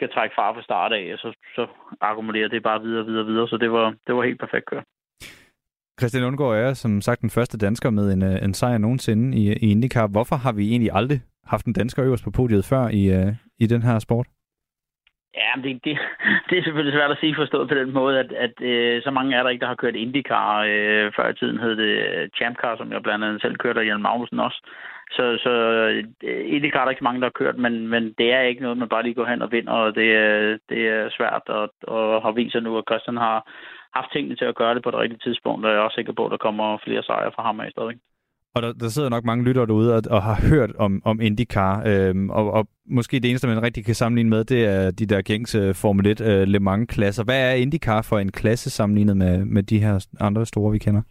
[0.00, 1.66] kan trække far fra start af, så, så
[2.00, 4.82] akkumulerer det bare videre, videre, videre, så det var, det var helt perfekt kør.
[6.00, 9.42] Christian Lundgaard er som sagt den første dansker med en, øh, en sejr nogensinde i,
[9.52, 10.06] i IndyCar.
[10.06, 13.66] Hvorfor har vi egentlig aldrig haft en dansker øverst på podiet før i, øh, i
[13.66, 14.26] den her sport?
[15.34, 15.98] Ja, men det, det,
[16.50, 19.36] det er selvfølgelig svært at sige forstået på den måde, at, at øh, så mange
[19.36, 20.64] er der ikke, der har kørt IndyCar.
[20.68, 24.02] Øh, før i tiden hed det Champcar, som jeg blandt andet selv kørte, og Jan
[24.02, 24.60] Magnussen også.
[25.10, 25.50] Så, så
[26.22, 28.62] øh, IndyCar er der ikke så mange, der har kørt, men, men det er ikke
[28.62, 30.08] noget, man bare lige går hen og vinder, og det,
[30.68, 33.50] det er svært, og, og har vist sig nu, at Christian har,
[33.94, 36.12] haft tingene til at gøre det på det rigtige tidspunkt, og jeg er også sikker
[36.12, 37.96] på, at der kommer flere sejre fra ham af stadig.
[38.58, 41.74] Og der, der sidder nok mange lyttere derude og, og har hørt om, om IndyCar,
[41.86, 45.22] øhm, og, og måske det eneste, man rigtig kan sammenligne med, det er de der
[45.22, 47.24] gængse øh, Formel 1 øh, Le Mans-klasser.
[47.24, 51.02] Hvad er IndyCar for en klasse sammenlignet med, med de her andre store, vi kender?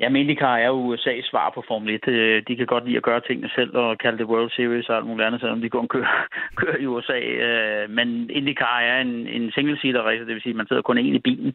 [0.00, 2.08] Ja, men IndyCar er jo USA's svar på Formel 1.
[2.08, 4.96] Øh, de kan godt lide at gøre tingene selv og kalde det World Series og
[4.96, 6.26] alt muligt andet, selvom de kun kører,
[6.60, 7.20] kører i USA.
[7.46, 10.98] Øh, men IndyCar er en, en single-seater racer, det vil sige, at man sidder kun
[10.98, 11.52] én i bilen.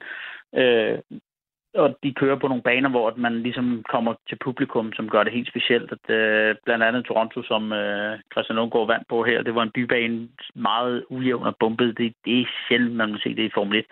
[1.73, 5.33] Og de kører på nogle baner, hvor man ligesom kommer til publikum, som gør det
[5.33, 5.91] helt specielt.
[5.91, 9.71] At, øh, blandt andet Toronto, som øh, Christian Lundgaard vandt på her, det var en
[9.71, 11.97] bybane meget ujævn og bumpet.
[11.97, 13.85] Det, det er sjældent, man må se det i Formel 1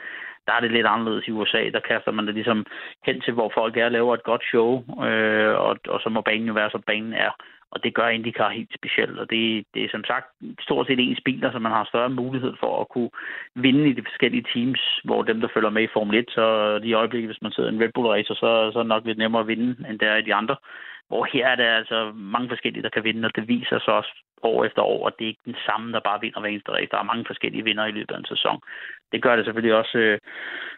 [0.48, 1.69] der er det lidt anderledes i USA.
[1.69, 2.65] Der kaster man det ligesom
[3.06, 4.69] hen til, hvor folk er og laver et godt show,
[5.07, 7.32] øh, og, og så må banen jo være, så banen er.
[7.72, 10.26] Og det gør IndyCar helt specielt, og det, det er som sagt
[10.60, 13.10] stort set ens biler, så man har større mulighed for at kunne
[13.56, 16.94] vinde i de forskellige teams, hvor dem, der følger med i Formel 1, så de
[16.94, 19.18] øjeblikke, hvis man sidder i en Red Bull racer, så, så er det nok lidt
[19.18, 20.56] nemmere at vinde, end det er i de andre.
[21.10, 24.14] Hvor her er der altså mange forskellige, der kan vinde, og det viser sig også
[24.44, 26.92] år efter år, at det er ikke den samme, der bare vinder hver eneste race.
[26.92, 28.60] Der er mange forskellige vinder i løbet af en sæson.
[29.12, 30.20] Det gør det selvfølgelig også øh,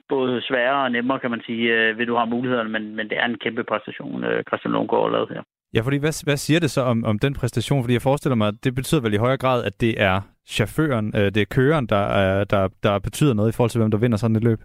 [0.09, 3.17] både sværere og nemmere, kan man sige, øh, ved du har mulighederne, men, men det
[3.17, 5.41] er en kæmpe præstation, øh, Christian Lundgaard har lavet her.
[5.73, 7.83] Ja, fordi hvad, hvad siger det så om, om den præstation?
[7.83, 11.13] Fordi jeg forestiller mig, at det betyder vel i højere grad, at det er chaufføren,
[11.15, 13.97] øh, det er køreren, der, øh, der, der betyder noget i forhold til, hvem der
[13.97, 14.59] vinder sådan et løb?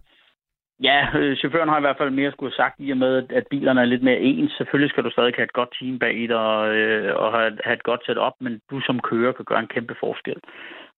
[0.82, 3.46] Ja, øh, chaufføren har i hvert fald mere skulle have sagt i og med, at
[3.50, 4.52] bilerne er lidt mere ens.
[4.52, 7.74] Selvfølgelig skal du stadig have et godt team bag dig og, øh, og have, have
[7.74, 10.40] et godt setup, men du som kører kan gøre en kæmpe forskel.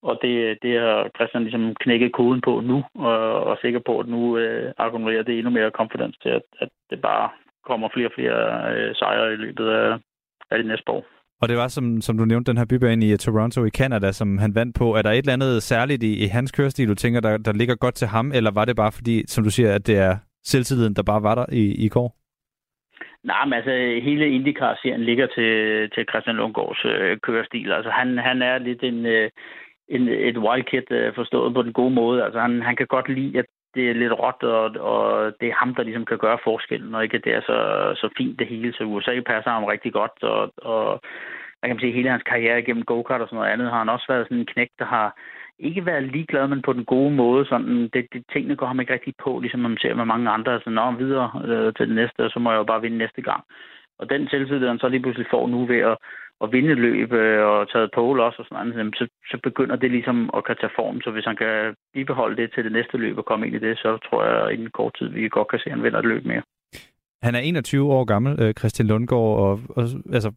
[0.02, 3.98] Og det, det har Christian ligesom knækket koden på nu, og, og er sikker på,
[3.98, 7.28] at nu øh, akkumulerer det endnu mere confidence til, at, at det bare
[7.66, 9.98] kommer flere og flere øh, sejre i løbet af,
[10.50, 11.15] af det næste år.
[11.40, 14.12] Og det var, som, som du nævnte, den her bybane i øh, Toronto i Canada,
[14.12, 14.94] som han vandt på.
[14.94, 17.74] Er der et eller andet særligt i, i hans kørestil, du tænker, der, der ligger
[17.74, 18.32] godt til ham?
[18.32, 21.34] Eller var det bare fordi, som du siger, at det er selvtilliden, der bare var
[21.34, 22.16] der i, i går?
[23.24, 23.72] Nej, men altså
[24.08, 25.52] hele IndyCar-serien ligger til,
[25.94, 27.72] til Christian Lundgaards øh, kørestil.
[27.72, 29.30] Altså han, han er lidt en, øh,
[29.88, 32.24] en, et wildcat øh, forstået på den gode måde.
[32.24, 33.46] Altså han, han kan godt lide, at
[33.76, 37.04] det er lidt råt, og, og det er ham, der ligesom kan gøre forskellen, og
[37.04, 37.58] ikke at det er så,
[38.00, 38.72] så fint det hele.
[38.72, 41.00] Så USA passer ham rigtig godt, og, og
[41.62, 44.06] jeg kan sige, hele hans karriere gennem go-kart og sådan noget andet, har han også
[44.08, 45.08] været sådan en knæk, der har
[45.58, 47.46] ikke været ligeglad, men på den gode måde.
[47.46, 50.52] Sådan, det, det, tingene går ham ikke rigtig på, ligesom man ser med mange andre.
[50.54, 53.22] Altså, nå, videre øh, til det næste, og så må jeg jo bare vinde næste
[53.22, 53.44] gang.
[53.98, 55.96] Og den selvtid, han så lige pludselig får nu ved at,
[56.42, 59.90] at vinde løb øh, og taget pole også, og sådan noget, så, så begynder det
[59.90, 61.00] ligesom at kan tage form.
[61.00, 63.78] Så hvis han kan bibeholde det til det næste løb og komme ind i det,
[63.78, 66.10] så tror jeg, at inden kort tid, vi godt kan se, at han vinder et
[66.12, 66.42] løb mere.
[67.22, 69.82] Han er 21 år gammel, øh, Christian Lundgaard, og, og
[70.12, 70.30] altså,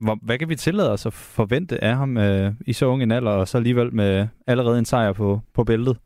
[0.00, 3.10] hvor, hvad kan vi tillade os at forvente af ham øh, i så ung en
[3.10, 5.96] alder, og så alligevel med allerede en sejr på, på bæltet?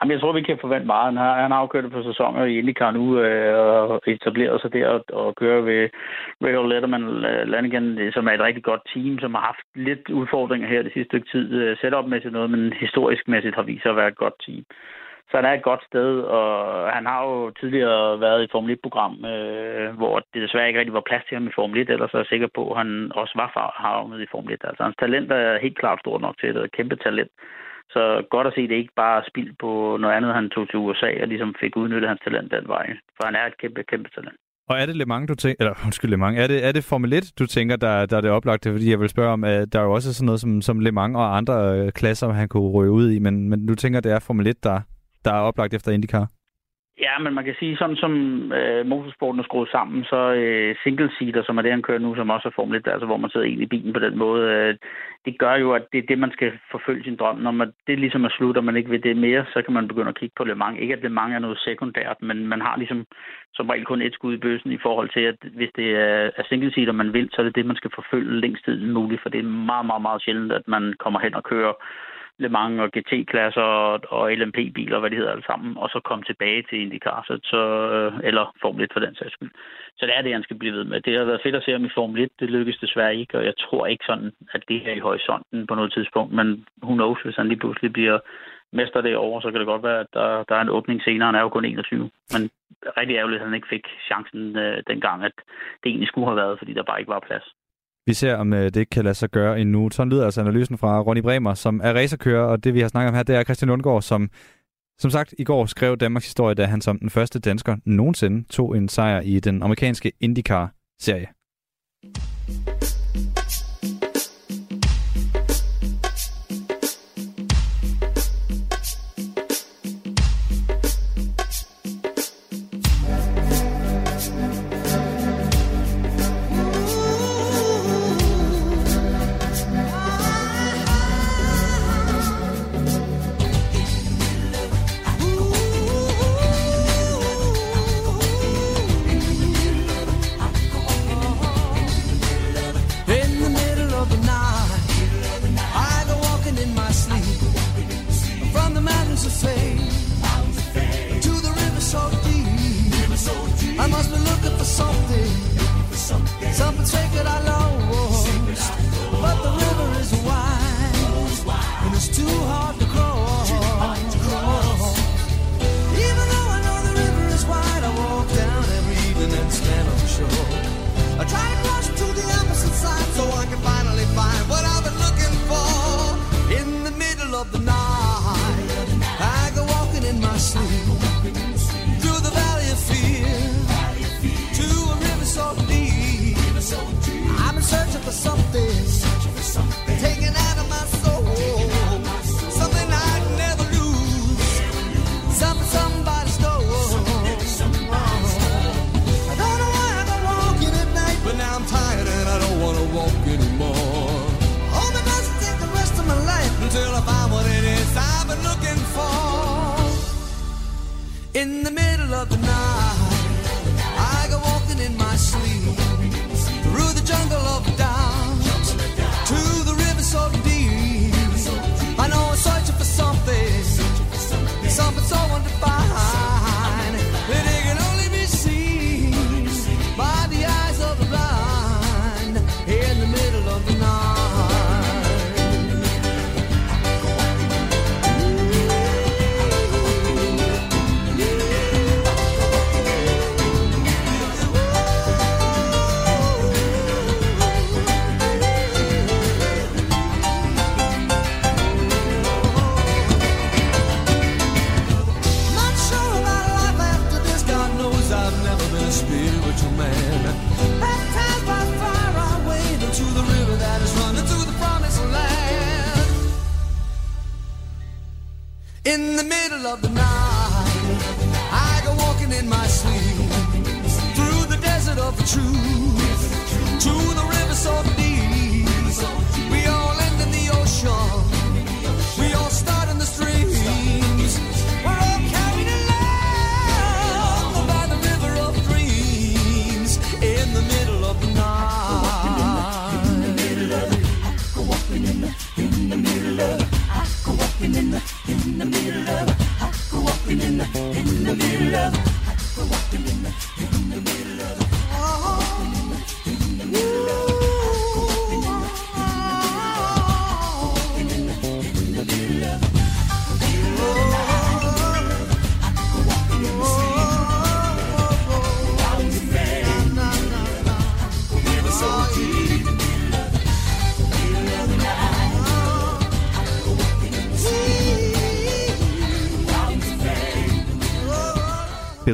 [0.00, 1.04] Jamen, jeg tror, vi kan forvente meget.
[1.04, 3.54] Han har, han har jo kørt på sæsoner i IndyCar nu, øh,
[3.90, 5.88] og etableret sig der og, og kører ved
[6.42, 10.68] Ray Letterman øh, Lanigan, som er et rigtig godt team, som har haft lidt udfordringer
[10.68, 11.46] her det sidste stykke tid.
[11.50, 14.64] Setupmæssigt Setup-mæssigt noget, men historisk mæssigt har vist sig at være et godt team.
[15.32, 16.46] Så han er et godt sted, og
[16.96, 21.08] han har jo tidligere været i Formel 1-program, øh, hvor det desværre ikke rigtig var
[21.08, 23.74] plads til ham i Formel 1, ellers er jeg sikker på, at han også var
[23.76, 24.60] havnet i Formel 1.
[24.64, 27.30] Altså hans talent er helt klart stort nok til det, et kæmpe talent.
[27.94, 29.70] Så godt at se, at det ikke bare er spild på
[30.00, 32.86] noget andet, han tog til USA og ligesom fik udnyttet hans talent den vej.
[33.16, 34.36] For han er et kæmpe, kæmpe talent.
[34.68, 36.84] Og er det Le Mans, du tænker, eller undskyld Le Mans, er det, er det
[36.84, 38.72] Formel 1, du tænker, der, der er det oplagte?
[38.72, 40.92] Fordi jeg vil spørge om, at der er jo også sådan noget som, som Le
[40.92, 44.12] Mans og andre øh, klasser, han kunne røge ud i, men, men du tænker, det
[44.12, 44.80] er Formel 1, der,
[45.24, 46.28] der er oplagt efter IndyCar?
[46.98, 48.12] Ja, men man kan sige, sådan som
[48.52, 52.30] øh, motorsporten er skruet sammen, så øh, single-seater, som er det, han kører nu, som
[52.30, 54.74] også er Formel 1, altså hvor man sidder ind i bilen på den måde, øh,
[55.24, 57.36] det gør jo, at det er det, man skal forfølge sin drøm.
[57.36, 59.88] Når man, det ligesom er slut, og man ikke vil det mere, så kan man
[59.88, 60.78] begynde at kigge på Le Mans.
[60.80, 63.06] Ikke at Le Mans er noget sekundært, men man har ligesom
[63.54, 66.42] som regel kun et skud i bøssen i forhold til, at hvis det er, er
[66.48, 69.38] single-seater, man vil, så er det det, man skal forfølge længst tid muligt, for det
[69.38, 71.72] er meget, meget, meget sjældent, at man kommer hen og kører
[72.42, 76.24] Le Mans og GT-klasser og, og LMP-biler, hvad det hedder alle sammen, og så komme
[76.24, 77.62] tilbage til IndyCar, så, så,
[77.96, 79.50] øh, eller Formel 1 for den sags skyld.
[79.98, 81.00] Så det er det, han skal blive ved med.
[81.00, 83.44] Det har været fedt at se ham i Formel 1, det lykkedes desværre ikke, og
[83.44, 87.22] jeg tror ikke sådan, at det er i horisonten på noget tidspunkt, men hun knows,
[87.22, 88.18] hvis han lige pludselig bliver
[88.72, 91.26] mester derovre, så kan det godt være, at der, der er en åbning senere.
[91.26, 92.10] Han er jo kun 21.
[92.34, 92.50] Men
[92.96, 95.36] rigtig ærgerligt, at han ikke fik chancen øh, dengang, at
[95.82, 97.46] det egentlig skulle have været, fordi der bare ikke var plads.
[98.06, 99.90] Vi ser, om øh, det ikke kan lade sig gøre endnu.
[99.90, 103.08] Sådan lyder altså analysen fra Ronny Bremer, som er racerkører, og det vi har snakket
[103.08, 104.30] om her, det er Christian Lundgaard, som
[104.98, 108.76] som sagt i går skrev Danmarks historie, da han som den første dansker nogensinde tog
[108.76, 111.26] en sejr i den amerikanske IndyCar-serie.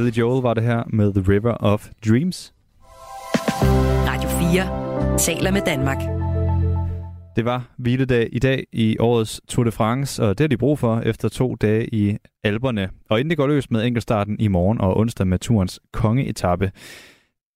[0.09, 2.53] Billy Joel var det her med The River of Dreams.
[4.07, 5.97] Radio 4 taler med Danmark.
[7.35, 10.79] Det var hviledag i dag i årets Tour de France, og det har de brug
[10.79, 12.89] for efter to dage i Alperne.
[13.09, 16.71] Og inden det går løs med enkeltstarten i morgen og onsdag med turens kongeetappe.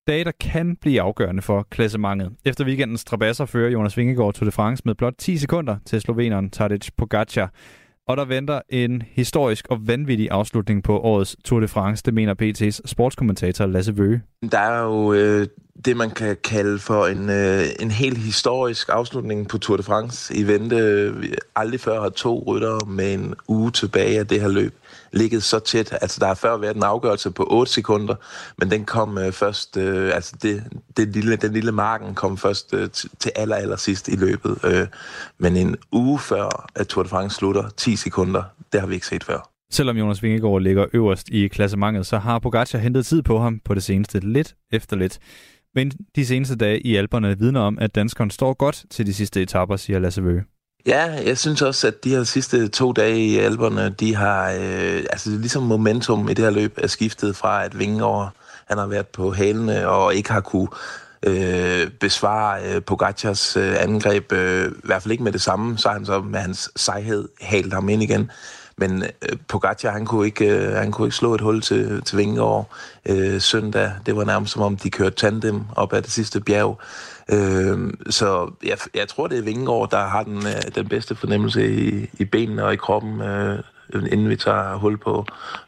[0.08, 2.32] Dage, der kan blive afgørende for klassementet.
[2.46, 6.50] Efter weekendens strabasser fører Jonas Vingegaard Tour de France med blot 10 sekunder til sloveneren
[6.50, 7.52] Tadej Pogacar.
[8.08, 12.34] Og der venter en historisk og vanvittig afslutning på årets Tour de France, det mener
[12.42, 14.22] PT's sportskommentator Lasse Vøge.
[14.52, 15.48] Der er jo øh,
[15.86, 20.36] det, man kan kalde for en, øh, en helt historisk afslutning på Tour de France.
[20.36, 24.48] I vente øh, aldrig før har to ryttere med en uge tilbage af det her
[24.48, 24.74] løb
[25.14, 25.98] ligget så tæt.
[26.02, 28.16] Altså, der har før været en afgørelse på 8 sekunder,
[28.58, 30.64] men den kom øh, først, øh, altså det,
[30.98, 34.58] det lille, den lille marken kom først øh, til aller, aller sidst i løbet.
[34.66, 34.88] Øh,
[35.38, 39.08] men en uge før, at Tour de France slutter, 10 sekunder, det har vi ikke
[39.08, 39.50] set før.
[39.72, 43.74] Selvom Jonas Vingegaard ligger øverst i klassementet, så har Pogacar hentet tid på ham på
[43.74, 45.20] det seneste lidt efter lidt.
[45.76, 49.42] Men de seneste dage i Alperne vidner om, at danskeren står godt til de sidste
[49.42, 50.44] etapper, siger Lasse Vøge.
[50.86, 55.04] Ja, jeg synes også, at de her sidste to dage i alberne, de har, øh,
[55.10, 58.32] altså ligesom momentum i det her løb er skiftet fra, at Vingegaard,
[58.68, 60.68] han har været på hælene og ikke har kunne
[61.24, 65.90] øh, besvare øh, Pogacars øh, angreb, øh, i hvert fald ikke med det samme, så
[65.90, 68.32] han så med hans sejhed helt ham ind igen.
[68.78, 72.18] Men øh, Pogacar, han kunne, ikke, øh, han kunne ikke slå et hul til, til
[72.18, 72.70] Vingegaard
[73.06, 73.92] øh, søndag.
[74.06, 76.80] Det var nærmest som om, de kørte tandem op ad det sidste bjerg.
[77.32, 81.76] Øh, så jeg, jeg tror, det er Vingegaard, der har den, øh, den bedste fornemmelse
[81.76, 83.64] i, i benene og i kroppen, øh,
[83.94, 85.26] inden vi tager hul på,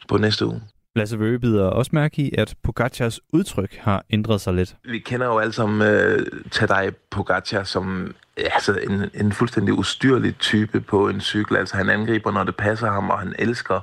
[0.08, 0.60] på næste uge.
[0.96, 4.76] Lasse Vøge bider også mærke i, at Pogacars udtryk har ændret sig lidt.
[4.84, 10.80] Vi kender jo alle sammen uh, Tadej Pogacar som altså en, en fuldstændig ustyrlig type
[10.80, 11.56] på en cykel.
[11.56, 13.80] Altså han angriber, når det passer ham, og han elsker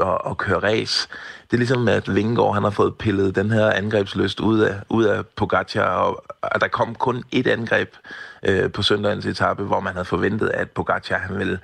[0.00, 1.08] at, at køre race.
[1.50, 5.04] Det er ligesom, at Vingegaard han har fået pillet den her angrebsløst ud af, ud
[5.04, 7.94] af Pogacar, og, og der kom kun et angreb
[8.48, 11.58] øh, på søndagens etape, hvor man havde forventet, at Pogacar han ville,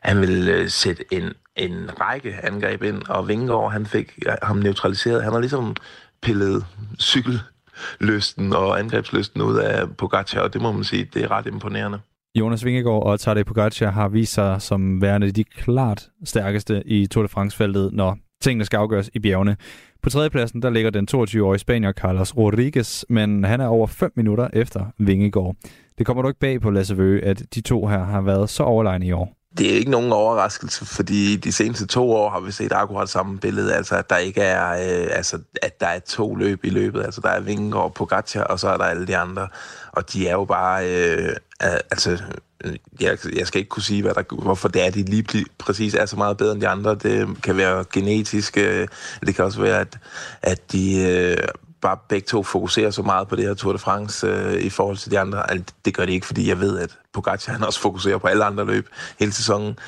[0.00, 5.22] han ville øh, sætte en, en række angreb ind, og Vingegaard han fik ham neutraliseret.
[5.24, 5.76] Han har ligesom
[6.22, 6.66] pillet
[7.00, 11.98] cykellysten og angrebslysten ud af Pogacar, og det må man sige, det er ret imponerende.
[12.34, 17.22] Jonas Vingegaard og Tadej Pogacar har vist sig som værende de klart stærkeste i Tour
[17.22, 19.56] de France-feltet, når tingene skal afgøres i bjergene.
[20.02, 24.48] På tredjepladsen der ligger den 22-årige spanier Carlos Rodriguez, men han er over 5 minutter
[24.52, 25.56] efter Vingegaard.
[25.98, 28.62] Det kommer du ikke bag på Lasse Vøge, at de to her har været så
[28.62, 29.35] overlegne i år.
[29.58, 33.38] Det er ikke nogen overraskelse, fordi de seneste to år har vi set akkurat samme
[33.38, 37.04] billede, altså at der ikke er, øh, altså at der er to løb i løbet,
[37.04, 39.48] altså der er Vingegaard på Pogacar, og så er der alle de andre,
[39.92, 41.36] og de er jo bare, øh,
[41.90, 42.22] altså
[42.64, 45.94] øh, jeg, jeg skal ikke kunne sige, hvad der, hvorfor det er, de lige præcis
[45.94, 46.94] er så meget bedre end de andre.
[46.94, 48.88] Det kan være genetisk, øh,
[49.26, 49.98] det kan også være, at,
[50.42, 51.48] at de øh,
[51.80, 54.96] bare begge to fokuserer så meget på det her Tour de France øh, i forhold
[54.96, 55.50] til de andre.
[55.50, 58.44] Altså, det gør det ikke, fordi jeg ved, at Pogacar han også fokuserer på alle
[58.44, 58.88] andre løb
[59.18, 59.78] hele sæsonen.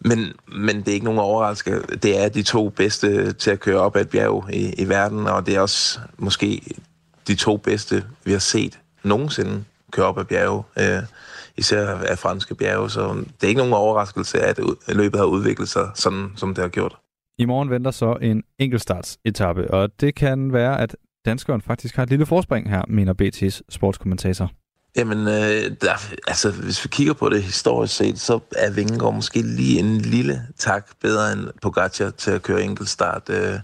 [0.00, 1.96] Men, men det er ikke nogen overraskelse.
[1.96, 5.26] Det er de to bedste til at køre op ad et bjerg i, i verden,
[5.26, 6.62] og det er også måske
[7.26, 10.62] de to bedste, vi har set nogensinde køre op ad bjerge.
[10.78, 11.02] Øh,
[11.56, 15.90] især af franske bjerge, så det er ikke nogen overraskelse, at løbet har udviklet sig
[15.94, 16.96] sådan, som det har gjort.
[17.38, 22.10] I morgen venter så en enkeltstartsetappe, og det kan være, at danskeren faktisk har et
[22.10, 24.50] lille forspring her, mener BT's sportskommentator.
[24.96, 25.92] Jamen, øh, der,
[26.26, 30.46] altså, hvis vi kigger på det historisk set, så er Vingegaard måske lige en lille
[30.58, 33.22] tak bedre end Pogacar til at køre enkeltstart.
[33.28, 33.54] Øh,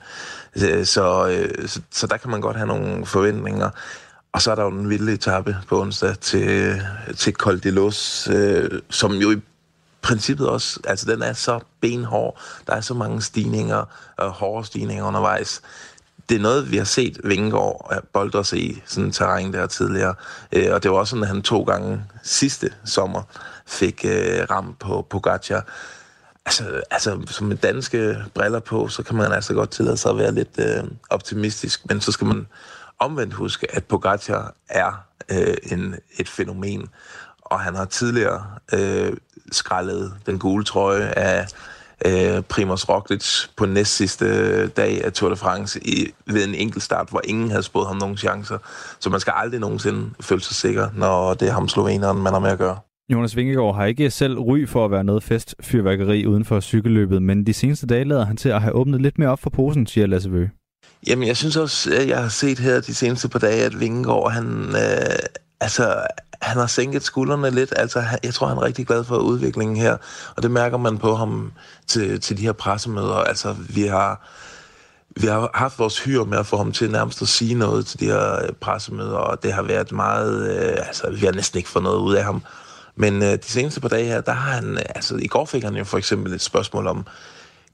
[0.56, 3.70] øh, så, øh, så, så der kan man godt have nogle forventninger.
[4.32, 6.82] Og så er der jo den vilde etape på onsdag til,
[7.16, 9.40] til Col de Los, øh, som jo i
[10.02, 12.40] princippet også, altså den er så benhård.
[12.66, 13.84] Der er så mange stigninger,
[14.22, 15.62] øh, hårde stigninger undervejs.
[16.28, 20.14] Det er noget, vi har set Vingegaard boldre sig i sådan en terræn der tidligere.
[20.52, 23.22] Øh, og det var også sådan, at han to gange sidste sommer
[23.66, 25.66] fik øh, ramt på Pogacar.
[26.46, 30.18] Altså, altså, som med danske briller på, så kan man altså godt tillade sig at
[30.18, 32.46] være lidt øh, optimistisk, men så skal man
[32.98, 36.88] omvendt huske, at Pogacar er øh, en, et fænomen,
[37.40, 39.16] og han har tidligere øh,
[39.52, 41.46] skrællet den gule trøje af
[42.06, 46.82] øh, Primoz Roglic på næst sidste dag af Tour de France i, ved en enkelt
[46.82, 48.58] start, hvor ingen havde spået ham nogen chancer.
[49.00, 52.40] Så man skal aldrig nogensinde føle sig sikker, når det er ham sloveneren, man har
[52.40, 52.78] med at gøre.
[53.12, 57.46] Jonas Vingegaard har ikke selv ry for at være noget festfyrværkeri uden for cykelløbet, men
[57.46, 60.06] de seneste dage lader han til at have åbnet lidt mere op for posen, siger
[60.06, 60.50] Lasse Vøge.
[61.06, 64.32] Jamen, jeg synes også, at jeg har set her de seneste par dage, at Vingegaard,
[64.32, 65.18] han, øh,
[65.60, 65.96] altså,
[66.44, 67.72] han har sænket skuldrene lidt.
[67.76, 69.96] Altså, jeg tror, han er rigtig glad for udviklingen her,
[70.36, 71.52] og det mærker man på ham
[71.86, 73.14] til, til de her pressemøder.
[73.14, 74.28] Altså, vi har
[75.20, 78.00] vi har haft vores hyre med at få ham til nærmest at sige noget til
[78.00, 80.56] de her øh, pressemøder, og det har været meget...
[80.56, 82.42] Øh, altså, vi har næsten ikke fået noget ud af ham.
[82.96, 84.74] Men øh, de seneste par dage her, der har han...
[84.74, 87.06] Øh, altså, i går fik han jo for eksempel et spørgsmål om,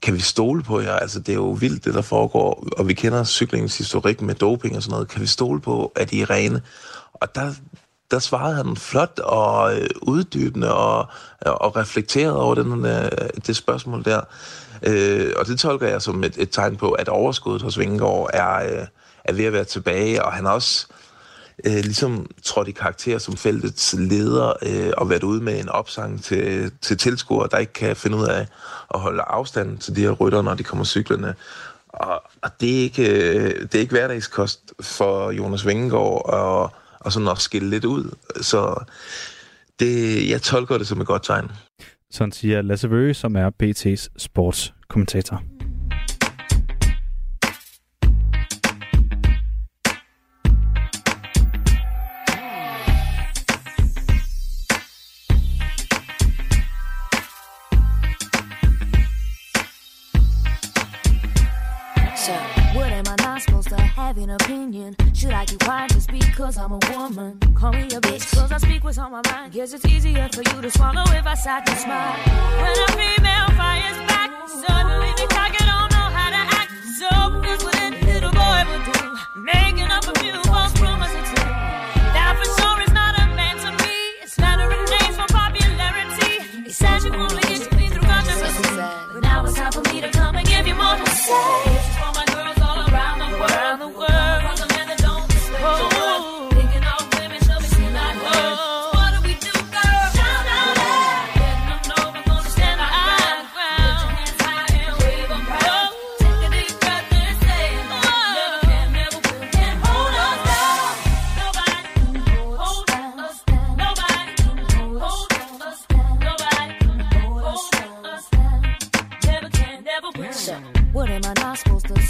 [0.03, 0.93] kan vi stole på jer?
[0.93, 4.77] Altså, det er jo vildt, det der foregår, og vi kender cyklingens historik med doping
[4.77, 5.09] og sådan noget.
[5.09, 6.63] Kan vi stole på, at I er rene?
[7.15, 7.55] Og der,
[8.11, 11.07] der svarede han flot og øh, uddybende og,
[11.47, 13.11] øh, og reflekteret over den, øh,
[13.47, 14.21] det spørgsmål der.
[14.83, 18.55] Øh, og det tolker jeg som et, et tegn på, at overskuddet hos Vingegaard er,
[18.55, 18.87] øh,
[19.25, 20.87] er ved at være tilbage, og han har også
[21.65, 26.25] øh, ligesom trådt i karakter som feltets leder øh, og været ude med en opsang
[26.25, 28.47] til, til tilskuere, der ikke kan finde ud af
[28.95, 31.35] at holde afstand til de her rytter, når de kommer cyklerne.
[31.89, 37.13] Og, og det, er ikke, øh, det er ikke hverdagskost for Jonas Vingegaard og, og
[37.13, 38.17] sådan at skille lidt ud.
[38.41, 38.85] Så
[39.81, 41.51] det, jeg tolker det som et godt tegn.
[42.11, 45.43] Sådan siger Lasse Vøge, som er BT's sportskommentator.
[62.17, 62.33] So,
[62.75, 64.95] what am I not supposed to have an opinion?
[65.15, 65.90] Should I keep quiet
[66.51, 67.39] because I'm a woman?
[67.55, 69.53] Call me a bitch cause I speak what's on my mind.
[69.53, 72.15] Guess it's easier for you to swallow if I sat and smile.
[72.61, 76.73] When a female fires back, suddenly the target don't know how to act.
[76.99, 77.09] So
[77.45, 79.01] here's what a little boy would do.
[79.43, 81.31] Making up a few false promises.
[82.17, 83.97] That for sure is not a man to me.
[84.23, 86.65] It's flattering names for popularity.
[86.67, 88.75] He says you only get to me through controversy.
[89.15, 91.70] But now it's time for me to come and give you more to say.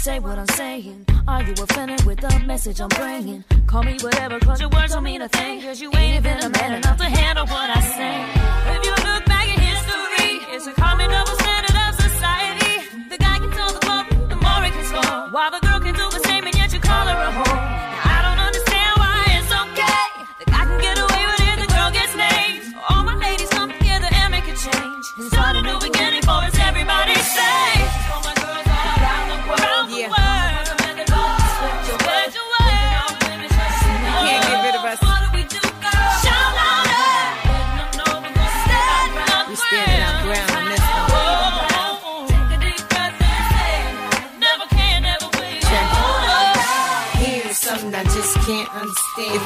[0.01, 1.05] Say what I'm saying?
[1.27, 3.43] Are you offended with the message I'm bringing?
[3.67, 5.61] Call me whatever, cause your words don't mean a thing.
[5.61, 6.10] Cause you ain't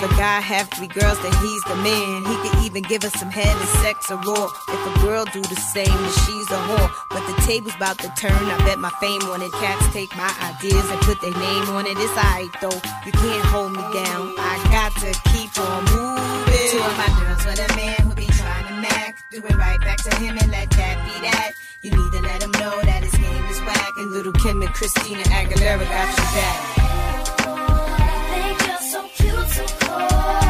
[0.06, 2.22] a guy have three girls, then he's the man.
[2.30, 4.46] He could even give us some head and sex or raw.
[4.70, 6.92] If a girl do the same, then she's a whore.
[7.10, 8.38] But the table's about to turn.
[8.38, 11.98] I bet my fame wanted cats take my ideas and put their name on it.
[11.98, 12.80] It's alright though.
[13.06, 14.36] You can't hold me down.
[14.38, 16.70] I got to keep on moving.
[16.70, 19.18] Two of my girls with a man who be trying to mac.
[19.32, 21.52] Do it right back to him and let that be that.
[21.82, 23.90] You need to let him know that his game is whack.
[23.98, 26.85] And little Kim and Christina Aguilera got your back.
[29.98, 30.45] Oh.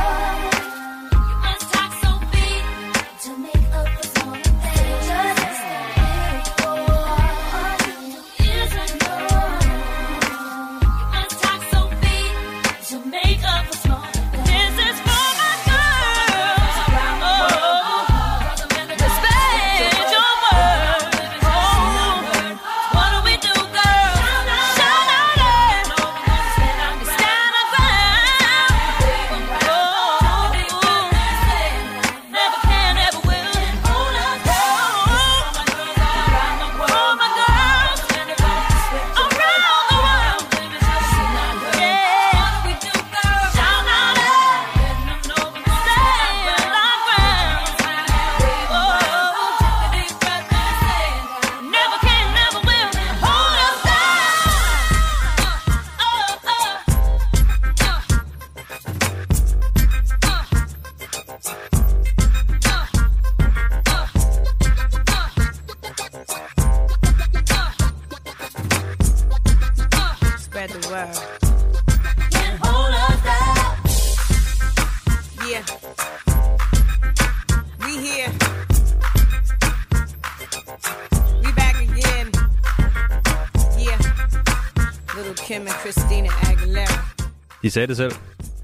[87.75, 88.11] Sagde det selv.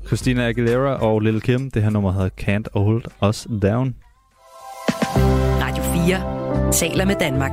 [0.07, 1.71] Christina Aguilera og Lil Kim.
[1.71, 3.95] Det her nummer hedder Can't Hold Us Down.
[5.61, 7.51] Radio 4 taler med Danmark.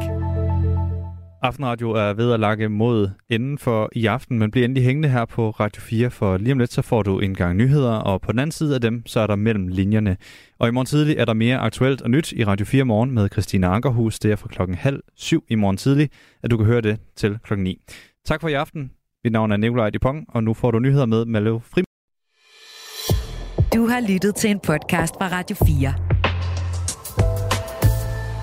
[1.42, 5.24] Aftenradio er ved at lage mod inden for i aften, men bliver endelig hængende her
[5.24, 8.32] på Radio 4, for lige om lidt så får du en gang nyheder, og på
[8.32, 10.16] den anden side af dem, så er der mellem linjerne.
[10.58, 13.28] Og i morgen tidlig er der mere aktuelt og nyt i Radio 4 morgen med
[13.32, 14.18] Christina Ankerhus.
[14.18, 16.10] Det er fra klokken halv syv i morgen tidlig,
[16.42, 17.78] at du kan høre det til klokken 9.
[18.24, 18.90] Tak for i aften.
[19.28, 21.84] Mit navn er Nikolaj Dupont, og nu får du nyheder med Malo Frim.
[23.74, 25.94] Du har lyttet til en podcast fra Radio 4.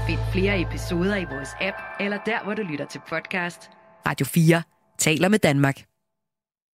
[0.07, 3.70] Find flere episoder i vores app, eller der, hvor du lytter til podcast.
[4.07, 4.62] Radio 4
[4.98, 5.95] taler med Danmark.